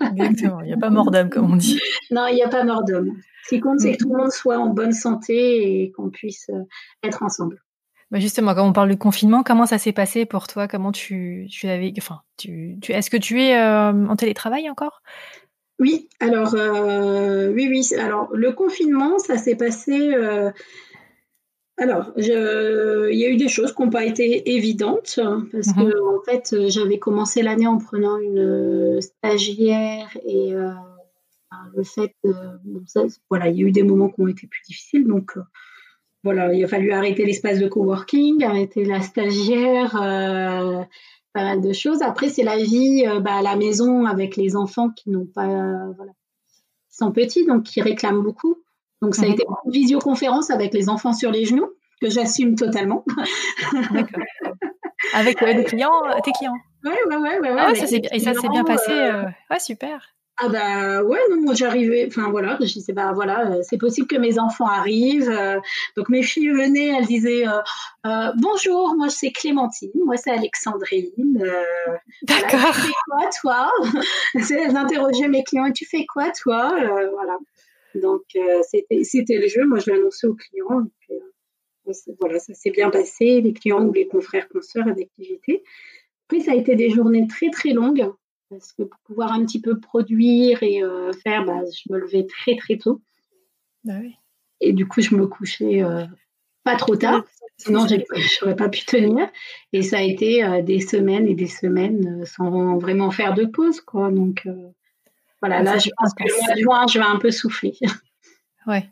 Exactement. 0.00 0.60
Il 0.60 0.66
n'y 0.66 0.72
a 0.72 0.76
pas 0.76 0.90
mort 0.90 1.10
d'homme, 1.10 1.30
comme 1.30 1.52
on 1.52 1.56
dit. 1.56 1.80
Non, 2.10 2.26
il 2.26 2.34
n'y 2.34 2.42
a 2.42 2.48
pas 2.48 2.64
mort 2.64 2.84
d'homme. 2.84 3.16
Ce 3.44 3.54
qui 3.54 3.60
compte, 3.60 3.80
c'est 3.80 3.92
que 3.92 4.02
tout 4.02 4.12
le 4.12 4.18
monde 4.18 4.30
soit 4.30 4.58
en 4.58 4.68
bonne 4.68 4.92
santé 4.92 5.82
et 5.82 5.92
qu'on 5.92 6.10
puisse 6.10 6.50
euh, 6.50 6.64
être 7.02 7.22
ensemble. 7.22 7.62
Bah 8.10 8.18
justement, 8.18 8.54
quand 8.54 8.66
on 8.66 8.72
parle 8.72 8.88
de 8.88 8.94
confinement, 8.94 9.42
comment 9.42 9.66
ça 9.66 9.76
s'est 9.76 9.92
passé 9.92 10.24
pour 10.24 10.46
toi? 10.46 10.66
Comment 10.66 10.92
tu, 10.92 11.46
tu 11.50 11.68
avais, 11.68 11.92
enfin, 11.98 12.22
tu, 12.38 12.78
tu 12.80 12.92
est-ce 12.92 13.10
que 13.10 13.18
tu 13.18 13.42
es 13.42 13.58
euh, 13.58 14.06
en 14.06 14.16
télétravail 14.16 14.70
encore? 14.70 15.02
Oui, 15.78 16.08
alors 16.18 16.54
euh, 16.54 17.52
oui, 17.52 17.68
oui. 17.70 17.98
Alors 17.98 18.34
le 18.34 18.52
confinement, 18.52 19.18
ça 19.18 19.38
s'est 19.38 19.56
passé. 19.56 20.12
Euh, 20.14 20.50
alors, 21.76 22.12
il 22.16 22.24
y 22.24 23.24
a 23.24 23.28
eu 23.28 23.36
des 23.36 23.46
choses 23.46 23.72
qui 23.72 23.82
n'ont 23.82 23.90
pas 23.90 24.04
été 24.04 24.56
évidentes 24.56 25.20
parce 25.52 25.72
que 25.72 25.80
mhm. 25.80 26.16
en 26.16 26.22
fait, 26.24 26.68
j'avais 26.68 26.98
commencé 26.98 27.42
l'année 27.42 27.68
en 27.68 27.78
prenant 27.78 28.18
une 28.18 29.00
stagiaire 29.00 30.08
et 30.26 30.54
euh, 30.54 30.72
le 31.76 31.84
fait, 31.84 32.16
voilà, 33.30 33.48
il 33.48 33.60
y 33.60 33.64
a 33.64 33.68
eu 33.68 33.70
des 33.70 33.84
moments 33.84 34.08
qui 34.08 34.20
ont 34.20 34.26
été 34.26 34.48
plus 34.48 34.62
difficiles, 34.66 35.06
donc 35.06 35.38
voilà, 36.24 36.52
il 36.52 36.64
a 36.64 36.68
fallu 36.68 36.90
arrêter 36.90 37.24
l'espace 37.24 37.60
de 37.60 37.68
coworking, 37.68 38.42
arrêter 38.42 38.84
la 38.84 39.00
stagiaire 39.00 39.94
pas 41.38 41.44
mal 41.44 41.60
de 41.60 41.72
choses. 41.72 42.02
Après, 42.02 42.28
c'est 42.28 42.42
la 42.42 42.56
vie 42.56 43.04
euh, 43.06 43.20
bah, 43.20 43.36
à 43.36 43.42
la 43.42 43.54
maison 43.56 44.06
avec 44.06 44.36
les 44.36 44.56
enfants 44.56 44.90
qui 44.90 45.10
n'ont 45.10 45.26
pas. 45.26 45.46
voilà. 45.96 46.12
sont 46.90 47.12
petits, 47.12 47.46
donc 47.46 47.62
qui 47.62 47.80
réclament 47.80 48.22
beaucoup. 48.22 48.56
Donc 49.00 49.14
ça 49.14 49.22
a 49.22 49.26
mhm. 49.26 49.34
été 49.34 49.44
une 49.64 49.70
visioconférence 49.70 50.50
avec 50.50 50.74
les 50.74 50.88
enfants 50.88 51.12
sur 51.12 51.30
les 51.30 51.44
genoux, 51.44 51.70
que 52.00 52.10
j'assume 52.10 52.56
totalement. 52.56 53.04
Avec 55.14 55.40
les 55.40 55.64
clients, 55.64 56.02
tes 56.24 56.32
clients 56.32 56.56
Oui, 56.84 56.90
oui, 57.08 57.16
oui. 57.20 57.28
Ouais, 57.40 57.56
ah 57.56 57.74
ça 57.74 57.86
et 57.86 58.18
ça 58.18 58.34
s'est 58.34 58.48
bien 58.48 58.64
passé. 58.64 58.92
Ouais, 59.48 59.60
super. 59.60 60.17
Ah 60.40 60.48
bah 60.48 61.02
ouais, 61.02 61.18
non, 61.30 61.40
moi 61.40 61.54
j'arrivais, 61.54 62.06
enfin 62.06 62.30
voilà, 62.30 62.56
je 62.60 62.72
disais 62.72 62.92
bah 62.92 63.10
voilà, 63.12 63.50
euh, 63.50 63.62
c'est 63.62 63.76
possible 63.76 64.06
que 64.06 64.14
mes 64.14 64.38
enfants 64.38 64.66
arrivent. 64.68 65.28
Euh, 65.28 65.58
donc 65.96 66.08
mes 66.08 66.22
filles 66.22 66.50
venaient, 66.50 66.96
elles 66.96 67.06
disaient 67.06 67.44
euh, 67.48 68.30
bonjour, 68.36 68.94
moi 68.96 69.08
c'est 69.08 69.32
Clémentine, 69.32 69.90
moi 70.04 70.16
c'est 70.16 70.30
Alexandrine. 70.30 71.44
D'accord. 72.22 72.72
tu 72.72 72.82
fais 72.82 72.92
quoi 73.10 73.30
toi 73.40 73.72
Elles 74.34 74.76
interrogeaient 74.76 75.26
mes 75.26 75.42
clients 75.42 75.66
et 75.66 75.72
tu 75.72 75.84
fais 75.86 76.06
quoi 76.06 76.30
toi 76.30 76.70
Voilà. 77.12 77.36
Donc 77.96 78.22
c'était 78.62 79.02
c'était 79.02 79.38
le 79.38 79.48
jeu, 79.48 79.66
moi 79.66 79.80
je 79.80 79.90
l'annonçais 79.90 80.28
aux 80.28 80.36
clients. 80.36 80.84
voilà, 82.20 82.38
ça 82.38 82.54
s'est 82.54 82.70
bien 82.70 82.90
passé, 82.90 83.40
les 83.40 83.52
clients 83.52 83.84
ou 83.84 83.92
les 83.92 84.06
confrères 84.06 84.48
consoeurs 84.48 84.86
avec 84.86 85.10
qui 85.16 85.24
j'étais. 85.24 85.64
Puis 86.28 86.42
ça 86.42 86.52
a 86.52 86.54
été 86.54 86.76
des 86.76 86.90
journées 86.90 87.26
très 87.26 87.50
très 87.50 87.70
longues 87.70 88.08
parce 88.50 88.72
que 88.72 88.82
pour 88.82 88.98
pouvoir 89.00 89.32
un 89.32 89.44
petit 89.44 89.60
peu 89.60 89.78
produire 89.78 90.62
et 90.62 90.82
euh, 90.82 91.12
faire, 91.12 91.44
bah, 91.44 91.60
je 91.64 91.92
me 91.92 91.98
levais 91.98 92.26
très 92.26 92.56
très 92.56 92.78
tôt. 92.78 93.02
Bah 93.84 93.94
oui. 94.00 94.16
Et 94.60 94.72
du 94.72 94.86
coup, 94.86 95.00
je 95.00 95.14
me 95.14 95.26
couchais 95.26 95.82
euh, 95.82 96.04
pas 96.64 96.76
trop 96.76 96.96
tard, 96.96 97.24
sinon 97.58 97.86
je 97.86 97.96
n'aurais 98.42 98.56
pas 98.56 98.68
pu 98.68 98.84
tenir. 98.84 99.28
Et 99.72 99.82
ça 99.82 99.98
a 99.98 100.02
été 100.02 100.44
euh, 100.44 100.62
des 100.62 100.80
semaines 100.80 101.28
et 101.28 101.34
des 101.34 101.46
semaines 101.46 102.24
sans 102.24 102.78
vraiment 102.78 103.10
faire 103.10 103.34
de 103.34 103.44
pause. 103.44 103.80
Quoi. 103.80 104.10
Donc 104.10 104.48
voilà, 105.40 105.58
ah, 105.58 105.62
là, 105.62 105.78
je 105.78 105.90
pense 105.96 106.14
que 106.14 106.24
le 106.24 106.44
mois 106.44 106.54
de 106.54 106.60
juin, 106.60 106.86
je 106.88 106.98
vais 106.98 107.04
un 107.04 107.18
peu 107.18 107.30
souffler. 107.30 107.74
Ouais. 108.66 108.88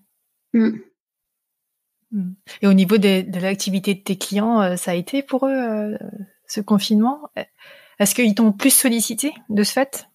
Mm. 0.55 0.79
Mm. 2.13 2.33
Et 2.63 2.67
au 2.67 2.73
niveau 2.73 2.99
de, 2.99 3.29
de 3.29 3.41
l'activité 3.41 3.95
de 3.95 4.01
tes 4.01 4.17
clients, 4.17 4.77
ça 4.77 4.93
a 4.93 4.95
été 4.95 5.23
pour 5.23 5.47
eux 5.47 5.99
ce 6.47 6.61
confinement? 6.61 7.29
Est-ce 7.99 8.15
qu'ils 8.15 8.35
t'ont 8.35 8.53
plus 8.53 8.71
sollicité 8.71 9.33
de 9.49 9.63
ce 9.63 9.73
fait? 9.73 10.09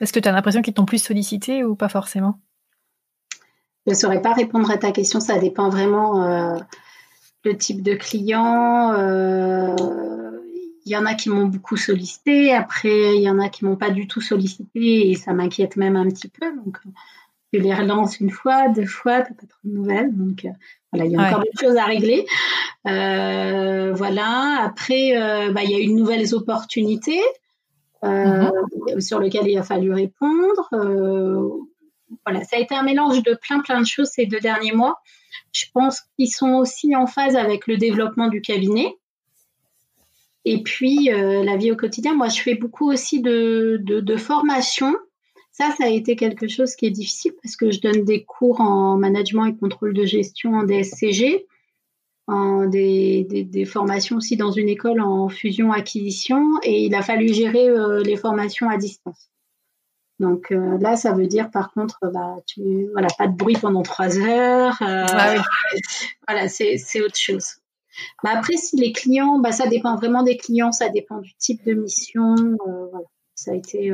Est-ce 0.00 0.12
que 0.12 0.20
tu 0.20 0.28
as 0.28 0.32
l'impression 0.32 0.62
qu'ils 0.62 0.74
t'ont 0.74 0.84
plus 0.84 1.02
sollicité 1.02 1.64
ou 1.64 1.74
pas 1.74 1.88
forcément? 1.88 2.40
Je 3.86 3.92
ne 3.92 3.96
saurais 3.96 4.22
pas 4.22 4.32
répondre 4.32 4.70
à 4.70 4.78
ta 4.78 4.92
question, 4.92 5.20
ça 5.20 5.38
dépend 5.38 5.68
vraiment 5.68 6.24
euh, 6.24 6.58
le 7.44 7.56
type 7.56 7.82
de 7.82 7.94
client. 7.94 8.92
Euh, 8.92 9.74
il 10.86 10.92
y 10.92 10.96
en 10.96 11.06
a 11.06 11.14
qui 11.14 11.30
m'ont 11.30 11.46
beaucoup 11.46 11.76
sollicité, 11.76 12.52
après 12.52 13.16
il 13.16 13.22
y 13.22 13.30
en 13.30 13.38
a 13.38 13.48
qui 13.48 13.64
m'ont 13.64 13.76
pas 13.76 13.90
du 13.90 14.06
tout 14.06 14.20
sollicité 14.20 15.10
et 15.10 15.14
ça 15.14 15.32
m'inquiète 15.32 15.76
même 15.76 15.96
un 15.96 16.08
petit 16.08 16.28
peu. 16.28 16.46
Je 17.54 17.62
les 17.62 17.74
relance 17.74 18.20
une 18.20 18.30
fois, 18.30 18.68
deux 18.68 18.86
fois, 18.86 19.22
t'as 19.22 19.34
pas 19.34 19.46
trop 19.46 19.60
de 19.64 19.74
nouvelles. 19.74 20.14
Donc 20.14 20.44
euh, 20.44 20.50
voilà, 20.92 21.06
il 21.06 21.12
y 21.12 21.16
a 21.16 21.28
encore 21.28 21.42
des 21.42 21.50
choses 21.60 21.76
à 21.76 21.84
régler. 21.84 22.26
Euh, 22.86 23.92
voilà. 23.94 24.58
Après, 24.62 25.16
euh, 25.16 25.52
bah, 25.52 25.62
il 25.62 25.70
y 25.70 25.74
a 25.74 25.78
eu 25.78 25.86
de 25.86 25.92
nouvelles 25.92 26.34
opportunités 26.34 27.22
mm-hmm. 28.02 29.00
sur 29.00 29.20
lesquelles 29.20 29.48
il 29.48 29.58
a 29.58 29.62
fallu 29.62 29.92
répondre. 29.92 30.68
voilà, 32.24 32.44
ça 32.44 32.56
a 32.56 32.58
été 32.58 32.74
un 32.74 32.82
mélange 32.82 33.22
de 33.22 33.34
plein 33.34 33.60
plein 33.60 33.80
de 33.80 33.86
choses 33.86 34.08
ces 34.08 34.26
deux 34.26 34.40
derniers 34.40 34.72
mois. 34.72 35.00
Je 35.52 35.66
pense 35.72 36.02
qu'ils 36.16 36.30
sont 36.30 36.54
aussi 36.54 36.94
en 36.96 37.06
phase 37.06 37.36
avec 37.36 37.66
le 37.66 37.76
développement 37.76 38.28
du 38.28 38.40
cabinet. 38.40 38.96
Et 40.44 40.62
puis, 40.62 41.08
la 41.10 41.56
vie 41.56 41.72
au 41.72 41.76
quotidien, 41.76 42.14
moi, 42.14 42.28
je 42.28 42.40
fais 42.40 42.54
beaucoup 42.54 42.90
aussi 42.90 43.22
de, 43.22 43.80
de, 43.82 44.00
de 44.00 44.16
formation 44.16 44.94
ça, 45.54 45.70
ça 45.78 45.84
a 45.84 45.88
été 45.88 46.16
quelque 46.16 46.48
chose 46.48 46.74
qui 46.74 46.86
est 46.86 46.90
difficile 46.90 47.32
parce 47.40 47.54
que 47.54 47.70
je 47.70 47.80
donne 47.80 48.04
des 48.04 48.24
cours 48.24 48.60
en 48.60 48.96
management 48.96 49.46
et 49.46 49.54
contrôle 49.54 49.94
de 49.94 50.04
gestion 50.04 50.54
en 50.54 50.64
DSCG, 50.64 51.46
en 52.26 52.66
des, 52.66 53.64
formations 53.64 54.16
aussi 54.16 54.36
dans 54.36 54.50
une 54.50 54.68
école 54.68 55.00
en 55.00 55.28
fusion-acquisition 55.28 56.42
et 56.64 56.86
il 56.86 56.94
a 56.96 57.02
fallu 57.02 57.32
gérer 57.32 57.68
euh, 57.68 58.02
les 58.02 58.16
formations 58.16 58.68
à 58.68 58.76
distance. 58.78 59.30
Donc 60.18 60.50
euh, 60.50 60.76
là, 60.78 60.96
ça 60.96 61.12
veut 61.12 61.28
dire 61.28 61.52
par 61.52 61.72
contre, 61.72 62.00
bah, 62.02 62.34
tu, 62.46 62.88
voilà, 62.92 63.06
pas 63.16 63.28
de 63.28 63.36
bruit 63.36 63.56
pendant 63.56 63.82
trois 63.82 64.18
heures. 64.18 64.76
Euh, 64.82 65.06
ah 65.08 65.36
voilà, 66.26 66.48
c'est 66.48 67.00
autre 67.00 67.16
chose. 67.16 67.46
Après, 68.24 68.56
si 68.56 68.76
les 68.76 68.90
clients, 68.90 69.38
bah, 69.38 69.52
ça 69.52 69.68
dépend 69.68 69.94
vraiment 69.94 70.24
des 70.24 70.36
clients, 70.36 70.72
ça 70.72 70.88
dépend 70.88 71.18
du 71.18 71.32
type 71.36 71.64
de 71.64 71.74
mission. 71.74 72.34
voilà, 72.90 73.06
ça 73.36 73.52
a 73.52 73.54
été 73.54 73.92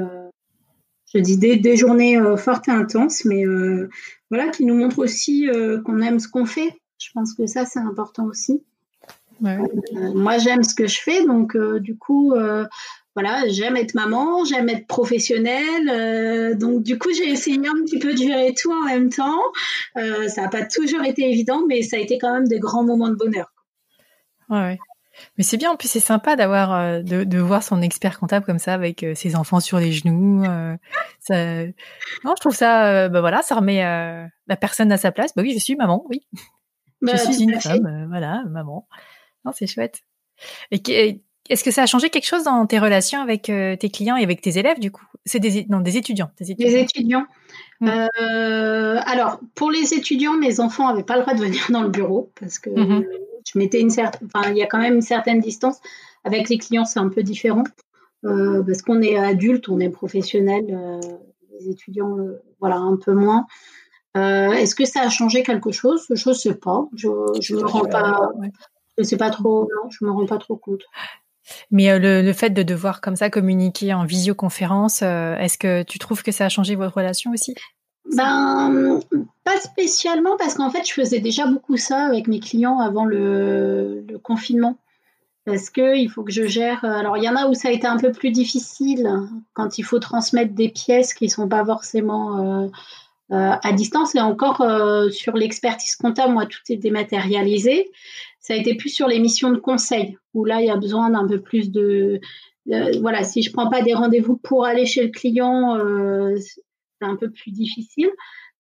je 1.14 1.20
dis 1.20 1.36
des, 1.36 1.76
journées 1.76 2.18
euh, 2.18 2.36
fortes 2.36 2.68
et 2.68 2.72
intenses, 2.72 3.24
mais 3.24 3.44
euh, 3.44 3.88
voilà, 4.30 4.48
qui 4.48 4.64
nous 4.64 4.74
montrent 4.74 5.00
aussi 5.00 5.48
euh, 5.48 5.80
qu'on 5.82 6.00
aime 6.00 6.20
ce 6.20 6.28
qu'on 6.28 6.46
fait. 6.46 6.80
Je 6.98 7.08
pense 7.14 7.34
que 7.34 7.46
ça, 7.46 7.64
c'est 7.64 7.80
important 7.80 8.26
aussi. 8.26 8.62
moi, 9.40 10.38
j'aime 10.38 10.62
ce 10.62 10.74
que 10.74 10.86
je 10.86 11.00
fais, 11.00 11.24
donc 11.24 11.56
du 11.56 11.96
coup, 11.96 12.34
voilà, 13.16 13.48
j'aime 13.48 13.76
être 13.76 13.94
maman, 13.94 14.44
j'aime 14.44 14.68
être 14.68 14.86
professionnelle. 14.86 16.58
donc, 16.58 16.82
du 16.82 16.98
coup, 16.98 17.08
j'ai 17.10 17.30
essayé 17.30 17.56
un 17.56 17.82
petit 17.84 17.98
peu 17.98 18.12
de 18.12 18.18
gérer 18.18 18.52
tout 18.54 18.70
en 18.70 18.84
même 18.84 19.08
temps. 19.08 19.40
ça 19.94 20.42
n'a 20.42 20.48
pas 20.48 20.66
toujours 20.66 21.04
été 21.04 21.22
évident, 21.22 21.62
mais 21.66 21.80
ça 21.80 21.96
a 21.96 22.00
été 22.00 22.18
quand 22.18 22.34
même 22.34 22.48
des 22.48 22.58
grands 22.58 22.84
moments 22.84 23.08
de 23.08 23.14
bonheur. 23.14 23.50
Ouais, 24.50 24.78
mais 25.36 25.44
c'est 25.44 25.56
bien, 25.56 25.70
en 25.70 25.76
plus 25.76 25.88
c'est 25.88 26.00
sympa 26.00 26.36
d'avoir 26.36 26.72
euh, 26.72 27.02
de, 27.02 27.38
voir 27.38 27.62
son 27.62 27.82
expert 27.82 28.18
comptable 28.18 28.44
comme 28.46 28.58
ça 28.58 28.74
avec 28.74 29.02
euh, 29.02 29.14
ses 29.14 29.36
enfants 29.36 29.60
sur 29.60 29.78
les 29.78 29.92
genoux. 29.92 30.44
Euh, 30.44 30.76
ça... 31.20 31.64
Non, 32.24 32.34
je 32.36 32.40
trouve 32.40 32.54
ça, 32.54 33.08
bah 33.08 33.20
voilà, 33.20 33.42
ça 33.42 33.56
remet 33.56 33.80
la 33.82 34.56
personne 34.56 34.92
à 34.92 34.98
sa 34.98 35.12
place. 35.12 35.32
Bah 35.34 35.42
oui, 35.42 35.52
je 35.52 35.58
suis 35.58 35.76
maman, 35.76 36.04
oui, 36.08 36.26
je 36.34 37.06
bah, 37.06 37.16
suis 37.16 37.42
une 37.42 37.60
femme, 37.60 38.06
voilà, 38.08 38.42
maman. 38.48 38.86
Non, 39.44 39.52
c'est 39.54 39.66
chouette. 39.66 40.00
Et 40.70 41.22
est-ce 41.48 41.64
que 41.64 41.70
ça 41.70 41.82
a 41.82 41.86
changé 41.86 42.10
quelque 42.10 42.26
chose 42.26 42.44
dans 42.44 42.66
tes 42.66 42.78
relations 42.78 43.20
avec 43.20 43.42
tes 43.42 43.90
clients 43.90 44.16
et 44.16 44.22
avec 44.22 44.40
tes 44.40 44.58
élèves 44.58 44.78
du 44.78 44.90
coup? 44.90 45.06
C'est 45.26 45.40
des 45.40 45.66
non 45.68 45.80
des 45.80 45.96
étudiants, 45.96 46.30
des 46.38 46.50
étudiants. 46.50 46.72
Des 46.72 46.80
étudiants. 46.80 47.26
Mmh. 47.80 47.88
alors 47.88 49.40
pour 49.54 49.70
les 49.70 49.94
étudiants, 49.94 50.34
mes 50.34 50.60
enfants 50.60 50.88
n'avaient 50.88 51.02
pas 51.02 51.16
le 51.16 51.22
droit 51.22 51.34
de 51.34 51.40
venir 51.40 51.66
dans 51.70 51.82
le 51.82 51.88
bureau 51.88 52.30
parce 52.38 52.58
que 52.58 52.70
mmh 52.70 53.04
je 53.52 53.58
mettais 53.58 53.80
une 53.80 53.90
certaine, 53.90 54.28
enfin, 54.32 54.50
il 54.50 54.56
y 54.56 54.62
a 54.62 54.66
quand 54.66 54.78
même 54.78 54.94
une 54.94 55.02
certaine 55.02 55.40
distance. 55.40 55.78
Avec 56.24 56.48
les 56.48 56.58
clients, 56.58 56.84
c'est 56.84 57.00
un 57.00 57.08
peu 57.08 57.22
différent 57.22 57.64
euh, 58.24 58.62
parce 58.62 58.82
qu'on 58.82 59.00
est 59.00 59.16
adulte, 59.16 59.68
on 59.68 59.80
est 59.80 59.88
professionnel. 59.88 60.66
Euh, 60.70 61.00
les 61.58 61.70
étudiants, 61.70 62.18
euh, 62.18 62.42
voilà, 62.60 62.76
un 62.76 62.96
peu 62.96 63.12
moins. 63.12 63.46
Est-ce 64.14 64.74
que 64.74 64.84
ça 64.84 65.02
a 65.02 65.08
changé 65.08 65.42
quelque 65.42 65.70
chose? 65.70 66.06
Je 66.10 66.28
ne 66.28 66.34
sais 66.34 66.54
pas. 66.54 66.86
Je 66.94 67.08
ne 67.08 67.60
me 67.60 67.66
rends 67.66 67.86
pas. 67.86 68.30
Sais 69.02 69.16
pas 69.16 69.30
trop. 69.30 69.62
Non, 69.62 69.90
je 69.90 70.04
me 70.04 70.10
rends 70.10 70.26
pas 70.26 70.38
trop 70.38 70.56
compte. 70.56 70.82
Mais 71.70 71.98
le, 71.98 72.32
fait 72.32 72.50
de 72.50 72.62
devoir 72.62 73.00
comme 73.00 73.16
ça 73.16 73.30
communiquer 73.30 73.94
en 73.94 74.04
visioconférence, 74.04 75.02
est-ce 75.02 75.58
que 75.58 75.82
tu 75.84 75.98
trouves 75.98 76.22
que 76.22 76.32
ça 76.32 76.46
a 76.46 76.48
changé 76.48 76.74
votre 76.74 76.96
relation 76.96 77.30
aussi? 77.30 77.54
Ben, 78.12 79.00
pas 79.44 79.58
spécialement 79.58 80.36
parce 80.36 80.54
qu'en 80.54 80.70
fait, 80.70 80.86
je 80.86 80.92
faisais 80.92 81.20
déjà 81.20 81.46
beaucoup 81.46 81.76
ça 81.76 82.06
avec 82.06 82.28
mes 82.28 82.40
clients 82.40 82.80
avant 82.80 83.04
le, 83.04 84.04
confinement. 84.22 84.76
Parce 85.46 85.70
qu'il 85.70 86.10
faut 86.10 86.22
que 86.22 86.32
je 86.32 86.46
gère. 86.46 86.84
Alors, 86.84 87.16
il 87.16 87.24
y 87.24 87.28
en 87.28 87.34
a 87.34 87.46
où 87.46 87.54
ça 87.54 87.68
a 87.68 87.70
été 87.70 87.86
un 87.86 87.96
peu 87.96 88.12
plus 88.12 88.30
difficile 88.30 89.10
quand 89.54 89.78
il 89.78 89.82
faut 89.82 89.98
transmettre 89.98 90.52
des 90.52 90.68
pièces 90.68 91.14
qui 91.14 91.24
ne 91.24 91.30
sont 91.30 91.48
pas 91.48 91.64
forcément 91.64 92.38
euh, 92.38 92.68
euh, 93.32 93.52
à 93.62 93.72
distance. 93.72 94.14
Et 94.14 94.20
encore, 94.20 94.60
euh, 94.60 95.08
sur 95.08 95.36
l'expertise 95.36 95.96
comptable, 95.96 96.34
moi, 96.34 96.44
tout 96.46 96.60
est 96.68 96.76
dématérialisé. 96.76 97.90
Ça 98.38 98.52
a 98.52 98.56
été 98.56 98.74
plus 98.74 98.90
sur 98.90 99.08
les 99.08 99.18
missions 99.18 99.50
de 99.50 99.56
conseil, 99.56 100.18
où 100.34 100.44
là, 100.44 100.60
il 100.60 100.66
y 100.66 100.70
a 100.70 100.76
besoin 100.76 101.10
d'un 101.10 101.26
peu 101.26 101.40
plus 101.40 101.70
de. 101.70 102.20
voilà, 103.00 103.24
si 103.24 103.42
je 103.42 103.50
prends 103.50 103.70
pas 103.70 103.82
des 103.82 103.94
rendez-vous 103.94 104.36
pour 104.36 104.66
aller 104.66 104.84
chez 104.84 105.02
le 105.02 105.10
client, 105.10 105.78
c'est 107.00 107.08
un 107.08 107.16
peu 107.16 107.30
plus 107.30 107.50
difficile. 107.50 108.10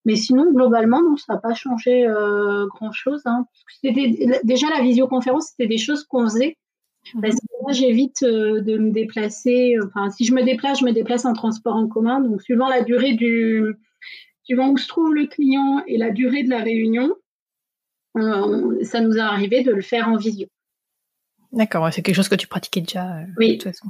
Mais 0.04 0.16
sinon, 0.16 0.50
globalement, 0.52 1.02
non, 1.02 1.16
ça 1.16 1.34
n'a 1.34 1.40
pas 1.40 1.54
changé 1.54 2.06
euh, 2.06 2.66
grand-chose. 2.66 3.22
Hein. 3.26 3.46
déjà 3.82 4.68
la 4.70 4.80
visioconférence, 4.80 5.48
c'était 5.50 5.68
des 5.68 5.78
choses 5.78 6.04
qu'on 6.04 6.24
faisait. 6.24 6.56
Mhm. 7.14 7.20
Parce 7.20 7.34
que 7.34 7.62
moi, 7.62 7.72
j'évite 7.72 8.22
euh, 8.22 8.60
de 8.60 8.78
me 8.78 8.90
déplacer. 8.90 9.76
Enfin, 9.84 10.10
si 10.10 10.24
je 10.24 10.34
me 10.34 10.42
déplace, 10.42 10.80
je 10.80 10.84
me 10.84 10.92
déplace 10.92 11.24
en 11.24 11.34
transport 11.34 11.76
en 11.76 11.86
commun. 11.86 12.20
Donc, 12.20 12.42
suivant 12.42 12.68
la 12.68 12.82
durée 12.82 13.12
du, 13.12 13.74
suivant 14.42 14.70
où 14.70 14.78
se 14.78 14.88
trouve 14.88 15.14
le 15.14 15.26
client 15.26 15.82
et 15.86 15.98
la 15.98 16.10
durée 16.10 16.44
de 16.44 16.50
la 16.50 16.62
réunion, 16.62 17.14
euh, 18.16 18.82
ça 18.84 19.00
nous 19.00 19.16
est 19.16 19.20
arrivé 19.20 19.62
de 19.62 19.72
le 19.72 19.82
faire 19.82 20.08
en 20.08 20.16
visio. 20.16 20.46
D'accord, 21.52 21.92
c'est 21.92 22.02
quelque 22.02 22.14
chose 22.14 22.28
que 22.28 22.36
tu 22.36 22.46
pratiquais 22.46 22.80
déjà. 22.80 23.18
oui. 23.38 23.48
De 23.48 23.52
toute 23.54 23.64
façon. 23.64 23.88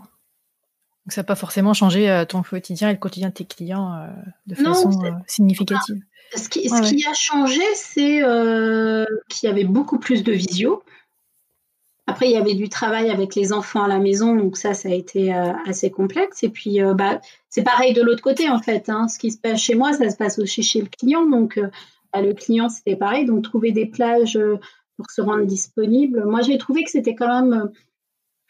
Donc 1.07 1.12
ça 1.12 1.22
n'a 1.22 1.24
pas 1.24 1.34
forcément 1.34 1.72
changé 1.72 2.11
euh, 2.11 2.24
ton 2.24 2.42
quotidien 2.42 2.90
et 2.90 2.92
le 2.92 2.98
quotidien 2.98 3.28
de 3.28 3.34
tes 3.34 3.46
clients 3.46 3.94
euh, 3.94 4.07
de 4.46 4.55
façon 4.55 4.90
euh, 5.03 5.11
significative. 5.26 5.96
Ce 6.36 6.48
qui, 6.48 6.68
a 6.68 7.14
changé, 7.14 7.62
c'est 7.74 8.22
qu'il 9.28 9.48
y 9.48 9.51
avait 9.51 9.64
beaucoup 9.64 9.98
plus 9.98 10.22
de 10.22 10.32
visio. 10.32 10.84
Après, 12.07 12.26
il 12.26 12.32
y 12.32 12.36
avait 12.36 12.55
du 12.55 12.68
travail 12.68 13.11
avec 13.11 13.34
les 13.34 13.53
enfants 13.53 13.82
à 13.82 13.88
la 13.88 13.98
maison, 13.98 14.36
donc 14.36 14.57
ça, 14.57 14.74
ça 14.74 14.88
a 14.90 14.92
été 14.92 15.32
assez 15.32 15.90
complexe. 15.90 16.44
Et 16.44 16.48
puis, 16.48 16.78
bah, 16.94 17.20
c'est 17.48 17.64
pareil 17.64 17.94
de 17.94 18.03
l'autre 18.03 18.22
côté, 18.22 18.48
en 18.48 18.61
fait. 18.61 18.88
Hein. 18.88 19.09
Ce 19.09 19.18
qui 19.18 19.32
se 19.32 19.38
passe 19.38 19.61
chez 19.61 19.74
moi, 19.74 19.92
ça 19.92 20.09
se 20.09 20.16
passe 20.16 20.38
aussi 20.38 20.62
chez 20.62 20.80
le 20.80 20.86
client. 20.86 21.26
Donc, 21.28 21.61
bah, 22.12 22.22
le 22.22 22.32
client, 22.32 22.68
c'était 22.68 22.94
pareil. 22.94 23.24
Donc, 23.24 23.42
trouver 23.42 23.72
des 23.72 23.86
plages 23.86 24.38
pour 24.96 25.11
se 25.11 25.20
rendre 25.20 25.46
disponible. 25.46 26.24
Moi, 26.26 26.42
j'ai 26.42 26.59
trouvé 26.59 26.84
que 26.84 26.90
c'était 26.90 27.16
quand 27.16 27.42
même 27.42 27.72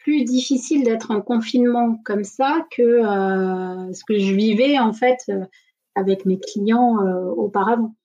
plus 0.03 0.23
difficile 0.23 0.83
d'être 0.83 1.11
en 1.11 1.21
confinement 1.21 1.99
comme 2.03 2.23
ça 2.23 2.65
que 2.71 2.81
euh, 2.81 3.93
ce 3.93 4.03
que 4.03 4.17
je 4.17 4.33
vivais 4.33 4.79
en 4.79 4.93
fait 4.93 5.19
euh, 5.29 5.45
avec 5.95 6.25
mes 6.25 6.39
clients 6.39 7.05
euh, 7.05 7.25
auparavant. 7.25 7.95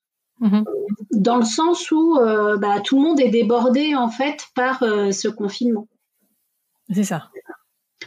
Mhm. 0.40 0.64
Dans 1.12 1.38
le 1.38 1.44
sens 1.44 1.90
où 1.90 2.18
bah, 2.58 2.80
tout 2.80 2.96
le 2.96 3.02
monde 3.02 3.18
est 3.20 3.30
débordé 3.30 3.94
en 3.94 4.10
fait 4.10 4.44
par 4.54 4.80
ce 4.80 5.28
confinement. 5.28 5.88
C'est 6.92 7.04
ça. 7.04 7.30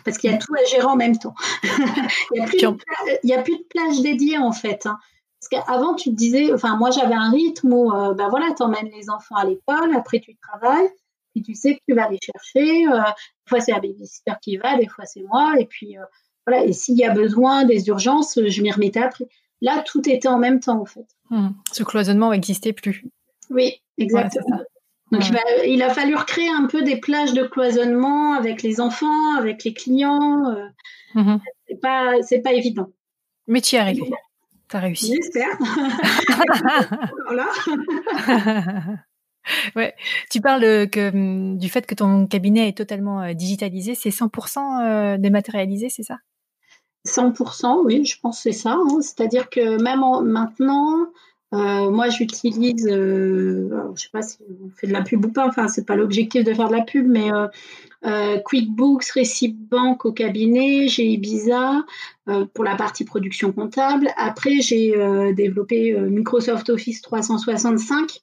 Parce 0.06 0.20
qu'il 0.20 0.32
y 0.32 0.34
a 0.34 0.38
tout 0.38 0.54
à 0.54 0.64
gérer 0.66 0.86
en 0.86 0.96
même 0.96 1.18
temps. 1.18 1.34
il 1.64 2.36
n'y 2.36 2.42
a, 2.42 2.46
plus 2.46 2.62
de, 2.62 3.42
plus 3.42 3.58
de 3.58 3.64
plage 3.68 4.02
dédiée 4.02 4.38
en 4.38 4.52
fait. 4.52 4.86
Hein. 4.86 5.00
Parce 5.40 5.66
qu'avant, 5.66 5.96
tu 5.96 6.12
te 6.12 6.16
disais, 6.16 6.54
enfin, 6.54 6.78
moi, 6.78 6.92
j'avais 6.92 7.16
un 7.16 7.32
rythme 7.32 7.74
où, 7.74 7.90
ben 7.90 8.30
voilà, 8.30 8.54
tu 8.56 8.62
emmènes 8.62 8.92
les 8.92 9.10
enfants 9.10 9.36
à 9.36 9.46
l'école, 9.46 9.96
après, 9.96 10.20
tu 10.20 10.38
travailles, 10.38 10.92
puis 11.42 11.54
tu 11.54 11.56
sais 11.56 11.76
que 11.76 11.82
tu 11.88 11.96
vas 11.96 12.10
les 12.10 12.20
chercher. 12.22 12.88
Euh, 12.88 12.98
des 12.98 13.50
fois, 13.50 13.60
c'est 13.60 13.72
la 13.72 13.80
babysitter 13.80 14.34
qui 14.42 14.58
va, 14.58 14.78
des 14.78 14.88
fois, 14.88 15.06
c'est 15.06 15.24
moi. 15.24 15.54
Et 15.60 15.66
puis, 15.66 15.98
euh, 15.98 16.04
voilà. 16.46 16.64
Et 16.64 16.74
s'il 16.74 16.98
y 16.98 17.06
a 17.06 17.14
besoin 17.14 17.66
des 17.66 17.88
urgences, 17.88 18.40
je 18.46 18.62
m'y 18.62 18.72
remettais 18.72 19.02
après. 19.02 19.28
Là, 19.62 19.84
tout 19.86 20.08
était 20.10 20.28
en 20.28 20.40
même 20.40 20.60
temps, 20.60 20.82
en 20.82 20.86
fait. 20.86 21.06
Hmm. 21.30 21.50
Ce 21.72 21.84
cloisonnement 21.84 22.32
n'existait 22.32 22.74
plus. 22.74 23.06
Oui, 23.50 23.82
exactement. 23.98 24.62
Donc, 25.12 25.24
il, 25.66 25.82
a 25.82 25.90
fallu 25.90 26.16
recréer 26.16 26.50
un 26.50 26.68
peu 26.68 26.84
des 26.84 26.98
plages 26.98 27.34
de 27.34 27.44
cloisonnement 27.44 28.34
avec 28.34 28.62
les 28.62 28.80
enfants, 28.80 29.36
avec 29.38 29.64
les 29.64 29.74
clients. 29.74 30.52
Euh, 30.52 30.68
mhm. 31.16 31.40
C'est 31.68 31.82
pas, 31.82 32.14
c'est 32.22 32.42
pas 32.42 32.54
évident. 32.54 32.90
Mais 33.48 33.62
tu 33.62 33.76
y 33.76 33.78
es 33.78 33.82
arrivé. 33.82 34.04
Tu 34.70 34.78
as 34.78 34.80
réussi. 34.80 35.16
J'espère. 35.16 35.58
ouais. 39.76 39.94
Tu 40.30 40.42
parles 40.42 40.90
que, 40.90 41.10
hum, 41.10 41.58
du 41.58 41.70
fait 41.70 41.86
que 41.86 41.96
ton 41.96 42.28
cabinet 42.28 42.70
est 42.70 42.78
totalement 42.78 43.22
euh, 43.22 43.34
digitalisé. 43.34 43.96
C'est 43.96 44.10
100% 44.10 44.60
euh, 44.60 45.18
dématérialisé, 45.18 45.90
c'est 45.90 46.04
ça? 46.04 46.18
100%, 47.08 47.84
oui, 47.86 48.06
je 48.06 48.20
pense 48.20 48.38
que 48.38 48.44
c'est 48.44 48.58
ça. 48.58 48.74
Hein. 48.74 49.02
C'est-à-dire 49.02 49.50
que 49.50 49.82
même 49.82 50.02
maintenant, 50.30 51.08
euh, 51.54 51.90
moi, 51.90 52.10
j'utilise, 52.10 52.88
je 52.88 53.68
je 53.96 54.02
sais 54.02 54.10
pas 54.12 54.22
si 54.22 54.38
on 54.64 54.70
fait 54.70 54.88
de 54.88 54.94
la 54.94 55.02
pub 55.02 55.26
ou 55.26 55.32
pas, 55.32 55.48
enfin, 55.48 55.68
c'est 55.68 55.86
pas 55.86 55.96
l'objectif 55.96 56.44
de 56.44 56.54
faire 56.54 56.68
de 56.68 56.76
la 56.76 56.84
pub, 56.84 57.08
mais 57.08 57.30
QuickBooks, 58.46 59.06
Bank 59.72 60.06
au 60.06 60.12
cabinet, 60.12 60.88
j'ai 60.88 61.06
Ibiza 61.06 61.84
pour 62.54 62.64
la 62.64 62.76
partie 62.76 63.06
production 63.06 63.52
comptable. 63.52 64.10
Après, 64.18 64.62
j'ai 64.62 64.94
développé 65.34 65.98
Microsoft 66.00 66.70
Office 66.70 67.02
365 67.02 68.22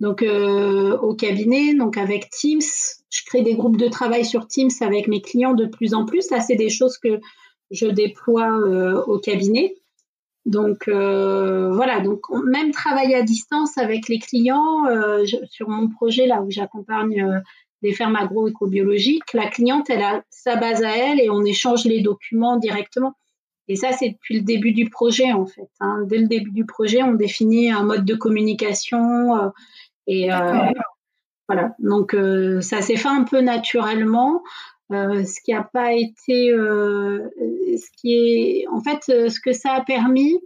donc 0.00 0.22
euh, 0.22 0.96
au 0.98 1.14
cabinet, 1.14 1.74
donc 1.74 1.96
avec 1.96 2.30
Teams, 2.30 2.60
je 3.10 3.24
crée 3.24 3.42
des 3.42 3.54
groupes 3.54 3.76
de 3.76 3.88
travail 3.88 4.24
sur 4.24 4.46
Teams 4.46 4.70
avec 4.80 5.08
mes 5.08 5.20
clients 5.20 5.54
de 5.54 5.66
plus 5.66 5.94
en 5.94 6.04
plus. 6.04 6.22
Ça, 6.22 6.40
c'est 6.40 6.56
des 6.56 6.68
choses 6.68 6.98
que 6.98 7.20
je 7.70 7.86
déploie 7.86 8.50
euh, 8.50 9.02
au 9.04 9.18
cabinet. 9.18 9.74
Donc 10.44 10.86
euh, 10.86 11.72
voilà, 11.72 12.00
donc 12.00 12.20
même 12.30 12.70
travailler 12.70 13.16
à 13.16 13.22
distance 13.22 13.78
avec 13.78 14.08
les 14.08 14.20
clients 14.20 14.84
sur 15.50 15.68
mon 15.68 15.88
projet 15.88 16.26
là 16.26 16.40
où 16.40 16.50
j'accompagne 16.50 17.42
des 17.82 17.92
fermes 17.92 18.14
agroécobiologiques, 18.14 19.32
la 19.34 19.48
cliente 19.48 19.90
elle 19.90 20.02
a 20.02 20.22
sa 20.30 20.54
base 20.54 20.84
à 20.84 20.96
elle 20.96 21.20
et 21.20 21.30
on 21.30 21.42
échange 21.42 21.84
les 21.84 22.00
documents 22.00 22.58
directement. 22.58 23.14
Et 23.68 23.76
ça, 23.76 23.92
c'est 23.92 24.10
depuis 24.10 24.36
le 24.36 24.42
début 24.42 24.72
du 24.72 24.88
projet, 24.88 25.32
en 25.32 25.46
fait. 25.46 25.68
Hein. 25.80 26.04
Dès 26.06 26.18
le 26.18 26.28
début 26.28 26.52
du 26.52 26.64
projet, 26.64 27.02
on 27.02 27.14
définit 27.14 27.70
un 27.70 27.82
mode 27.82 28.04
de 28.04 28.14
communication. 28.14 29.52
Et 30.06 30.32
euh, 30.32 30.70
voilà, 31.48 31.74
donc 31.78 32.14
euh, 32.14 32.60
ça 32.60 32.80
s'est 32.82 32.96
fait 32.96 33.08
un 33.08 33.24
peu 33.24 33.40
naturellement. 33.40 34.42
Euh, 34.92 35.24
ce 35.24 35.40
qui 35.40 35.52
n'a 35.52 35.64
pas 35.64 35.94
été, 35.94 36.50
ce 36.50 37.90
qui 37.96 38.14
est, 38.14 38.68
en 38.68 38.80
fait, 38.80 39.02
ce 39.06 39.40
que 39.40 39.52
ça 39.52 39.72
a 39.72 39.80
permis, 39.82 40.38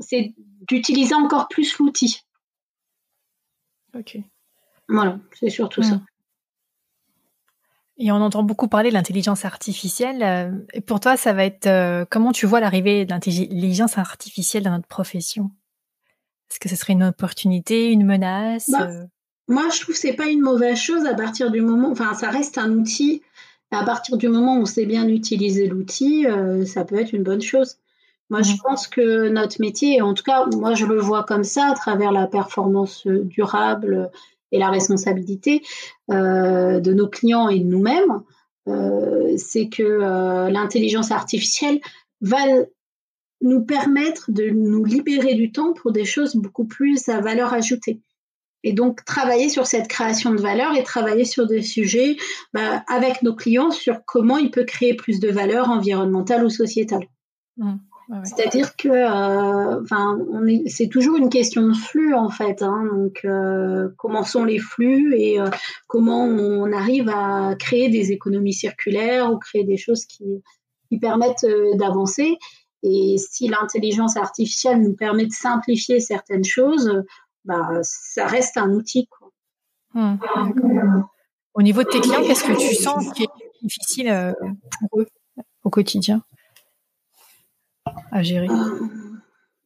c'est 0.00 0.34
d'utiliser 0.68 1.14
encore 1.14 1.48
plus 1.48 1.78
l'outil. 1.78 2.22
Ok. 3.96 4.18
Voilà, 4.88 5.18
c'est 5.32 5.50
surtout 5.50 5.82
ça. 5.82 6.00
Et 7.98 8.12
on 8.12 8.16
entend 8.16 8.42
beaucoup 8.42 8.68
parler 8.68 8.90
de 8.90 8.94
l'intelligence 8.94 9.44
artificielle. 9.44 10.66
Et 10.74 10.80
pour 10.80 11.00
toi, 11.00 11.16
ça 11.16 11.32
va 11.32 11.44
être 11.44 12.04
comment 12.10 12.32
tu 12.32 12.46
vois 12.46 12.60
l'arrivée 12.60 13.04
de 13.06 13.10
l'intelligence 13.10 13.96
artificielle 13.96 14.64
dans 14.64 14.72
notre 14.72 14.86
profession? 14.86 15.50
Est-ce 16.50 16.60
que 16.60 16.68
ce 16.68 16.76
serait 16.76 16.92
une 16.92 17.04
opportunité, 17.04 17.90
une 17.90 18.04
menace 18.04 18.70
bah, 18.70 18.88
euh? 18.88 19.06
Moi, 19.48 19.68
je 19.72 19.80
trouve 19.80 19.94
que 19.94 20.00
c'est 20.00 20.14
pas 20.14 20.26
une 20.26 20.40
mauvaise 20.40 20.78
chose 20.78 21.06
à 21.06 21.14
partir 21.14 21.50
du 21.50 21.60
moment, 21.60 21.90
enfin, 21.90 22.14
ça 22.14 22.30
reste 22.30 22.58
un 22.58 22.70
outil. 22.72 23.22
À 23.70 23.84
partir 23.84 24.16
du 24.16 24.28
moment 24.28 24.56
où 24.56 24.62
on 24.62 24.66
sait 24.66 24.86
bien 24.86 25.08
utiliser 25.08 25.66
l'outil, 25.66 26.26
euh, 26.26 26.64
ça 26.64 26.84
peut 26.84 26.96
être 26.96 27.12
une 27.12 27.22
bonne 27.22 27.42
chose. 27.42 27.76
Moi, 28.30 28.42
je 28.42 28.54
pense 28.62 28.88
que 28.88 29.28
notre 29.28 29.60
métier, 29.60 30.02
en 30.02 30.14
tout 30.14 30.24
cas, 30.24 30.46
moi, 30.46 30.74
je 30.74 30.86
le 30.86 30.98
vois 30.98 31.24
comme 31.24 31.44
ça, 31.44 31.66
à 31.66 31.74
travers 31.74 32.10
la 32.10 32.26
performance 32.26 33.06
euh, 33.06 33.22
durable 33.24 34.10
et 34.52 34.58
la 34.58 34.70
responsabilité 34.70 35.62
de 36.08 36.92
nos 36.92 37.08
clients 37.08 37.48
et 37.48 37.58
de 37.58 37.64
nous-mêmes, 37.64 38.22
c'est 39.38 39.68
que 39.68 40.48
l'intelligence 40.50 41.10
artificielle 41.10 41.80
va 42.20 42.38
nous 43.42 43.64
permettre 43.64 44.30
de 44.32 44.48
nous 44.48 44.84
libérer 44.84 45.34
du 45.34 45.52
temps 45.52 45.72
pour 45.72 45.92
des 45.92 46.04
choses 46.04 46.36
beaucoup 46.36 46.64
plus 46.64 47.08
à 47.08 47.20
valeur 47.20 47.52
ajoutée. 47.52 48.00
Et 48.62 48.72
donc, 48.72 49.04
travailler 49.04 49.48
sur 49.48 49.66
cette 49.66 49.86
création 49.86 50.32
de 50.32 50.40
valeur 50.40 50.74
et 50.74 50.82
travailler 50.82 51.24
sur 51.24 51.46
des 51.46 51.62
sujets 51.62 52.16
bah, 52.52 52.82
avec 52.88 53.22
nos 53.22 53.34
clients 53.34 53.70
sur 53.70 54.04
comment 54.04 54.38
il 54.38 54.50
peut 54.50 54.64
créer 54.64 54.94
plus 54.94 55.20
de 55.20 55.28
valeur 55.30 55.70
environnementale 55.70 56.44
ou 56.44 56.50
sociétale. 56.50 57.06
Mmh, 57.58 57.74
C'est-à-dire 58.22 58.76
que 58.76 58.88
euh, 58.88 59.82
enfin, 59.82 60.18
c'est 60.66 60.88
toujours 60.88 61.16
une 61.16 61.28
question 61.28 61.66
de 61.66 61.74
flux 61.74 62.14
en 62.14 62.30
fait. 62.30 62.62
Hein. 62.62 62.84
donc, 62.92 63.20
euh, 63.24 63.88
comment 63.96 64.22
sont 64.22 64.44
les 64.44 64.60
flux 64.60 65.14
et 65.16 65.40
euh, 65.40 65.50
comment 65.88 66.22
on 66.24 66.72
arrive 66.72 67.08
à 67.08 67.56
créer 67.58 67.88
des 67.88 68.12
économies 68.12 68.52
circulaires 68.52 69.32
ou 69.32 69.38
créer 69.38 69.64
des 69.64 69.76
choses 69.76 70.04
qui, 70.04 70.24
qui 70.88 70.98
permettent 70.98 71.46
d'avancer. 71.74 72.36
Et 72.84 73.16
si 73.18 73.48
l'intelligence 73.48 74.16
artificielle 74.16 74.82
nous 74.82 74.94
permet 74.94 75.26
de 75.26 75.32
simplifier 75.32 75.98
certaines 75.98 76.44
choses, 76.44 77.02
bah, 77.44 77.68
ça 77.82 78.26
reste 78.26 78.56
un 78.56 78.70
outil. 78.70 79.08
Hum. 79.96 80.18
Au 81.54 81.62
niveau 81.62 81.82
de 81.82 81.88
tes 81.88 82.00
clients, 82.00 82.22
qu'est-ce 82.22 82.44
que 82.44 82.56
tu 82.56 82.74
sens 82.76 83.12
qui 83.14 83.24
est 83.24 83.28
difficile 83.62 84.34
pour 84.90 85.00
eux 85.00 85.06
au 85.64 85.70
quotidien? 85.70 86.22
À 88.12 88.22
gérer 88.22 88.48
euh, 88.48 88.88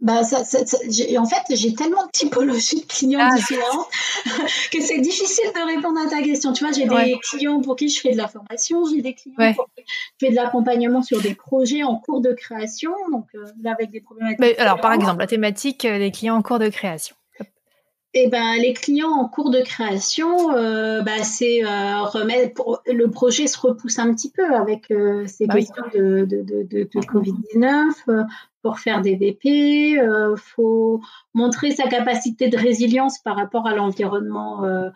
bah, 0.00 0.24
ça, 0.24 0.38
en 0.40 1.26
fait, 1.26 1.56
j'ai 1.56 1.74
tellement 1.74 2.06
de 2.06 2.10
typologies 2.12 2.80
de 2.80 2.86
clients 2.86 3.20
ah, 3.20 3.36
différents 3.36 3.86
que 4.72 4.80
c'est 4.80 5.00
difficile 5.00 5.44
de 5.54 5.74
répondre 5.74 6.00
à 6.00 6.08
ta 6.08 6.22
question. 6.22 6.54
Tu 6.54 6.64
vois, 6.64 6.72
j'ai 6.72 6.86
des 6.86 7.18
clients 7.22 7.60
pour 7.60 7.76
qui 7.76 7.90
je 7.90 8.00
fais 8.00 8.12
de 8.12 8.16
la 8.16 8.26
formation, 8.26 8.86
j'ai 8.86 9.02
des 9.02 9.14
clients 9.14 9.52
pour 9.54 9.66
qui 9.76 9.84
je 9.86 10.26
fais 10.26 10.30
de 10.30 10.36
l'accompagnement 10.36 11.02
sur 11.02 11.20
des 11.20 11.34
projets 11.34 11.82
en 11.82 11.96
cours 11.96 12.22
de 12.22 12.32
création, 12.32 12.92
donc 13.12 13.26
euh, 13.34 13.44
avec 13.66 13.90
des 13.90 14.00
problématiques. 14.00 14.58
alors, 14.58 14.80
par 14.80 14.94
exemple, 14.94 15.20
la 15.20 15.26
thématique 15.26 15.84
euh, 15.84 15.98
des 15.98 16.10
clients 16.10 16.36
en 16.36 16.42
cours 16.42 16.58
de 16.58 16.70
création. 16.70 17.14
Eh 18.12 18.28
ben, 18.28 18.56
les 18.56 18.72
clients 18.72 19.12
en 19.12 19.28
cours 19.28 19.50
de 19.50 19.61
création, 19.61 20.52
euh, 20.52 21.00
bah, 21.02 21.22
c'est 21.22 21.62
remettre 21.62 22.82
le 22.86 23.06
projet 23.08 23.46
se 23.46 23.58
repousse 23.58 24.00
un 24.00 24.12
petit 24.12 24.30
peu 24.30 24.52
avec 24.52 24.92
ces 25.26 25.46
bah 25.46 25.54
questions 25.54 25.84
de, 25.94 26.24
de, 26.24 26.42
de, 26.42 26.64
de 26.64 26.84
Covid-19 26.84 28.26
pour 28.62 28.78
faire 28.78 29.00
des 29.00 29.16
VP, 29.16 29.48
il 29.48 29.98
euh, 29.98 30.36
faut 30.36 31.00
montrer 31.34 31.70
sa 31.70 31.88
capacité 31.88 32.48
de 32.48 32.56
résilience 32.56 33.18
par 33.18 33.36
rapport 33.36 33.66
à 33.66 33.74
l'environnement 33.74 34.64
euh, 34.64 34.90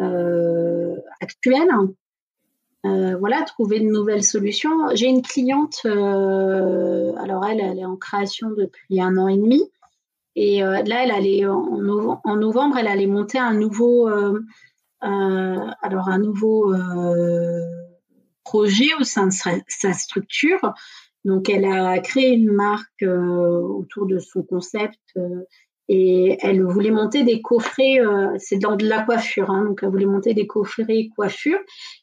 euh, 0.00 0.96
actuel. 1.20 1.68
voilà, 2.84 3.42
trouver 3.42 3.80
de 3.80 3.86
nouvelles 3.86 4.22
solutions. 4.22 4.94
J'ai 4.94 5.06
une 5.06 5.22
cliente, 5.22 5.80
alors 5.84 7.44
elle, 7.44 7.60
elle 7.60 7.78
est 7.78 7.84
en 7.84 7.96
création 7.96 8.50
depuis 8.50 9.00
un 9.00 9.16
an 9.16 9.28
et 9.28 9.36
demi. 9.36 9.62
Et 10.40 10.60
là, 10.60 11.04
elle 11.04 11.10
allait 11.10 11.46
en, 11.46 12.36
novembre, 12.36 12.76
elle 12.78 12.86
allait 12.86 13.06
monter 13.06 13.38
un 13.38 13.54
nouveau, 13.54 14.08
alors 15.00 16.08
un 16.08 16.18
nouveau 16.18 16.74
projet 18.44 18.94
au 19.00 19.04
sein 19.04 19.26
de 19.26 19.32
sa 19.32 19.92
structure 19.92 20.74
donc, 21.24 21.48
elle 21.48 21.64
a 21.64 21.98
créé 21.98 22.30
une 22.30 22.52
marque 22.52 23.02
euh, 23.02 23.60
autour 23.60 24.06
de 24.06 24.18
son 24.18 24.42
concept 24.42 24.98
euh, 25.16 25.42
Et 25.88 26.38
elle 26.40 26.62
voulait 26.62 26.90
monter 26.90 27.24
des 27.24 27.42
coffrets, 27.42 28.00
euh, 28.00 28.34
c'est 28.38 28.58
dans 28.58 28.76
de 28.76 28.86
la 28.86 29.02
coiffure, 29.02 29.50
hein, 29.50 29.64
donc 29.64 29.80
elle 29.82 29.90
voulait 29.90 30.06
monter 30.06 30.34
des 30.34 30.46
coffrets 30.46 31.08
coiffure. 31.14 31.58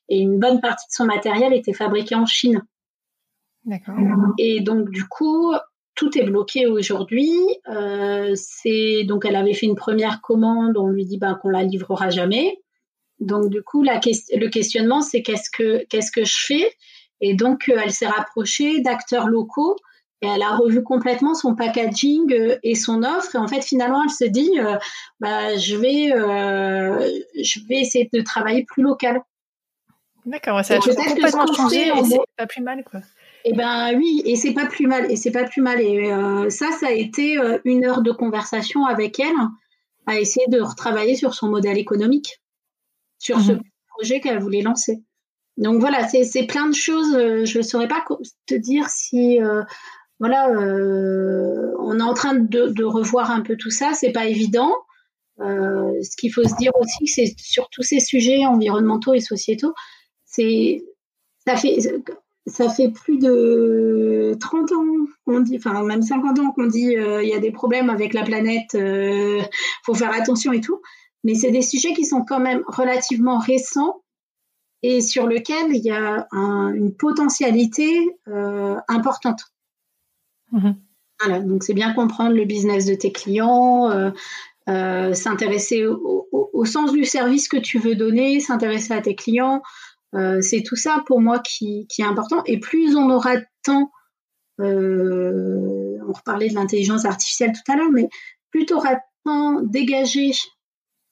Et 0.09 0.19
une 0.19 0.39
bonne 0.39 0.59
partie 0.59 0.88
de 0.88 0.93
son 0.93 1.05
matériel 1.05 1.53
était 1.53 1.73
fabriqué 1.73 2.15
en 2.15 2.25
Chine. 2.25 2.61
D'accord. 3.63 3.95
Et 4.38 4.61
donc 4.61 4.89
du 4.91 5.07
coup, 5.07 5.53
tout 5.96 6.18
est 6.18 6.24
bloqué 6.24 6.68
aujourd'hui. 6.68 7.32
Euh, 7.70 8.34
c'est 8.36 9.04
donc 9.06 9.26
elle 9.26 9.36
avait 9.36 9.54
fait 9.54 9.66
une 9.66 9.76
première 9.76 10.22
commande, 10.22 10.78
on 10.78 10.88
lui 10.88 11.06
dit 11.06 11.18
ben, 11.18 11.36
qu'on 11.36 11.50
la 11.50 11.64
livrera 11.64 12.10
jamais. 12.10 12.60
Donc 13.20 13.50
du 13.50 13.62
coup, 13.64 13.84
la 13.84 14.00
le 14.04 14.48
questionnement 14.48 15.02
c'est 15.02 15.22
qu'est-ce 15.22 15.50
que 15.50 15.86
qu'est-ce 15.86 16.12
que 16.12 16.26
je 16.26 16.38
fais? 16.46 16.72
Et 17.22 17.34
donc 17.34 17.70
elle 17.70 17.91
s'est 17.91 18.08
rapprochée 18.08 18.82
d'acteurs 18.82 19.28
locaux 19.28 19.78
et 20.22 20.28
elle 20.28 20.41
a 20.41 20.56
revu 20.56 20.84
complètement 20.84 21.34
son 21.34 21.56
packaging 21.56 22.32
euh, 22.34 22.58
et 22.64 22.76
son 22.76 23.04
offre. 23.04 23.36
Et 23.36 23.38
en 23.38 23.48
fait, 23.48 23.62
finalement, 23.62 24.04
elle 24.04 24.10
se 24.10 24.26
dit, 24.26 24.52
euh, 24.60 24.78
bah, 25.20 25.56
je 25.58 25.76
vais, 25.76 26.14
euh, 26.14 27.22
je 27.41 27.60
vais 27.68 27.80
essayer 27.80 28.10
de 28.12 28.22
travailler 28.22 28.64
plus 28.64 28.84
local. 28.84 29.22
D'accord, 30.26 30.64
ça 30.66 30.76
a 30.76 30.80
complètement 30.80 31.54
changé, 31.54 31.91
c'est 32.04 32.18
pas 32.36 32.48
plus 32.48 32.64
mal, 32.64 32.84
quoi. 32.84 33.02
Eh 33.48 33.54
ben 33.54 33.96
oui, 33.96 34.24
et 34.26 34.36
c'est 34.36 34.54
pas 34.54 34.66
plus 34.66 34.88
mal, 34.88 35.12
et 35.12 35.16
c'est 35.16 35.32
pas 35.32 35.43
plus 35.43 35.62
mal. 35.62 35.80
Et 35.80 36.10
ça, 36.50 36.72
ça 36.72 36.88
a 36.88 36.91
été 36.91 37.38
une 37.64 37.86
heure 37.86 38.02
de 38.02 38.12
conversation 38.12 38.86
avec 38.86 39.20
elle, 39.20 39.36
à 40.08 40.20
essayer 40.20 40.48
de 40.48 40.60
retravailler 40.60 41.16
sur 41.16 41.36
son 41.36 41.50
modèle 41.50 41.78
économique, 41.78 42.41
sur 43.20 43.39
ce 43.39 43.52
mhm. 43.52 43.62
projet 43.89 44.20
qu'elle 44.20 44.39
voulait 44.39 44.64
lancer. 44.64 45.04
Donc 45.58 45.80
voilà, 45.80 46.08
c'est 46.08 46.48
plein 46.48 46.68
de 46.68 46.74
choses. 46.74 47.12
Je 47.14 47.58
ne 47.60 47.64
saurais 47.64 47.88
pas 47.88 48.04
te 48.48 48.56
dire 48.56 48.89
si 48.89 49.39
voilà, 50.20 50.50
euh, 50.50 51.74
on 51.80 52.00
est 52.00 52.04
en 52.04 52.14
train 52.14 52.36
de, 52.36 52.84
revoir 52.84 53.32
un 53.32 53.41
peu 53.41 53.58
tout 53.58 53.72
ça. 53.72 53.93
C'est 53.93 54.12
pas 54.12 54.26
évident. 54.26 54.74
Euh, 55.41 56.02
ce 56.02 56.16
qu'il 56.16 56.32
faut 56.34 56.43
se 56.43 56.56
dire 56.56 56.72
aussi, 56.80 57.08
c'est 57.08 57.36
sur 57.38 57.70
tous 57.70 57.84
ces 57.84 58.00
sujets 58.00 58.46
environnementaux 58.46 59.14
et 59.14 59.20
sociétaux, 59.20 59.74
c'est 60.24 60.82
ça 61.46 61.58
fait 61.58 61.78
ça 62.48 62.70
fait 62.70 62.89
plus 62.89 63.18
de 63.18 64.36
30 64.39 64.72
ans 64.72 64.86
qu'on 65.26 65.39
dit, 65.39 65.58
enfin 65.58 65.84
même 65.84 66.02
50 66.02 66.39
ans 66.39 66.52
qu'on 66.52 66.68
dit 66.68 66.96
euh, 66.96 67.24
il 67.24 67.30
y 67.30 67.34
a 67.34 67.39
des 67.39 67.52
problèmes 67.52 67.89
avec 67.89 68.14
la 68.14 68.24
planète, 68.24 68.76
euh, 68.76 69.41
faut 69.84 69.96
faire 69.96 70.14
attention 70.14 70.54
et 70.54 70.62
tout. 70.62 70.82
Mais 71.24 71.34
c'est 71.34 71.52
des 71.52 71.64
sujets 71.64 71.93
qui 71.93 72.06
sont 72.06 72.24
quand 72.24 72.39
même 72.39 72.64
relativement 72.68 73.39
récents 73.39 74.04
et 74.84 75.02
sur 75.02 75.26
lesquels 75.26 75.76
il 75.76 75.84
y 75.84 75.89
a 75.89 76.28
une 76.32 76.93
potentialité 76.96 77.89
importante. 78.88 79.41
Mhm. 80.52 80.76
Voilà, 81.22 81.39
donc 81.39 81.64
c'est 81.64 81.74
bien 81.74 81.93
comprendre 81.93 82.36
le 82.36 82.46
business 82.46 82.86
de 82.86 82.96
tes 82.96 83.12
clients, 83.12 83.89
euh, 83.89 84.12
euh, 84.68 85.14
s'intéresser 85.14 85.86
au, 85.86 86.66
sens 86.66 86.91
du 86.91 87.06
service 87.06 87.48
que 87.48 87.58
tu 87.58 87.78
veux 87.78 87.96
donner, 87.96 88.39
s'intéresser 88.39 88.93
à 88.93 89.02
tes 89.02 89.16
clients. 89.16 89.62
Euh, 90.14 90.41
c'est 90.41 90.64
tout 90.64 90.76
ça 90.76 91.03
pour 91.06 91.20
moi 91.20 91.39
qui, 91.39 91.88
est 91.97 92.03
important. 92.03 92.43
Et 92.45 92.60
plus 92.60 92.95
on 92.95 93.10
aura 93.10 93.38
de 93.38 93.45
temps, 93.64 93.91
on 94.60 96.14
reparlait 96.14 96.49
de 96.49 96.56
l'intelligence 96.56 97.06
artificielle 97.06 97.51
tout 97.51 97.72
à 97.72 97.76
l'heure, 97.76 97.91
mais 97.91 98.08
plus 98.51 98.66
tu 98.66 98.74
auras 98.74 98.95
de 98.95 99.01
temps 99.26 99.62
dégagé 99.62 100.32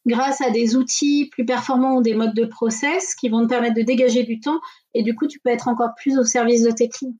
grâce 0.05 0.41
à 0.41 0.49
des 0.49 0.75
outils 0.75 1.29
plus 1.31 1.45
performants 1.45 1.95
ou 1.97 2.01
des 2.01 2.13
modes 2.13 2.35
de 2.35 2.45
process 2.45 3.15
qui 3.15 3.29
vont 3.29 3.43
te 3.43 3.49
permettre 3.49 3.75
de 3.75 3.81
dégager 3.81 4.23
du 4.23 4.39
temps 4.39 4.59
et 4.93 5.01
du 5.01 5.15
coup 5.15 5.27
tu 5.27 5.39
peux 5.39 5.49
être 5.49 5.67
encore 5.69 5.91
plus 5.95 6.17
au 6.17 6.23
service 6.23 6.63
de 6.63 6.71
tes 6.71 6.89
clients. 6.89 7.15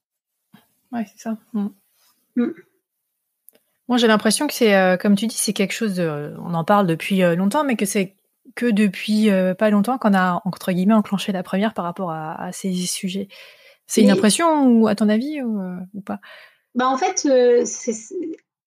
Ouais, 0.92 1.06
c'est 1.12 1.24
ça. 1.24 1.38
Mm. 1.54 1.68
Mm. 2.36 2.52
Moi, 3.90 3.98
j'ai 3.98 4.08
l'impression 4.08 4.48
que 4.48 4.54
c'est, 4.54 4.76
euh, 4.76 4.96
comme 4.96 5.16
tu 5.16 5.28
dis, 5.28 5.36
c'est 5.36 5.54
quelque 5.54 5.74
chose, 5.74 6.00
on 6.00 6.54
en 6.54 6.64
parle 6.64 6.88
depuis 6.88 7.22
euh, 7.22 7.36
longtemps, 7.36 7.64
mais 7.66 7.76
que 7.76 7.86
c'est 7.86 8.16
que 8.56 8.66
depuis 8.68 9.30
euh, 9.30 9.54
pas 9.54 9.70
longtemps 9.70 9.98
qu'on 9.98 10.14
a, 10.14 10.42
entre 10.46 10.72
guillemets, 10.72 10.94
enclenché 10.94 11.32
la 11.32 11.44
première 11.44 11.74
par 11.74 11.86
rapport 11.86 12.12
à, 12.12 12.52
ces 12.52 12.74
sujets. 12.74 13.28
C'est 13.86 14.02
une 14.02 14.12
impression, 14.12 14.68
ou 14.68 14.88
à 14.88 14.96
ton 14.96 15.10
avis, 15.10 15.42
ou, 15.42 16.02
pas? 16.06 16.20
Bah 16.76 16.88
En 16.88 16.98
fait, 16.98 17.28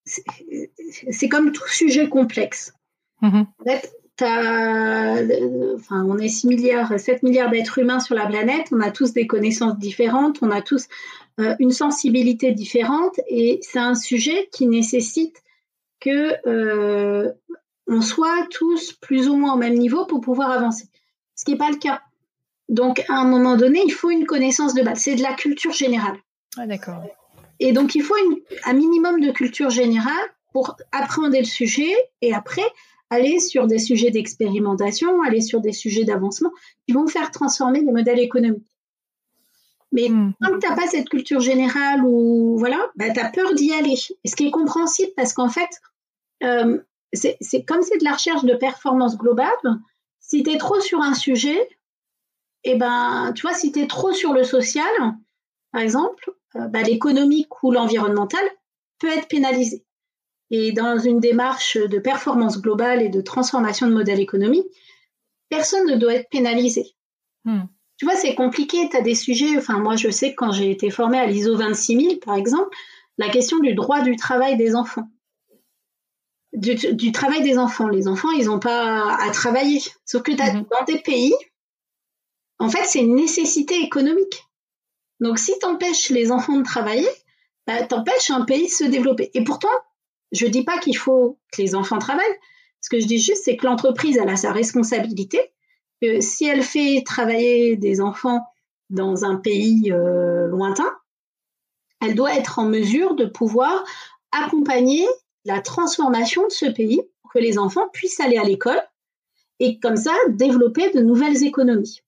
c'est 0.07 1.29
comme 1.29 1.53
tout 1.53 1.69
sujet 1.69 2.09
complexe. 2.09 2.75
Mm-hmm. 3.23 3.47
En 3.61 3.65
fait, 3.65 3.93
enfin, 4.21 6.05
on 6.05 6.19
est 6.19 6.29
6 6.29 6.47
milliards, 6.47 6.99
7 6.99 7.23
milliards 7.23 7.51
d'êtres 7.51 7.79
humains 7.79 8.01
sur 8.01 8.15
la 8.15 8.27
planète, 8.27 8.69
on 8.73 8.81
a 8.81 8.91
tous 8.91 9.13
des 9.13 9.27
connaissances 9.27 9.79
différentes, 9.79 10.39
on 10.43 10.51
a 10.51 10.63
tous 10.63 10.87
euh, 11.39 11.55
une 11.59 11.71
sensibilité 11.71 12.53
différente 12.53 13.21
et 13.29 13.59
c'est 13.63 13.79
un 13.79 13.95
sujet 13.95 14.49
qui 14.53 14.67
nécessite 14.67 15.43
que 16.01 16.35
euh, 16.49 17.33
on 17.87 18.01
soit 18.01 18.47
tous 18.51 18.93
plus 18.93 19.29
ou 19.29 19.37
moins 19.37 19.55
au 19.55 19.59
même 19.59 19.75
niveau 19.75 20.07
pour 20.07 20.21
pouvoir 20.21 20.51
avancer. 20.51 20.89
Ce 21.35 21.45
qui 21.45 21.53
n'est 21.53 21.59
pas 21.59 21.71
le 21.71 21.77
cas. 21.77 22.01
Donc, 22.69 23.05
à 23.09 23.15
un 23.15 23.25
moment 23.25 23.57
donné, 23.57 23.83
il 23.85 23.93
faut 23.93 24.11
une 24.11 24.27
connaissance 24.27 24.75
de 24.75 24.83
base. 24.83 25.01
C'est 25.01 25.15
de 25.15 25.23
la 25.23 25.35
culture 25.35 25.73
générale. 25.73 26.17
Ah, 26.57 26.67
d'accord. 26.67 27.05
Et 27.61 27.73
donc, 27.73 27.95
il 27.95 28.03
faut 28.03 28.15
un 28.65 28.73
minimum 28.73 29.21
de 29.21 29.31
culture 29.31 29.71
générale 29.71 30.27
pour 30.53 30.77
appréhender 30.93 31.39
le 31.39 31.45
sujet 31.45 31.93
et 32.23 32.35
après 32.35 32.65
aller 33.11 33.39
sur 33.39 33.67
des 33.67 33.79
sujets 33.79 34.11
d'expérimentation, 34.11 35.23
aller 35.23 35.41
sur 35.41 35.61
des 35.61 35.73
sujets 35.73 36.05
d'avancement 36.05 36.51
qui 36.87 36.93
vont 36.93 37.07
faire 37.07 37.31
transformer 37.31 37.81
les 37.81 37.93
modèles 37.93 38.19
économiques. 38.19 38.67
Mais 39.93 40.09
mmh. 40.09 40.35
que 40.43 40.59
tu 40.59 40.69
n'as 40.69 40.75
pas 40.75 40.89
cette 40.89 41.09
culture 41.09 41.41
générale 41.41 42.05
ou 42.05 42.57
voilà, 42.59 42.91
bah, 42.97 43.11
tu 43.11 43.21
as 43.21 43.31
peur 43.31 43.55
d'y 43.55 43.73
aller. 43.73 43.95
Et 44.25 44.29
ce 44.29 44.35
qui 44.35 44.49
est 44.49 44.51
compréhensible 44.51 45.13
parce 45.17 45.33
qu'en 45.33 45.49
fait, 45.49 45.71
euh, 46.43 46.79
c'est 47.13 47.65
comme 47.65 47.83
c'est 47.83 47.99
de 47.99 48.05
la 48.05 48.13
recherche 48.13 48.45
de 48.45 48.55
performance 48.55 49.17
globale. 49.17 49.51
Si 50.21 50.43
tu 50.43 50.51
es 50.51 50.59
trop 50.59 50.81
sur 50.81 51.01
un 51.01 51.15
sujet, 51.15 51.69
et 52.65 52.73
eh 52.73 52.75
ben, 52.77 53.33
tu 53.35 53.43
vois, 53.43 53.55
si 53.55 53.71
tu 53.71 53.81
es 53.81 53.87
trop 53.87 54.13
sur 54.13 54.33
le 54.33 54.43
social, 54.43 54.85
par 55.71 55.83
exemple, 55.83 56.33
euh, 56.57 56.67
bah, 56.67 56.83
l'économique 56.83 57.63
ou 57.63 57.71
l'environnemental 57.71 58.43
peut 58.99 59.09
être 59.09 59.29
pénalisé. 59.29 59.85
Et 60.51 60.73
dans 60.73 60.99
une 60.99 61.21
démarche 61.21 61.77
de 61.77 61.99
performance 61.99 62.61
globale 62.61 63.03
et 63.03 63.09
de 63.09 63.21
transformation 63.21 63.87
de 63.87 63.93
modèle 63.93 64.21
économique, 64.21 64.67
personne 65.49 65.87
ne 65.87 65.97
doit 65.97 66.15
être 66.15 66.29
pénalisé. 66.29 66.97
Mmh 67.45 67.65
tu 67.97 68.05
vois, 68.05 68.15
c'est 68.15 68.35
compliqué. 68.35 68.89
Tu 68.91 68.97
as 68.97 69.01
des 69.01 69.15
sujets. 69.15 69.57
Enfin, 69.57 69.79
moi, 69.79 69.97
je 69.97 70.11
sais 70.11 70.31
que 70.31 70.37
quand 70.37 70.53
j'ai 70.53 70.71
été 70.71 70.91
formée 70.91 71.19
à 71.19 71.27
l'ISO 71.27 71.57
26000, 71.57 72.21
par 72.21 72.35
exemple, 72.35 72.69
la 73.19 73.31
question 73.31 73.59
du 73.59 73.75
droit 73.75 74.03
du 74.03 74.17
travail 74.17 74.57
des 74.57 74.75
enfants. 74.75 75.09
Du, 76.57 77.13
travail 77.13 77.43
des 77.43 77.59
enfants. 77.59 77.89
Les 77.89 78.09
enfants, 78.09 78.31
ils 78.31 78.47
n'ont 78.47 78.59
pas 78.59 79.15
à 79.17 79.31
travailler. 79.31 79.81
Sauf 80.05 80.23
que 80.23 80.33
as, 80.41 80.55
mhm. 80.55 80.65
dans 80.71 80.85
des 80.87 80.99
pays, 80.99 81.35
en 82.59 82.69
fait, 82.71 82.85
c'est 82.85 83.01
une 83.01 83.15
nécessité 83.15 83.77
économique. 83.83 84.43
Donc, 85.21 85.39
si 85.39 85.53
tu 85.59 85.67
empêches 85.67 86.09
les 86.11 86.33
enfants 86.33 86.57
de 86.57 86.65
travailler, 86.65 87.09
bah, 87.67 87.87
tu 87.87 87.95
empêches 87.95 88.31
un 88.31 88.45
pays 88.45 88.67
de 88.67 88.73
se 88.73 88.85
développer. 88.85 89.31
Et 89.35 89.45
pourtant, 89.45 89.69
je 90.33 90.47
ne 90.47 90.51
dis 90.51 90.65
pas 90.65 90.79
qu'il 90.79 90.97
faut 90.97 91.39
que 91.53 91.61
les 91.61 91.75
enfants 91.75 91.99
travaillent. 91.99 92.25
Ce 92.81 92.89
que 92.89 93.01
je 93.01 93.07
dis 93.07 93.19
juste, 93.19 93.45
c'est 93.45 93.57
que 93.57 93.67
l'entreprise, 93.67 94.17
elle 94.17 94.29
a 94.29 94.37
sa 94.37 94.53
responsabilité 94.53 95.41
que 96.01 96.21
si 96.21 96.47
elle 96.47 96.63
fait 96.63 97.03
travailler 97.05 97.77
des 97.77 98.01
enfants 98.01 98.45
dans 98.91 99.25
un 99.25 99.37
pays 99.37 99.91
euh, 99.93 100.47
lointain, 100.47 100.91
elle 102.01 102.15
doit 102.15 102.35
être 102.35 102.59
en 102.59 102.67
mesure 102.67 103.15
de 103.15 103.25
pouvoir 103.25 103.85
accompagner 104.31 105.07
la 105.47 105.61
transformation 105.61 106.47
de 106.47 106.53
ce 106.53 106.67
pays 106.67 107.01
pour 107.23 107.33
que 107.33 107.39
les 107.39 107.59
enfants 107.59 107.89
puissent 107.93 108.21
aller 108.21 108.37
à 108.37 108.45
l'école 108.45 108.81
et 109.59 109.79
comme 109.79 109.97
ça 109.97 110.13
développer 110.29 110.91
de 110.91 111.01
nouvelles 111.01 111.45
économies. 111.45 112.03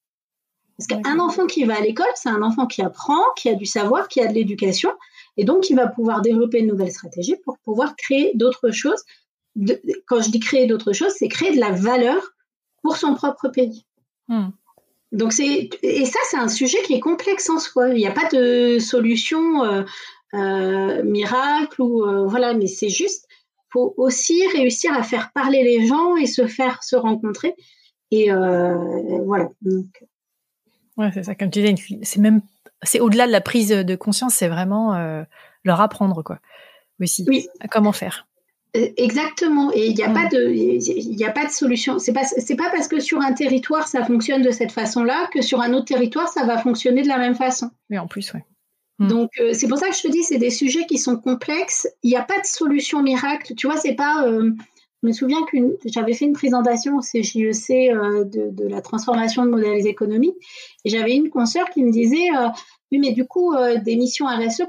Parce 0.76 0.86
qu'un 0.86 1.18
enfant 1.18 1.46
qui 1.46 1.64
va 1.64 1.76
à 1.76 1.80
l'école, 1.80 2.06
c'est 2.14 2.28
un 2.28 2.42
enfant 2.42 2.66
qui 2.66 2.82
apprend, 2.82 3.20
qui 3.36 3.48
a 3.48 3.54
du 3.54 3.66
savoir, 3.66 4.06
qui 4.06 4.20
a 4.20 4.28
de 4.28 4.34
l'éducation, 4.34 4.92
et 5.36 5.44
donc 5.44 5.70
il 5.70 5.76
va 5.76 5.88
pouvoir 5.88 6.20
développer 6.20 6.60
une 6.60 6.68
nouvelle 6.68 6.92
stratégie 6.92 7.36
pour 7.44 7.58
pouvoir 7.58 7.96
créer 7.96 8.32
d'autres 8.34 8.70
choses. 8.70 9.02
quand 10.06 10.20
je 10.20 10.30
dis 10.30 10.40
créer 10.40 10.66
d'autres 10.66 10.92
choses, 10.92 11.12
c'est 11.16 11.28
créer 11.28 11.54
de 11.54 11.60
la 11.60 11.72
valeur 11.72 12.32
pour 12.82 12.96
son 12.96 13.14
propre 13.14 13.48
pays. 13.48 13.84
Hmm. 14.28 14.50
Donc 15.10 15.32
c'est 15.32 15.70
et 15.82 16.04
ça 16.04 16.18
c'est 16.30 16.36
un 16.36 16.48
sujet 16.48 16.82
qui 16.82 16.94
est 16.94 17.00
complexe 17.00 17.48
en 17.48 17.58
soi. 17.58 17.88
Il 17.88 17.96
n'y 17.96 18.06
a 18.06 18.12
pas 18.12 18.28
de 18.28 18.78
solution 18.78 19.64
euh, 19.64 19.82
euh, 20.34 21.02
miracle 21.02 21.80
ou 21.80 22.04
euh, 22.04 22.26
voilà, 22.26 22.54
mais 22.54 22.66
c'est 22.66 22.90
juste 22.90 23.27
faut 23.70 23.94
aussi 23.96 24.46
réussir 24.54 24.92
à 24.94 25.02
faire 25.02 25.32
parler 25.32 25.62
les 25.62 25.86
gens 25.86 26.16
et 26.16 26.26
se 26.26 26.46
faire 26.46 26.82
se 26.82 26.96
rencontrer 26.96 27.54
et 28.10 28.30
voilà. 28.30 29.50
Donc. 29.62 30.04
Ouais, 30.96 31.10
c'est 31.12 31.22
ça. 31.22 31.34
Comme 31.34 31.50
tu 31.50 31.62
dis, 31.62 31.98
c'est 32.02 32.20
même 32.20 32.40
c'est 32.82 33.00
au-delà 33.00 33.26
de 33.26 33.32
la 33.32 33.40
prise 33.40 33.68
de 33.68 33.96
conscience, 33.96 34.34
c'est 34.34 34.48
vraiment 34.48 34.94
leur 35.64 35.80
apprendre 35.80 36.22
quoi. 36.22 36.40
Aussi. 37.00 37.24
Oui. 37.28 37.46
comment 37.70 37.92
faire. 37.92 38.26
Euh, 38.76 38.88
exactement. 38.96 39.72
Et 39.72 39.86
il 39.86 39.94
n'y 39.94 40.02
a, 40.02 40.10
pas 40.10 40.26
de, 40.26 40.50
il 40.50 41.24
a 41.24 41.30
pas 41.30 41.46
de 41.46 41.50
solution. 41.50 41.98
C'est 41.98 42.12
pas, 42.12 42.24
c'est 42.24 42.56
pas 42.56 42.70
parce 42.70 42.88
que 42.88 43.00
sur 43.00 43.20
un 43.20 43.32
territoire 43.32 43.88
ça 43.88 44.04
fonctionne 44.04 44.42
de 44.42 44.50
cette 44.50 44.72
façon-là 44.72 45.28
que 45.32 45.40
sur 45.40 45.60
un 45.60 45.72
autre 45.72 45.86
territoire 45.86 46.28
ça 46.28 46.44
va 46.44 46.58
fonctionner 46.58 47.02
de 47.02 47.08
la 47.08 47.18
même 47.18 47.34
façon. 47.34 47.70
Mais 47.88 47.98
en 47.98 48.06
plus, 48.06 48.32
oui. 48.34 48.40
Hmm. 48.98 49.08
Donc 49.08 49.30
c'est 49.52 49.68
pour 49.68 49.78
ça 49.78 49.88
que 49.88 49.96
je 49.96 50.02
te 50.02 50.08
dis, 50.08 50.22
c'est 50.22 50.38
des 50.38 50.50
sujets 50.50 50.86
qui 50.86 50.98
sont 50.98 51.16
complexes. 51.16 51.88
Il 52.02 52.10
n'y 52.10 52.16
a 52.16 52.22
pas 52.22 52.40
de 52.40 52.46
solution 52.46 53.02
miracle. 53.02 53.54
Tu 53.54 53.66
vois, 53.66 53.76
c'est 53.76 53.94
pas. 53.94 54.26
je 54.26 55.06
me 55.06 55.12
souviens 55.12 55.38
que 55.50 55.56
j'avais 55.86 56.14
fait 56.14 56.24
une 56.24 56.32
présentation 56.32 56.96
au 56.96 57.00
CJEC 57.00 57.92
e 57.92 58.24
de, 58.24 58.50
de, 58.50 58.68
la 58.68 58.80
transformation 58.80 59.44
de 59.44 59.50
modèles 59.50 59.86
économiques 59.86 60.36
et 60.84 60.90
j'avais 60.90 61.14
une 61.14 61.30
consoeur 61.30 61.70
qui 61.70 61.84
me 61.84 61.92
disait 61.92 62.28
oui, 62.90 62.98
mais 62.98 63.12
du 63.12 63.26
coup, 63.26 63.54
des 63.84 63.96
missions 63.96 64.26
RSE, 64.26 64.62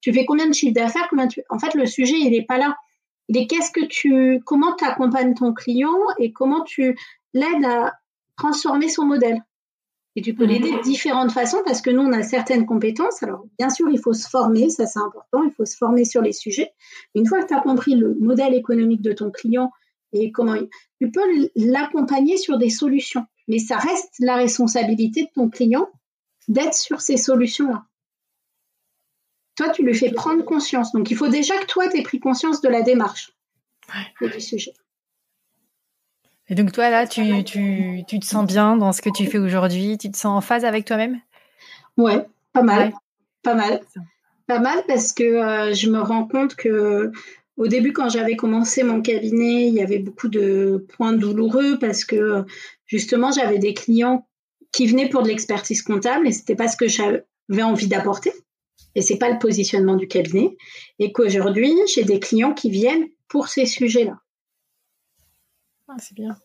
tu 0.00 0.12
fais 0.12 0.24
combien 0.24 0.48
de 0.48 0.54
chiffres 0.54 0.74
d'affaires? 0.74 1.08
En 1.48 1.58
fait, 1.58 1.74
le 1.74 1.86
sujet, 1.86 2.16
il 2.18 2.30
n'est 2.30 2.44
pas 2.44 2.58
là. 2.58 2.76
Il 3.28 3.36
est 3.36 3.46
qu'est-ce 3.46 3.70
que 3.70 3.84
tu, 3.84 4.40
comment 4.44 4.74
tu 4.74 4.84
accompagnes 4.84 5.34
ton 5.34 5.52
client 5.52 5.96
et 6.18 6.32
comment 6.32 6.62
tu 6.62 6.96
l'aides 7.32 7.64
à 7.64 7.94
transformer 8.36 8.88
son 8.88 9.04
modèle? 9.04 9.44
Et 10.16 10.22
tu 10.22 10.34
peux 10.34 10.44
mhm. 10.44 10.50
l'aider 10.50 10.72
de 10.72 10.82
différentes 10.82 11.32
façons 11.32 11.62
parce 11.64 11.80
que 11.80 11.90
nous, 11.90 12.02
on 12.02 12.12
a 12.12 12.22
certaines 12.22 12.66
compétences. 12.66 13.22
Alors, 13.22 13.44
bien 13.58 13.70
sûr, 13.70 13.88
il 13.90 13.98
faut 13.98 14.12
se 14.12 14.28
former, 14.28 14.68
ça 14.68 14.86
c'est 14.86 14.98
important, 14.98 15.44
il 15.44 15.52
faut 15.52 15.64
se 15.64 15.76
former 15.76 16.04
sur 16.04 16.20
les 16.22 16.32
sujets. 16.32 16.72
Une 17.14 17.26
fois 17.26 17.42
que 17.42 17.48
tu 17.48 17.54
as 17.54 17.60
compris 17.60 17.94
le 17.94 18.14
modèle 18.14 18.54
économique 18.54 19.02
de 19.02 19.12
ton 19.12 19.30
client 19.30 19.70
et 20.12 20.32
comment 20.32 20.56
tu 21.00 21.10
peux 21.10 21.48
l'accompagner 21.54 22.36
sur 22.36 22.58
des 22.58 22.70
solutions. 22.70 23.24
Mais 23.46 23.58
ça 23.58 23.76
reste 23.76 24.14
la 24.18 24.36
responsabilité 24.36 25.24
de 25.24 25.30
ton 25.34 25.48
client 25.48 25.88
d'être 26.48 26.74
sur 26.74 27.00
ces 27.00 27.16
solutions-là. 27.16 27.84
Toi, 29.56 29.70
tu 29.70 29.84
lui 29.84 29.94
fais 29.94 30.10
prendre 30.10 30.44
conscience. 30.44 30.92
Donc, 30.92 31.10
il 31.10 31.16
faut 31.16 31.28
déjà 31.28 31.56
que 31.58 31.66
toi, 31.66 31.88
tu 31.88 31.98
aies 31.98 32.02
pris 32.02 32.18
conscience 32.18 32.60
de 32.60 32.68
la 32.68 32.82
démarche 32.82 33.32
et 34.20 34.28
du 34.28 34.40
sujet. 34.40 34.72
Et 36.50 36.54
donc, 36.54 36.72
toi, 36.72 36.90
là, 36.90 37.06
tu, 37.06 37.22
te 37.22 38.24
sens 38.24 38.46
bien 38.46 38.76
dans 38.76 38.92
ce 38.92 39.00
que 39.00 39.10
tu 39.10 39.26
fais 39.26 39.38
aujourd'hui? 39.38 39.96
Tu 39.98 40.10
te 40.10 40.16
sens 40.16 40.36
en 40.36 40.40
phase 40.40 40.64
avec 40.64 40.84
toi-même? 40.84 41.20
Ouais, 41.96 42.26
pas 42.52 42.62
mal. 42.62 42.92
Pas 43.42 43.54
mal. 43.54 43.80
Pas 44.46 44.58
mal 44.58 44.82
parce 44.88 45.12
que 45.12 45.22
euh, 45.22 45.72
je 45.72 45.88
me 45.88 46.00
rends 46.00 46.26
compte 46.26 46.56
que 46.56 47.12
au 47.56 47.68
début, 47.68 47.92
quand 47.92 48.08
j'avais 48.08 48.36
commencé 48.36 48.82
mon 48.82 49.00
cabinet, 49.00 49.68
il 49.68 49.74
y 49.74 49.82
avait 49.82 50.00
beaucoup 50.00 50.28
de 50.28 50.84
points 50.96 51.12
douloureux 51.12 51.78
parce 51.78 52.04
que 52.04 52.44
justement, 52.86 53.30
j'avais 53.30 53.58
des 53.58 53.74
clients 53.74 54.26
qui 54.72 54.86
venaient 54.86 55.08
pour 55.08 55.22
de 55.22 55.28
l'expertise 55.28 55.82
comptable 55.82 56.26
et 56.26 56.32
c'était 56.32 56.56
pas 56.56 56.68
ce 56.68 56.76
que 56.76 56.88
j'avais 56.88 57.62
envie 57.62 57.86
d'apporter 57.86 58.32
et 58.94 59.02
c'est 59.02 59.18
pas 59.18 59.30
le 59.30 59.38
positionnement 59.38 59.96
du 59.96 60.08
cabinet, 60.08 60.56
et 60.98 61.12
qu'aujourd'hui, 61.12 61.72
j'ai 61.94 62.04
des 62.04 62.20
clients 62.20 62.54
qui 62.54 62.70
viennent 62.70 63.08
pour 63.28 63.48
ces 63.48 63.66
sujets-là. 63.66 64.18
Ah, 65.90 65.96
c'est 65.98 66.14
bien. 66.14 66.36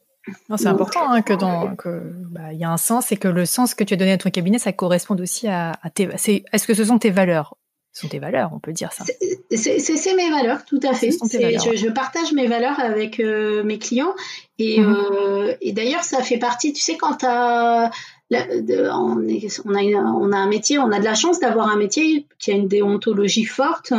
C'est 0.57 0.67
important 0.67 1.11
hein, 1.11 1.21
que 1.21 1.33
dans 1.33 1.75
que 1.75 2.01
bah, 2.31 2.51
y 2.51 2.63
a 2.63 2.71
un 2.71 2.77
sens 2.77 3.11
et 3.11 3.17
que 3.17 3.27
le 3.27 3.45
sens 3.45 3.75
que 3.75 3.83
tu 3.83 3.93
as 3.93 3.97
donné 3.97 4.13
à 4.13 4.17
ton 4.17 4.31
cabinet, 4.31 4.57
ça 4.57 4.73
corresponde 4.73 5.21
aussi 5.21 5.47
à, 5.47 5.73
tes. 5.93 6.09
Est-ce 6.13 6.65
que 6.65 6.73
ce 6.73 6.83
sont 6.83 6.97
tes 6.97 7.11
valeurs? 7.11 7.55
Ce 7.93 8.01
sont 8.01 8.07
tes 8.07 8.19
valeurs, 8.19 8.49
on 8.51 8.59
peut 8.59 8.73
dire 8.73 8.91
ça. 8.91 9.05
C'est 9.51 10.15
mes 10.15 10.29
valeurs, 10.31 10.65
tout 10.65 10.79
à 10.83 10.93
fait. 10.93 11.11
je, 11.11 11.89
partage 11.89 12.33
mes 12.33 12.47
valeurs 12.47 12.79
avec 12.79 13.19
euh, 13.19 13.63
mes 13.63 13.77
clients 13.77 14.13
et, 14.57 14.81
mhm. 14.81 14.95
euh, 14.95 15.55
et 15.61 15.71
d'ailleurs, 15.71 16.03
ça 16.03 16.21
fait 16.21 16.39
partie. 16.39 16.73
Tu 16.73 16.81
sais, 16.81 16.97
quand 16.97 17.17
tu 17.17 17.25
as 17.25 17.91
on, 18.31 19.71
a, 19.71 20.37
un 20.37 20.47
métier, 20.47 20.79
on 20.79 20.91
a 20.91 20.99
de 20.99 21.05
la 21.05 21.15
chance 21.15 21.39
d'avoir 21.39 21.69
un 21.69 21.77
métier 21.77 22.25
qui 22.39 22.51
a 22.51 22.55
une 22.55 22.67
déontologie 22.67 23.45
forte. 23.45 23.93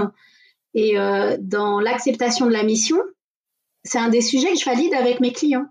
Et 0.74 0.98
euh, 0.98 1.36
dans 1.40 1.80
l'acceptation 1.80 2.46
de 2.46 2.52
la 2.52 2.62
mission, 2.62 2.98
c'est 3.86 3.98
un 3.98 4.08
des 4.08 4.20
sujets 4.20 4.52
que 4.52 4.58
je 4.58 4.64
valide 4.64 4.94
avec 4.94 5.20
mes 5.20 5.32
clients. 5.32 5.66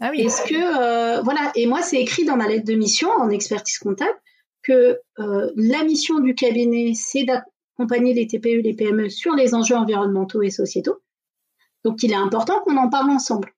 Ah 0.00 0.10
oui. 0.10 0.22
Est-ce 0.22 0.42
que 0.42 0.54
euh, 0.54 1.22
voilà 1.22 1.52
et 1.54 1.66
moi 1.66 1.82
c'est 1.82 2.00
écrit 2.00 2.24
dans 2.24 2.36
ma 2.36 2.48
lettre 2.48 2.66
de 2.66 2.74
mission 2.74 3.08
en 3.08 3.30
expertise 3.30 3.78
comptable 3.78 4.18
que 4.62 4.98
euh, 5.18 5.50
la 5.56 5.84
mission 5.84 6.18
du 6.18 6.34
cabinet 6.34 6.92
c'est 6.94 7.24
d'accompagner 7.24 8.12
les 8.12 8.26
TPE, 8.26 8.62
les 8.62 8.74
PME 8.74 9.08
sur 9.08 9.34
les 9.34 9.54
enjeux 9.54 9.76
environnementaux 9.76 10.42
et 10.42 10.50
sociétaux. 10.50 10.98
Donc 11.84 12.02
il 12.02 12.12
est 12.12 12.16
important 12.16 12.60
qu'on 12.60 12.76
en 12.76 12.90
parle 12.90 13.10
ensemble. 13.10 13.52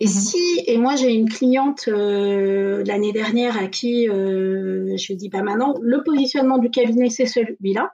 Et 0.00 0.06
mhm. 0.06 0.10
si, 0.10 0.62
et 0.66 0.78
moi 0.78 0.96
j'ai 0.96 1.12
une 1.12 1.28
cliente 1.28 1.86
euh, 1.88 2.82
l'année 2.84 3.12
dernière 3.12 3.56
à 3.56 3.68
qui 3.68 4.06
je 4.06 5.12
dis 5.12 5.28
bah 5.28 5.42
maintenant 5.42 5.74
le 5.80 6.02
positionnement 6.02 6.58
du 6.58 6.70
cabinet 6.70 7.10
c'est 7.10 7.26
celui-là. 7.26 7.92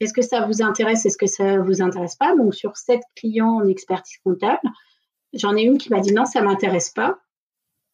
Est-ce 0.00 0.12
que 0.12 0.22
ça 0.22 0.46
vous 0.46 0.62
intéresse 0.62 1.04
Est-ce 1.06 1.18
que 1.18 1.26
ça 1.26 1.58
vous 1.58 1.82
intéresse 1.82 2.16
pas? 2.16 2.36
Donc 2.36 2.54
sur 2.54 2.76
sept 2.76 3.02
clients 3.16 3.56
en 3.56 3.66
expertise 3.66 4.18
comptable, 4.24 4.60
j'en 5.32 5.56
ai 5.56 5.62
une 5.62 5.78
qui 5.78 5.90
m'a 5.90 6.00
dit 6.00 6.12
non 6.12 6.24
ça 6.24 6.40
m'intéresse 6.40 6.90
pas. 6.90 7.18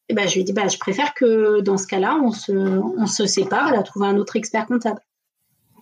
Et 0.08 0.14
ben 0.14 0.28
je 0.28 0.34
lui 0.34 0.42
ai 0.42 0.44
dit 0.44 0.52
bah 0.52 0.68
je 0.68 0.78
préfère 0.78 1.14
que 1.14 1.60
dans 1.60 1.78
ce 1.78 1.86
cas-là 1.86 2.18
on 2.22 2.30
se 2.30 2.52
on 2.52 3.06
se 3.06 3.26
sépare, 3.26 3.68
elle 3.72 3.78
a 3.78 3.82
trouvé 3.82 4.06
un 4.06 4.16
autre 4.18 4.36
expert 4.36 4.66
comptable. 4.66 5.00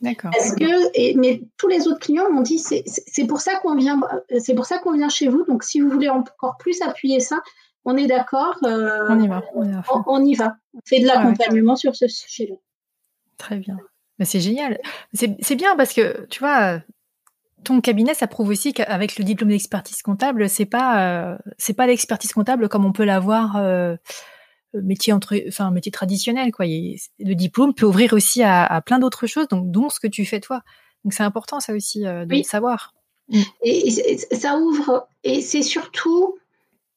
D'accord. 0.02 0.32
Parce 0.32 0.54
que, 0.56 1.16
mais 1.16 1.42
tous 1.56 1.68
les 1.68 1.86
autres 1.86 2.00
clients 2.00 2.28
m'ont 2.30 2.42
dit, 2.42 2.58
c'est 2.58 3.26
pour 3.28 3.40
ça 3.40 3.54
qu'on 3.60 3.76
vient, 3.76 4.00
c'est 4.40 4.54
pour 4.54 4.66
ça 4.66 4.78
qu'on 4.78 4.92
vient 4.92 5.08
chez 5.08 5.28
vous. 5.28 5.44
Donc, 5.44 5.62
si 5.62 5.80
vous 5.80 5.88
voulez 5.88 6.08
encore 6.08 6.56
plus 6.58 6.82
appuyer 6.82 7.20
ça, 7.20 7.40
on 7.84 7.96
est 7.96 8.08
d'accord. 8.08 8.58
Euh, 8.64 9.06
on 9.08 9.20
y 9.20 9.28
va. 9.28 9.42
On, 9.54 9.64
y 10.24 10.34
va. 10.34 10.56
On 10.74 10.80
fait 10.84 11.00
de 11.00 11.08
ah 11.08 11.14
l'accompagnement 11.14 11.76
sur 11.76 11.94
ce 11.94 12.08
sujet-là. 12.08 12.56
Très 13.38 13.58
bien. 13.58 13.78
Mais 14.22 14.26
c'est 14.26 14.38
génial. 14.38 14.78
C'est 15.14 15.56
bien 15.56 15.74
parce 15.74 15.92
que, 15.92 16.28
tu 16.30 16.38
vois, 16.38 16.78
ton 17.64 17.80
cabinet, 17.80 18.14
ça 18.14 18.28
prouve 18.28 18.50
aussi 18.50 18.72
qu'avec 18.72 19.18
le 19.18 19.24
diplôme 19.24 19.50
d'expertise 19.50 20.00
comptable, 20.00 20.48
c'est 20.48 20.64
pas, 20.64 21.32
euh, 21.32 21.38
c'est 21.58 21.74
pas 21.74 21.88
l'expertise 21.88 22.32
comptable 22.32 22.68
comme 22.68 22.84
on 22.84 22.92
peut 22.92 23.02
l'avoir. 23.02 23.56
Euh, 23.56 23.96
métier 24.74 25.12
entre, 25.12 25.34
enfin 25.48 25.72
métier 25.72 25.90
traditionnel 25.90 26.52
quoi. 26.52 26.66
le 26.66 27.34
diplôme 27.34 27.74
peut 27.74 27.84
ouvrir 27.84 28.12
aussi 28.12 28.44
à, 28.44 28.80
plein 28.86 29.00
d'autres 29.00 29.26
choses, 29.26 29.48
donc 29.48 29.72
dont 29.72 29.88
ce 29.88 29.98
que 29.98 30.06
tu 30.06 30.24
fais 30.24 30.38
toi. 30.38 30.62
Donc 31.02 31.14
c'est 31.14 31.24
important 31.24 31.58
ça 31.58 31.74
aussi 31.74 32.06
euh, 32.06 32.24
de 32.24 32.36
le 32.36 32.44
savoir. 32.44 32.94
Et, 33.64 33.90
ça 33.90 34.56
ouvre 34.56 35.08
et 35.24 35.40
c'est 35.40 35.62
surtout, 35.62 36.38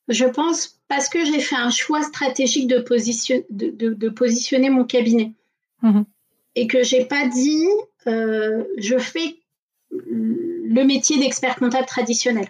je 0.10 0.26
pense, 0.26 0.80
parce 0.88 1.10
que 1.10 1.26
j'ai 1.26 1.40
fait 1.40 1.56
un 1.56 1.72
choix 1.72 2.04
stratégique 2.04 2.68
de, 2.68 2.78
position, 2.78 3.42
de, 3.50 4.10
positionner 4.10 4.70
mon 4.70 4.84
cabinet 4.84 5.34
mm-hmm. 5.82 6.06
Et 6.56 6.68
que 6.68 6.84
j'ai 6.84 7.06
pas 7.06 7.28
dit 7.28 7.68
euh, 8.08 8.64
je 8.78 8.98
fais 8.98 9.36
le 9.92 10.84
métier 10.84 11.20
d'expert 11.20 11.56
comptable 11.56 11.86
traditionnel. 11.86 12.48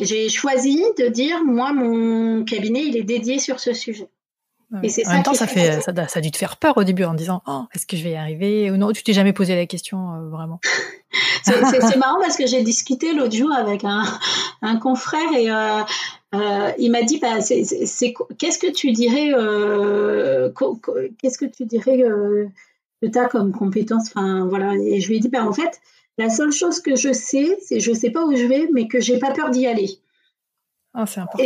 J'ai 0.00 0.28
choisi 0.28 0.82
de 0.98 1.08
dire, 1.08 1.44
moi, 1.44 1.72
mon 1.72 2.44
cabinet, 2.44 2.84
il 2.84 2.96
est 2.96 3.02
dédié 3.02 3.38
sur 3.38 3.58
ce 3.58 3.72
sujet. 3.72 4.08
Et 4.82 4.90
c'est 4.90 5.06
en 5.06 5.12
même 5.12 5.22
temps, 5.22 5.32
ça, 5.32 5.46
fait, 5.46 5.80
ça, 5.80 5.92
a 5.92 6.20
dû 6.20 6.30
te 6.30 6.36
faire 6.36 6.58
peur 6.58 6.76
au 6.76 6.84
début 6.84 7.04
en 7.04 7.14
disant 7.14 7.42
oh, 7.46 7.62
est-ce 7.74 7.86
que 7.86 7.96
je 7.96 8.04
vais 8.04 8.10
y 8.10 8.16
arriver 8.16 8.70
ou 8.70 8.76
non? 8.76 8.92
Tu 8.92 9.02
t'es 9.02 9.14
jamais 9.14 9.32
posé 9.32 9.56
la 9.56 9.64
question 9.64 10.12
euh, 10.12 10.28
vraiment? 10.28 10.60
C'est 11.42 11.96
marrant 11.96 12.20
parce 12.20 12.36
que 12.36 12.46
j'ai 12.46 12.62
discuté 12.62 13.14
l'autre 13.14 13.34
jour 13.34 13.50
avec 13.50 13.82
un, 13.84 14.04
un 14.60 14.76
confrère 14.76 15.32
et 15.32 15.50
euh, 15.50 15.80
euh, 16.34 16.70
il 16.78 16.90
m'a 16.90 17.02
dit 17.02 17.18
bah, 17.18 17.40
c'est 17.40 17.64
qu'est-ce 18.36 18.58
que 18.58 18.70
tu 18.70 18.92
dirais 18.92 19.30
qu'est-ce 21.22 21.38
que 21.38 21.46
tu 21.46 21.64
dirais 21.64 22.02
que 23.02 23.08
tu 23.08 23.18
as 23.18 23.26
comme 23.26 23.52
compétence 23.52 24.08
Enfin 24.08 24.46
voilà 24.48 24.74
et 24.74 25.00
je 25.00 25.08
lui 25.08 25.16
ai 25.16 25.20
dit 25.20 25.28
bah, 25.28 25.44
en 25.44 25.52
fait 25.52 25.80
la 26.18 26.30
seule 26.30 26.52
chose 26.52 26.80
que 26.80 26.96
je 26.96 27.12
sais, 27.12 27.56
c'est 27.64 27.78
je 27.78 27.92
sais 27.92 28.10
pas 28.10 28.24
où 28.26 28.34
je 28.34 28.44
vais, 28.44 28.68
mais 28.72 28.88
que 28.88 29.00
j'ai 29.00 29.18
pas 29.18 29.30
peur 29.30 29.50
d'y 29.50 29.66
aller. 29.66 29.88
Ah, 30.94 31.06
c'est 31.06 31.20
important. 31.20 31.44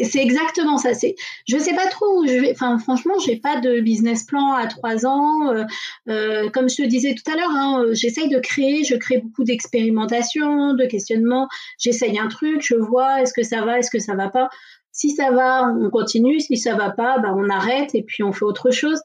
Et 0.00 0.04
c'est 0.04 0.18
exactement 0.18 0.76
ça. 0.76 0.92
C'est, 0.92 1.14
je 1.46 1.56
sais 1.56 1.74
pas 1.74 1.86
trop 1.86 2.18
où 2.18 2.26
je 2.26 2.32
vais. 2.32 2.50
Enfin, 2.50 2.78
franchement, 2.78 3.14
j'ai 3.24 3.36
pas 3.36 3.60
de 3.60 3.80
business 3.80 4.24
plan 4.24 4.54
à 4.54 4.66
trois 4.66 5.06
ans. 5.06 5.52
Euh, 5.52 5.64
euh, 6.08 6.50
comme 6.50 6.68
je 6.68 6.76
te 6.76 6.82
disais 6.82 7.14
tout 7.14 7.30
à 7.30 7.36
l'heure, 7.36 7.50
hein, 7.50 7.84
j'essaye 7.92 8.28
de 8.28 8.40
créer. 8.40 8.82
Je 8.82 8.96
crée 8.96 9.18
beaucoup 9.18 9.44
d'expérimentation, 9.44 10.74
de 10.74 10.84
questionnement. 10.86 11.48
J'essaye 11.78 12.18
un 12.18 12.26
truc, 12.26 12.60
je 12.60 12.74
vois 12.74 13.22
est-ce 13.22 13.32
que 13.32 13.44
ça 13.44 13.64
va, 13.64 13.78
est-ce 13.78 13.90
que 13.90 14.00
ça 14.00 14.16
va 14.16 14.30
pas. 14.30 14.48
Si 14.90 15.10
ça 15.10 15.30
va, 15.30 15.72
on 15.78 15.90
continue. 15.90 16.40
Si 16.40 16.56
ça 16.56 16.74
va 16.74 16.90
pas, 16.90 17.18
bah, 17.18 17.32
on 17.36 17.48
arrête 17.50 17.94
et 17.94 18.02
puis 18.02 18.24
on 18.24 18.32
fait 18.32 18.44
autre 18.44 18.72
chose. 18.72 19.00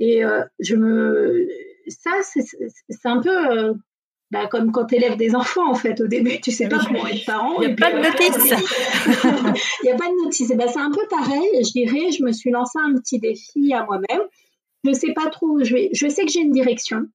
Et 0.00 0.24
euh, 0.24 0.44
je 0.60 0.76
me, 0.76 1.48
ça, 1.88 2.10
c'est 2.22 3.08
un 3.08 3.20
peu 3.20 3.74
bah, 4.30 4.46
comme 4.46 4.72
quand 4.72 4.86
tu 4.86 4.96
élèves 4.96 5.16
des 5.16 5.34
enfants, 5.34 5.70
en 5.70 5.74
fait. 5.74 6.00
Au 6.00 6.06
début, 6.06 6.40
tu 6.40 6.50
sais 6.50 6.68
pas 6.68 6.78
comment 6.78 7.06
être 7.06 7.24
parent. 7.24 7.60
Il 7.62 7.68
n'y 7.68 7.72
a, 7.72 7.76
pas 7.76 7.92
de 7.92 7.98
notice. 7.98 8.64
Il 9.82 9.86
n'y 9.86 9.90
a 9.90 9.96
pas 9.96 10.08
de 10.08 10.24
notice. 10.24 10.48
C'est 10.48 10.78
un 10.78 10.90
peu 10.90 11.06
pareil. 11.08 11.64
Je 11.64 11.72
dirais, 11.72 12.10
je 12.10 12.22
me 12.22 12.32
suis 12.32 12.50
lancé 12.50 12.78
un 12.78 12.94
petit 12.98 13.18
défi 13.18 13.72
à 13.72 13.84
moi-même. 13.84 14.20
Je 14.84 14.90
ne 14.90 14.94
sais 14.94 15.12
pas 15.14 15.28
trop 15.30 15.46
où 15.46 15.64
je 15.64 15.74
vais. 15.74 15.90
Je 15.92 16.08
sais 16.08 16.24
que 16.24 16.30
j'ai 16.30 16.40
une 16.40 16.52
direction. 16.52 17.06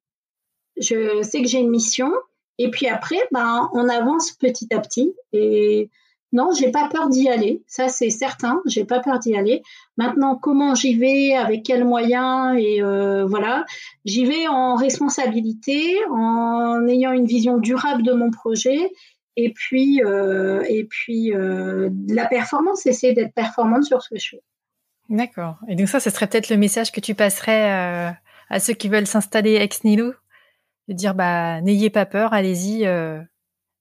Je 0.77 1.21
sais 1.21 1.41
que 1.41 1.47
j'ai 1.47 1.59
une 1.59 1.69
mission. 1.69 2.11
Et 2.57 2.71
puis 2.71 2.87
après, 2.87 3.19
bah, 3.31 3.69
on 3.73 3.87
avance 3.89 4.31
petit 4.31 4.67
à 4.73 4.79
petit. 4.79 5.13
Et 5.33 5.89
non, 6.33 6.49
j'ai 6.51 6.71
pas 6.71 6.89
peur 6.89 7.09
d'y 7.09 7.29
aller, 7.29 7.61
ça 7.67 7.87
c'est 7.89 8.09
certain, 8.09 8.59
j'ai 8.65 8.85
pas 8.85 8.99
peur 8.99 9.19
d'y 9.19 9.35
aller. 9.35 9.61
Maintenant, 9.97 10.35
comment 10.35 10.73
j'y 10.73 10.95
vais, 10.95 11.35
avec 11.35 11.61
quels 11.61 11.85
moyens 11.85 12.57
et 12.59 12.81
euh, 12.81 13.23
voilà, 13.23 13.65
j'y 14.03 14.25
vais 14.25 14.47
en 14.47 14.73
responsabilité, 14.73 15.95
en 16.09 16.87
ayant 16.87 17.11
une 17.11 17.27
vision 17.27 17.59
durable 17.59 18.01
de 18.01 18.13
mon 18.13 18.31
projet 18.31 18.79
et 19.35 19.53
puis 19.53 20.03
euh, 20.03 20.63
et 20.67 20.85
puis 20.85 21.33
euh, 21.33 21.91
la 22.09 22.25
performance, 22.25 22.87
essayer 22.87 23.13
d'être 23.13 23.35
performante 23.35 23.83
sur 23.83 24.01
ce 24.01 24.09
que 24.09 24.19
je. 24.19 24.37
D'accord. 25.09 25.57
Et 25.67 25.75
donc 25.75 25.87
ça, 25.87 25.99
ce 25.99 26.09
serait 26.09 26.25
peut-être 26.25 26.49
le 26.49 26.57
message 26.57 26.91
que 26.91 26.99
tu 26.99 27.13
passerais 27.13 28.15
à 28.49 28.59
ceux 28.59 28.73
qui 28.73 28.89
veulent 28.89 29.05
s'installer 29.05 29.55
ex 29.55 29.83
nihilo, 29.83 30.13
de 30.87 30.93
dire 30.93 31.13
bah 31.13 31.61
n'ayez 31.61 31.91
pas 31.91 32.07
peur, 32.07 32.33
allez-y. 32.33 32.87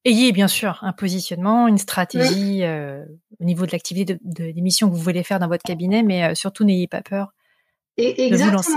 Euh, 0.06 0.10
ayez 0.10 0.32
bien 0.32 0.48
sûr 0.48 0.78
un 0.82 0.92
positionnement, 0.92 1.68
une 1.68 1.78
stratégie 1.78 2.62
euh, 2.62 3.04
au 3.40 3.44
niveau 3.44 3.66
de 3.66 3.72
l'activité 3.72 4.18
de, 4.22 4.44
l'émission 4.44 4.88
que 4.88 4.94
vous 4.94 5.00
voulez 5.00 5.22
faire 5.22 5.38
dans 5.38 5.48
votre 5.48 5.62
cabinet, 5.62 6.02
mais 6.02 6.24
euh, 6.24 6.34
surtout 6.34 6.64
n'ayez 6.64 6.88
pas 6.88 7.02
peur 7.02 7.32
Et, 7.96 8.30
de 8.30 8.36
vous 8.36 8.50
lancer. 8.50 8.72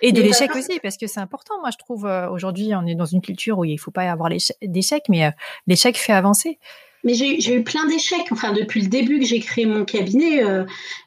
Et 0.00 0.12
de 0.12 0.22
l'échec 0.22 0.54
aussi, 0.56 0.80
parce 0.80 0.96
que 0.96 1.06
c'est 1.06 1.20
important. 1.20 1.54
Moi, 1.60 1.70
je 1.70 1.78
trouve 1.78 2.04
aujourd'hui, 2.30 2.72
on 2.74 2.86
est 2.86 2.94
dans 2.94 3.04
une 3.06 3.20
culture 3.20 3.58
où 3.58 3.64
il 3.64 3.78
faut 3.78 3.90
pas 3.90 4.10
avoir 4.10 4.30
d'échec, 4.62 5.04
mais 5.08 5.30
l'échec 5.66 5.96
fait 5.96 6.12
avancer. 6.12 6.58
Mais 7.04 7.14
j'ai 7.14 7.54
eu 7.54 7.64
plein 7.64 7.86
d'échecs. 7.86 8.30
Enfin, 8.30 8.52
depuis 8.52 8.80
le 8.80 8.88
début 8.88 9.18
que 9.18 9.24
j'ai 9.24 9.40
créé 9.40 9.66
mon 9.66 9.84
cabinet, 9.84 10.44
euh, 10.44 10.64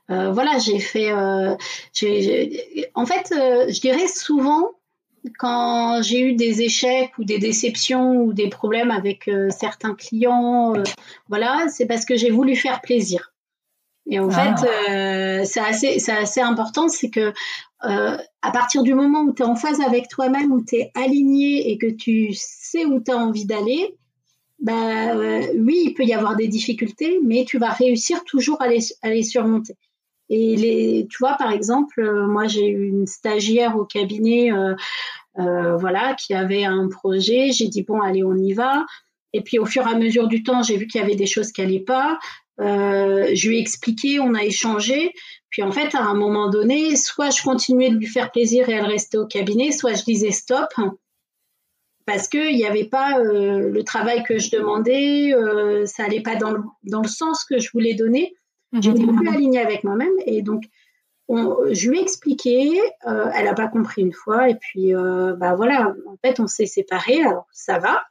euh, 0.09 0.31
voilà, 0.31 0.57
j'ai 0.57 0.79
fait. 0.79 1.11
Euh, 1.11 1.55
en 2.93 3.05
fait, 3.05 3.29
je 3.31 3.79
dirais 3.79 4.07
souvent 4.07 4.71
quand 5.37 6.01
j'ai 6.01 6.21
eu 6.21 6.33
des 6.33 6.61
échecs 6.61 7.17
ou 7.17 7.23
des 7.23 7.39
déceptions 7.39 8.21
ou 8.21 8.33
des 8.33 8.49
problèmes 8.49 8.91
avec 8.91 9.29
certains 9.49 9.95
clients, 9.95 10.73
voilà, 11.29 11.65
c'est 11.69 11.85
parce 11.85 12.05
que 12.05 12.15
j'ai 12.15 12.31
voulu 12.31 12.55
faire 12.55 12.81
plaisir. 12.81 13.33
Et 14.07 14.19
en 14.19 14.29
ah. 14.31 14.55
fait, 14.55 15.45
c'est 15.45 15.59
assez, 15.59 16.11
assez 16.11 16.41
important, 16.41 16.87
c'est 16.87 17.09
que 17.09 17.33
à 17.81 18.51
partir 18.51 18.83
du 18.83 18.93
moment 18.93 19.21
où 19.21 19.33
tu 19.33 19.41
es 19.41 19.45
en 19.45 19.55
phase 19.55 19.81
avec 19.81 20.07
toi-même, 20.07 20.51
où 20.51 20.63
tu 20.63 20.75
es 20.75 20.91
aligné 20.95 21.71
et 21.71 21.77
que 21.77 21.87
tu 21.87 22.29
sais 22.33 22.85
où 22.85 22.99
tu 22.99 23.11
as 23.11 23.17
envie 23.17 23.45
d'aller, 23.45 23.95
bah, 24.59 25.15
euh, 25.15 25.47
oui, 25.57 25.81
il 25.85 25.93
peut 25.93 26.03
y 26.03 26.13
avoir 26.13 26.35
des 26.35 26.47
difficultés, 26.47 27.19
mais 27.23 27.45
tu 27.45 27.57
vas 27.57 27.69
réussir 27.69 28.23
toujours 28.23 28.61
à 28.61 28.67
les, 28.67 28.79
à 29.01 29.09
les 29.09 29.23
surmonter. 29.23 29.75
Et 30.29 30.55
les, 30.55 31.07
tu 31.09 31.17
vois, 31.19 31.35
par 31.37 31.51
exemple, 31.51 32.01
euh, 32.01 32.27
moi 32.27 32.47
j'ai 32.47 32.67
eu 32.67 32.87
une 32.87 33.07
stagiaire 33.07 33.77
au 33.77 33.85
cabinet, 33.85 34.51
euh, 34.51 35.75
voilà, 35.77 36.15
qui 36.15 36.33
avait 36.33 36.65
un 36.65 36.87
projet. 36.87 37.51
J'ai 37.51 37.67
dit 37.67 37.83
bon, 37.83 38.01
allez, 38.01 38.23
on 38.23 38.35
y 38.35 38.53
va. 38.53 38.85
Et 39.33 39.41
puis 39.41 39.59
au 39.59 39.65
fur 39.65 39.87
et 39.87 39.91
à 39.91 39.97
mesure 39.97 40.27
du 40.27 40.43
temps, 40.43 40.63
j'ai 40.63 40.77
vu 40.77 40.87
qu'il 40.87 41.01
y 41.01 41.03
avait 41.03 41.15
des 41.15 41.25
choses 41.25 41.51
qui 41.51 41.61
n'allaient 41.61 41.79
pas. 41.79 42.17
je 42.59 43.47
lui 43.47 43.57
ai 43.57 43.59
expliqué, 43.61 44.19
on 44.19 44.33
a 44.33 44.43
échangé. 44.43 45.13
Puis 45.49 45.61
en 45.61 45.71
fait, 45.71 45.93
à 45.95 46.01
un 46.01 46.15
moment 46.15 46.49
donné, 46.49 46.95
soit 46.95 47.29
je 47.29 47.41
continuais 47.41 47.89
de 47.89 47.95
lui 47.95 48.07
faire 48.07 48.31
plaisir 48.31 48.69
et 48.69 48.73
elle 48.73 48.85
restait 48.85 49.17
au 49.17 49.27
cabinet, 49.27 49.71
soit 49.71 49.93
je 49.93 50.03
disais 50.03 50.31
stop 50.31 50.69
parce 52.05 52.27
qu'il 52.27 52.55
n'y 52.55 52.65
avait 52.65 52.85
pas 52.85 53.19
euh, 53.19 53.69
le 53.69 53.83
travail 53.83 54.23
que 54.23 54.37
je 54.37 54.51
demandais, 54.51 55.33
euh, 55.33 55.85
ça 55.85 56.03
n'allait 56.03 56.21
pas 56.21 56.35
dans 56.35 56.51
le, 56.51 56.61
dans 56.83 57.01
le, 57.01 57.07
sens 57.07 57.43
que 57.43 57.57
je 57.59 57.69
voulais 57.73 57.95
donner. 57.95 58.35
Mhm. 58.75 58.81
J'étais 58.81 59.05
plus 59.05 59.29
alignée 59.29 59.59
avec 59.59 59.83
moi-même 59.83 60.13
et 60.25 60.41
donc 60.41 60.63
je 61.27 61.89
lui 61.89 61.97
ai 61.97 62.01
expliqué, 62.01 62.79
euh, 63.07 63.29
elle 63.33 63.45
n'a 63.45 63.55
pas 63.55 63.67
compris 63.67 64.03
une 64.03 64.13
fois 64.13 64.47
et 64.49 64.55
puis 64.55 64.93
bah 64.93 65.55
voilà, 65.55 65.93
en 66.07 66.17
fait 66.23 66.39
on 66.39 66.45
s'est 66.45 66.67
séparés, 66.67 67.21
alors 67.21 67.47
ça 67.51 67.79
va, 67.79 68.03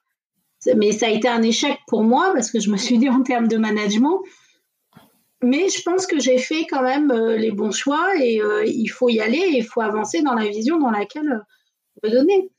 mais 0.76 0.90
ça 0.90 1.06
a 1.06 1.10
été 1.10 1.28
un 1.28 1.42
échec 1.42 1.78
pour 1.86 2.02
moi 2.02 2.32
parce 2.34 2.50
que 2.50 2.58
je 2.58 2.70
me 2.70 2.76
suis 2.76 2.98
dit 2.98 3.08
en 3.08 3.22
termes 3.22 3.46
de 3.46 3.56
management, 3.56 4.20
mais 5.42 5.68
je 5.68 5.80
pense 5.82 6.06
que 6.06 6.18
j'ai 6.18 6.38
fait 6.38 6.66
quand 6.68 6.82
même 6.82 7.12
les 7.12 7.52
bons 7.52 7.70
choix 7.70 8.14
et 8.18 8.40
il 8.66 8.88
faut 8.88 9.08
y 9.08 9.20
aller, 9.20 9.46
il 9.52 9.64
faut 9.64 9.80
avancer 9.80 10.22
dans 10.22 10.34
la 10.34 10.48
vision 10.48 10.80
dans 10.80 10.90
laquelle 10.90 11.44
on 12.02 12.08
veut 12.08 12.12
donner 12.12 12.50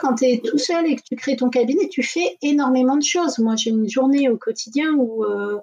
quand 0.00 0.16
tu 0.16 0.24
es 0.24 0.40
tout 0.40 0.58
seul 0.58 0.86
et 0.86 0.96
que 0.96 1.02
tu 1.02 1.16
crées 1.16 1.36
ton 1.36 1.50
cabinet, 1.50 1.88
tu 1.88 2.02
fais 2.02 2.36
énormément 2.42 2.96
de 2.96 3.02
choses. 3.02 3.38
Moi, 3.38 3.56
j'ai 3.56 3.70
une 3.70 3.88
journée 3.88 4.28
au 4.28 4.36
quotidien 4.36 4.94
où 4.94 5.24
euh, 5.24 5.58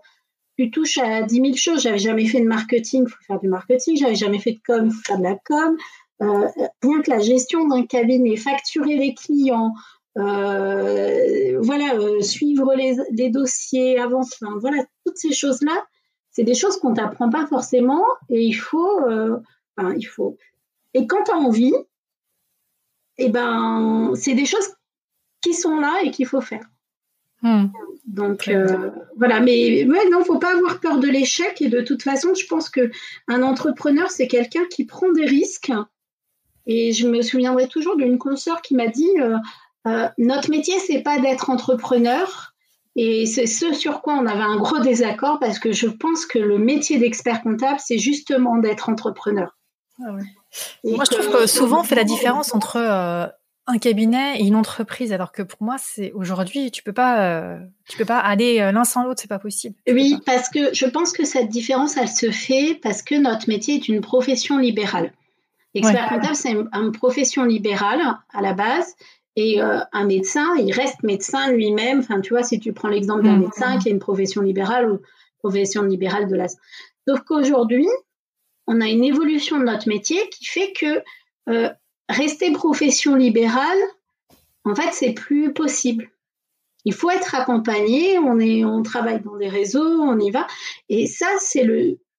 tu 0.61 0.71
touches 0.71 0.97
à 0.99 1.23
10 1.23 1.35
000 1.35 1.53
choses. 1.55 1.81
J'avais 1.81 1.97
jamais 1.97 2.27
fait 2.27 2.39
de 2.39 2.47
marketing, 2.47 3.07
faut 3.07 3.23
faire 3.25 3.39
du 3.39 3.47
marketing. 3.47 3.97
J'avais 3.97 4.15
jamais 4.15 4.39
fait 4.39 4.53
de 4.53 4.59
com, 4.65 4.91
faut 4.91 5.01
faire 5.03 5.17
de 5.17 5.23
la 5.23 5.35
com. 5.43 5.77
Euh, 6.21 6.47
rien 6.83 7.01
que 7.01 7.09
la 7.09 7.19
gestion 7.19 7.67
d'un 7.67 7.85
cabinet, 7.85 8.35
facturer 8.35 8.95
les 8.95 9.15
clients, 9.15 9.73
euh, 10.17 11.59
voilà, 11.61 12.21
suivre 12.21 12.75
les, 12.75 13.29
dossiers, 13.29 13.97
avancer, 13.97 14.45
voilà, 14.59 14.83
toutes 15.03 15.17
ces 15.17 15.33
choses-là, 15.33 15.83
c'est 16.29 16.43
des 16.43 16.53
choses 16.53 16.77
qu'on 16.77 16.93
t'apprend 16.93 17.29
pas 17.29 17.47
forcément 17.47 18.03
et 18.29 18.43
il 18.43 18.53
faut, 18.53 19.01
enfin, 19.01 19.95
il 19.97 20.03
faut. 20.03 20.37
Et 20.93 21.07
quand 21.07 21.23
tu 21.23 21.31
as 21.31 21.37
envie, 21.37 21.73
eh 23.17 23.29
ben, 23.29 24.11
c'est 24.15 24.35
des 24.35 24.45
choses 24.45 24.75
qui 25.41 25.55
sont 25.55 25.79
là 25.79 26.01
et 26.03 26.11
qu'il 26.11 26.27
faut 26.27 26.41
faire. 26.41 26.65
Hmm. 27.41 27.67
Donc 28.05 28.47
euh, 28.47 28.91
voilà, 29.17 29.39
mais 29.39 29.85
ouais, 29.85 30.09
non, 30.09 30.23
faut 30.23 30.37
pas 30.37 30.55
avoir 30.55 30.79
peur 30.79 30.99
de 30.99 31.07
l'échec 31.07 31.61
et 31.61 31.69
de 31.69 31.81
toute 31.81 32.03
façon, 32.03 32.33
je 32.35 32.45
pense 32.45 32.69
que 32.69 32.91
un 33.27 33.41
entrepreneur 33.41 34.09
c'est 34.09 34.27
quelqu'un 34.27 34.65
qui 34.69 34.85
prend 34.85 35.11
des 35.11 35.25
risques. 35.25 35.71
Et 36.67 36.91
je 36.91 37.07
me 37.07 37.21
souviendrai 37.21 37.67
toujours 37.67 37.95
d'une 37.95 38.17
consoeur 38.17 38.61
qui 38.61 38.75
m'a 38.75 38.87
dit 38.87 39.09
euh, 39.19 39.37
euh, 39.87 40.07
notre 40.17 40.51
métier 40.51 40.77
c'est 40.79 41.01
pas 41.01 41.19
d'être 41.19 41.49
entrepreneur 41.49 42.53
et 42.95 43.25
c'est 43.25 43.47
ce 43.47 43.73
sur 43.73 44.01
quoi 44.01 44.13
on 44.13 44.25
avait 44.27 44.43
un 44.43 44.57
gros 44.57 44.79
désaccord 44.79 45.39
parce 45.39 45.57
que 45.57 45.71
je 45.71 45.87
pense 45.87 46.25
que 46.25 46.37
le 46.37 46.59
métier 46.59 46.99
d'expert 46.99 47.41
comptable 47.41 47.79
c'est 47.83 47.97
justement 47.97 48.57
d'être 48.57 48.89
entrepreneur. 48.89 49.57
Ah 49.99 50.11
moi, 50.83 51.03
je 51.09 51.15
trouve 51.15 51.31
que 51.31 51.47
souvent 51.47 51.81
on 51.81 51.83
fait 51.83 51.95
la 51.95 52.03
différence 52.03 52.53
entre 52.53 52.77
euh, 52.77 53.27
un 53.71 53.77
cabinet 53.77 54.39
et 54.39 54.43
une 54.43 54.55
entreprise, 54.55 55.13
alors 55.13 55.31
que 55.31 55.41
pour 55.41 55.61
moi, 55.63 55.77
c'est 55.79 56.11
aujourd'hui, 56.13 56.71
tu 56.71 56.83
peux 56.83 56.93
pas, 56.93 57.23
euh, 57.23 57.59
tu 57.89 57.97
peux 57.97 58.05
pas 58.05 58.19
aller 58.19 58.59
euh, 58.59 58.71
l'un 58.71 58.83
sans 58.83 59.03
l'autre, 59.03 59.21
c'est 59.21 59.29
pas 59.29 59.39
possible. 59.39 59.75
Oui, 59.87 60.17
parce 60.25 60.49
que 60.49 60.73
je 60.73 60.85
pense 60.85 61.11
que 61.13 61.25
cette 61.25 61.49
différence, 61.49 61.97
elle 61.97 62.07
se 62.07 62.31
fait 62.31 62.79
parce 62.81 63.01
que 63.01 63.15
notre 63.15 63.49
métier 63.49 63.75
est 63.75 63.87
une 63.87 64.01
profession 64.01 64.57
libérale. 64.57 65.13
Expert 65.73 66.09
comptable, 66.09 66.35
c'est 66.35 66.51
une, 66.51 66.91
profession 66.91 67.45
libérale 67.45 68.01
à 68.33 68.41
la 68.41 68.53
base. 68.53 68.95
Et 69.37 69.61
un 69.61 70.03
médecin, 70.03 70.45
il 70.59 70.73
reste 70.73 71.01
médecin 71.03 71.49
lui-même. 71.53 71.99
Enfin, 71.99 72.19
tu 72.19 72.33
vois, 72.33 72.43
si 72.43 72.59
tu 72.59 72.73
prends 72.73 72.89
l'exemple 72.89 73.23
d'un 73.23 73.37
mmh. 73.37 73.41
médecin 73.41 73.79
qui 73.79 73.87
est 73.87 73.91
une 73.93 73.99
profession 73.99 74.41
libérale 74.41 74.91
ou 74.91 74.99
profession 75.39 75.83
libérale 75.83 76.27
de 76.27 76.35
la. 76.35 76.47
Sauf 77.07 77.21
qu'aujourd'hui, 77.25 77.87
on 78.67 78.81
a 78.81 78.87
une 78.87 79.03
évolution 79.03 79.57
de 79.59 79.63
notre 79.63 79.87
métier 79.87 80.17
qui 80.29 80.45
fait 80.45 80.73
que 80.73 81.03
euh, 81.49 81.69
rester 82.11 82.51
profession 82.51 83.15
libérale, 83.15 83.79
en 84.63 84.75
fait, 84.75 84.91
c'est 84.93 85.13
plus 85.13 85.53
possible. 85.53 86.09
Il 86.85 86.93
faut 86.93 87.09
être 87.09 87.35
accompagné, 87.35 88.17
on, 88.19 88.39
est, 88.39 88.63
on 88.65 88.81
travaille 88.83 89.21
dans 89.21 89.37
des 89.37 89.49
réseaux, 89.49 90.01
on 90.01 90.19
y 90.19 90.31
va. 90.31 90.47
Et 90.89 91.07
ça, 91.07 91.27
c'est 91.39 91.67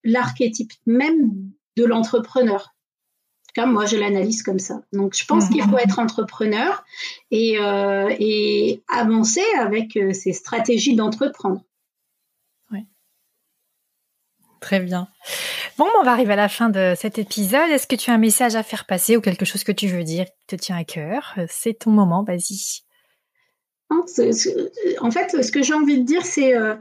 l'archétype 0.05 0.73
même 0.87 1.33
de 1.77 1.85
l'entrepreneur. 1.85 2.75
Comme 3.55 3.73
moi, 3.73 3.85
je 3.85 3.97
l'analyse 3.97 4.43
comme 4.43 4.59
ça. 4.59 4.83
Donc, 4.93 5.15
je 5.15 5.27
pense 5.27 5.49
qu'il 5.49 5.63
faut 5.63 5.77
être 5.77 5.99
entrepreneur 5.99 6.85
et, 7.31 7.59
euh, 7.59 8.09
et 8.19 8.83
avancer 8.89 9.45
avec 9.59 9.97
euh, 9.97 10.13
ces 10.15 10.33
stratégies 10.33 10.97
d'entreprendre. 10.97 11.63
Très 14.63 14.79
bien. 14.79 15.09
Bon, 15.79 15.87
on 16.01 16.05
va 16.05 16.13
arriver 16.13 16.35
à 16.35 16.37
la 16.37 16.49
fin 16.49 16.69
de 16.69 16.95
cet 16.97 17.19
épisode. 17.19 17.71
Est-ce 17.71 17.87
que 17.87 17.97
tu 17.97 18.11
as 18.11 18.15
un 18.15 18.19
message 18.19 18.57
à 18.57 18.63
faire 18.63 18.85
passer 18.85 19.17
ou 19.17 19.21
quelque 19.21 19.45
chose 19.45 19.65
que 19.65 19.73
tu 19.73 19.87
veux 19.87 20.05
dire 20.05 20.27
qui 20.27 20.57
te 20.57 20.57
tient 20.57 20.77
à 20.77 20.85
cœur? 20.85 21.35
C'est 21.49 21.81
ton 21.81 21.91
moment, 21.91 22.23
vas-y. 22.25 22.83
En 23.91 25.11
fait, 25.11 25.43
ce 25.43 25.51
que 25.51 25.63
j'ai 25.63 25.75
envie 25.75 25.99
de 25.99 26.05
dire, 26.05 26.25
c'est 26.25 26.55
euh, 26.55 26.75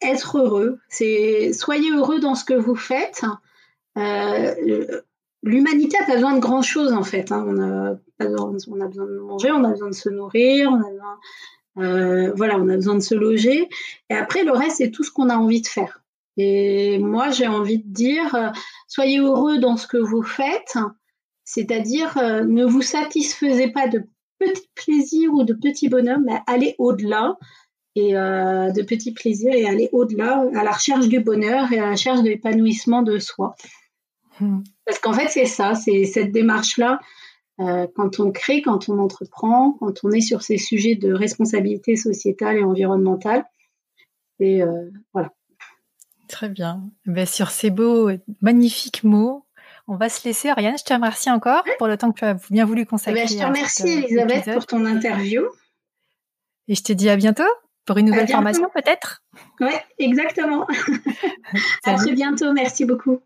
être 0.00 0.38
heureux. 0.38 0.78
C'est 0.88 1.52
soyez 1.52 1.90
heureux 1.90 2.20
dans 2.20 2.34
ce 2.34 2.44
que 2.44 2.54
vous 2.54 2.74
faites. 2.74 3.22
Euh, 3.98 4.54
l'humanité 5.42 5.98
n'a 6.00 6.06
pas 6.06 6.14
besoin 6.14 6.34
de 6.34 6.40
grand 6.40 6.62
chose 6.62 6.92
en 6.92 7.02
fait. 7.02 7.32
Hein. 7.32 7.44
On, 7.46 7.60
a 7.60 7.96
besoin, 8.18 8.88
de 8.88 9.18
manger, 9.20 9.50
on 9.50 9.64
a 9.64 9.70
besoin 9.70 9.88
de 9.88 9.94
se 9.94 10.08
nourrir, 10.08 10.70
euh, 11.78 12.32
voilà, 12.36 12.56
on 12.56 12.68
a 12.68 12.76
besoin 12.76 12.94
de 12.94 13.00
se 13.00 13.14
loger. 13.14 13.68
Et 14.10 14.14
après, 14.14 14.44
le 14.44 14.52
reste, 14.52 14.76
c'est 14.78 14.90
tout 14.90 15.04
ce 15.04 15.10
qu'on 15.10 15.28
a 15.28 15.36
envie 15.36 15.62
de 15.62 15.66
faire. 15.66 16.01
Et 16.36 16.98
moi, 16.98 17.30
j'ai 17.30 17.46
envie 17.46 17.78
de 17.78 17.92
dire, 17.92 18.34
euh, 18.34 18.48
soyez 18.88 19.18
heureux 19.18 19.58
dans 19.58 19.76
ce 19.76 19.86
que 19.86 19.98
vous 19.98 20.22
faites, 20.22 20.78
c'est-à-dire 21.44 22.16
euh, 22.16 22.44
ne 22.44 22.64
vous 22.64 22.82
satisfaisez 22.82 23.68
pas 23.68 23.88
de 23.88 24.04
petits 24.38 24.70
plaisirs 24.74 25.32
ou 25.34 25.44
de 25.44 25.52
petits 25.52 25.88
bonhommes, 25.88 26.24
mais 26.26 26.40
allez 26.46 26.74
au-delà 26.78 27.36
et 27.94 28.16
euh, 28.16 28.70
de 28.70 28.82
petits 28.82 29.12
plaisirs 29.12 29.52
et 29.52 29.66
allez 29.66 29.90
au-delà 29.92 30.44
à 30.54 30.64
la 30.64 30.72
recherche 30.72 31.08
du 31.08 31.20
bonheur 31.20 31.70
et 31.72 31.78
à 31.78 31.84
la 31.84 31.90
recherche 31.92 32.22
de 32.22 32.28
l'épanouissement 32.28 33.02
de 33.02 33.18
soi. 33.18 33.54
Hmm. 34.40 34.62
Parce 34.86 34.98
qu'en 34.98 35.12
fait, 35.12 35.28
c'est 35.28 35.44
ça, 35.44 35.74
c'est 35.74 36.04
cette 36.04 36.32
démarche-là. 36.32 37.00
quand 37.58 38.18
on 38.18 38.32
crée, 38.32 38.62
quand 38.62 38.88
on 38.88 38.98
entreprend, 38.98 39.72
quand 39.78 40.02
on 40.02 40.10
est 40.10 40.22
sur 40.22 40.40
ces 40.40 40.56
sujets 40.56 40.96
de 40.96 41.12
responsabilité 41.12 41.96
sociétale 41.96 42.56
et 42.56 42.64
environnementale, 42.64 43.44
et 44.40 44.62
voilà. 45.12 45.30
Très 46.32 46.48
bien. 46.48 46.90
Ben, 47.04 47.26
sur 47.26 47.50
ces 47.50 47.70
beaux, 47.70 48.10
magnifiques 48.40 49.04
mots, 49.04 49.44
on 49.86 49.96
va 49.96 50.08
se 50.08 50.26
laisser. 50.26 50.48
Ariane, 50.48 50.78
je 50.78 50.82
te 50.82 50.94
remercie 50.94 51.30
encore 51.30 51.62
pour 51.76 51.88
le 51.88 51.98
temps 51.98 52.10
que 52.10 52.18
tu 52.18 52.24
as 52.24 52.34
bien 52.50 52.64
voulu 52.64 52.86
consacrer. 52.86 53.20
Ben, 53.20 53.28
je 53.28 53.36
te 53.36 53.44
remercie, 53.44 54.04
Elisabeth, 54.04 54.50
pour 54.54 54.66
ton 54.66 54.86
interview. 54.86 55.42
Et 56.68 56.74
je 56.74 56.82
te 56.82 56.94
dis 56.94 57.10
à 57.10 57.16
bientôt 57.16 57.44
pour 57.84 57.98
une 57.98 58.06
nouvelle 58.06 58.28
formation, 58.28 58.70
peut-être. 58.74 59.22
Oui, 59.60 59.72
exactement. 59.98 60.66
à 61.84 61.94
très 61.96 62.12
bientôt. 62.12 62.50
Merci 62.54 62.86
beaucoup. 62.86 63.20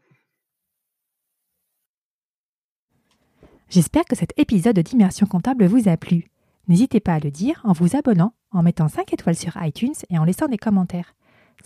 J'espère 3.68 4.04
que 4.04 4.16
cet 4.16 4.32
épisode 4.36 4.80
d'Immersion 4.80 5.26
comptable 5.26 5.66
vous 5.66 5.88
a 5.88 5.96
plu. 5.96 6.28
N'hésitez 6.66 6.98
pas 6.98 7.14
à 7.14 7.20
le 7.20 7.30
dire 7.30 7.60
en 7.62 7.72
vous 7.72 7.94
abonnant, 7.96 8.34
en 8.50 8.64
mettant 8.64 8.88
5 8.88 9.12
étoiles 9.12 9.36
sur 9.36 9.56
iTunes 9.62 9.94
et 10.10 10.18
en 10.18 10.24
laissant 10.24 10.48
des 10.48 10.58
commentaires. 10.58 11.14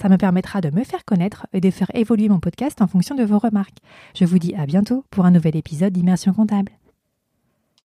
Ça 0.00 0.08
me 0.08 0.16
permettra 0.16 0.62
de 0.62 0.70
me 0.70 0.82
faire 0.82 1.04
connaître 1.04 1.46
et 1.52 1.60
de 1.60 1.70
faire 1.70 1.90
évoluer 1.92 2.30
mon 2.30 2.40
podcast 2.40 2.80
en 2.80 2.86
fonction 2.86 3.14
de 3.14 3.22
vos 3.22 3.38
remarques. 3.38 3.80
Je 4.14 4.24
vous 4.24 4.38
dis 4.38 4.54
à 4.54 4.64
bientôt 4.64 5.04
pour 5.10 5.26
un 5.26 5.30
nouvel 5.30 5.56
épisode 5.56 5.92
d'Immersion 5.92 6.32
comptable. 6.32 6.72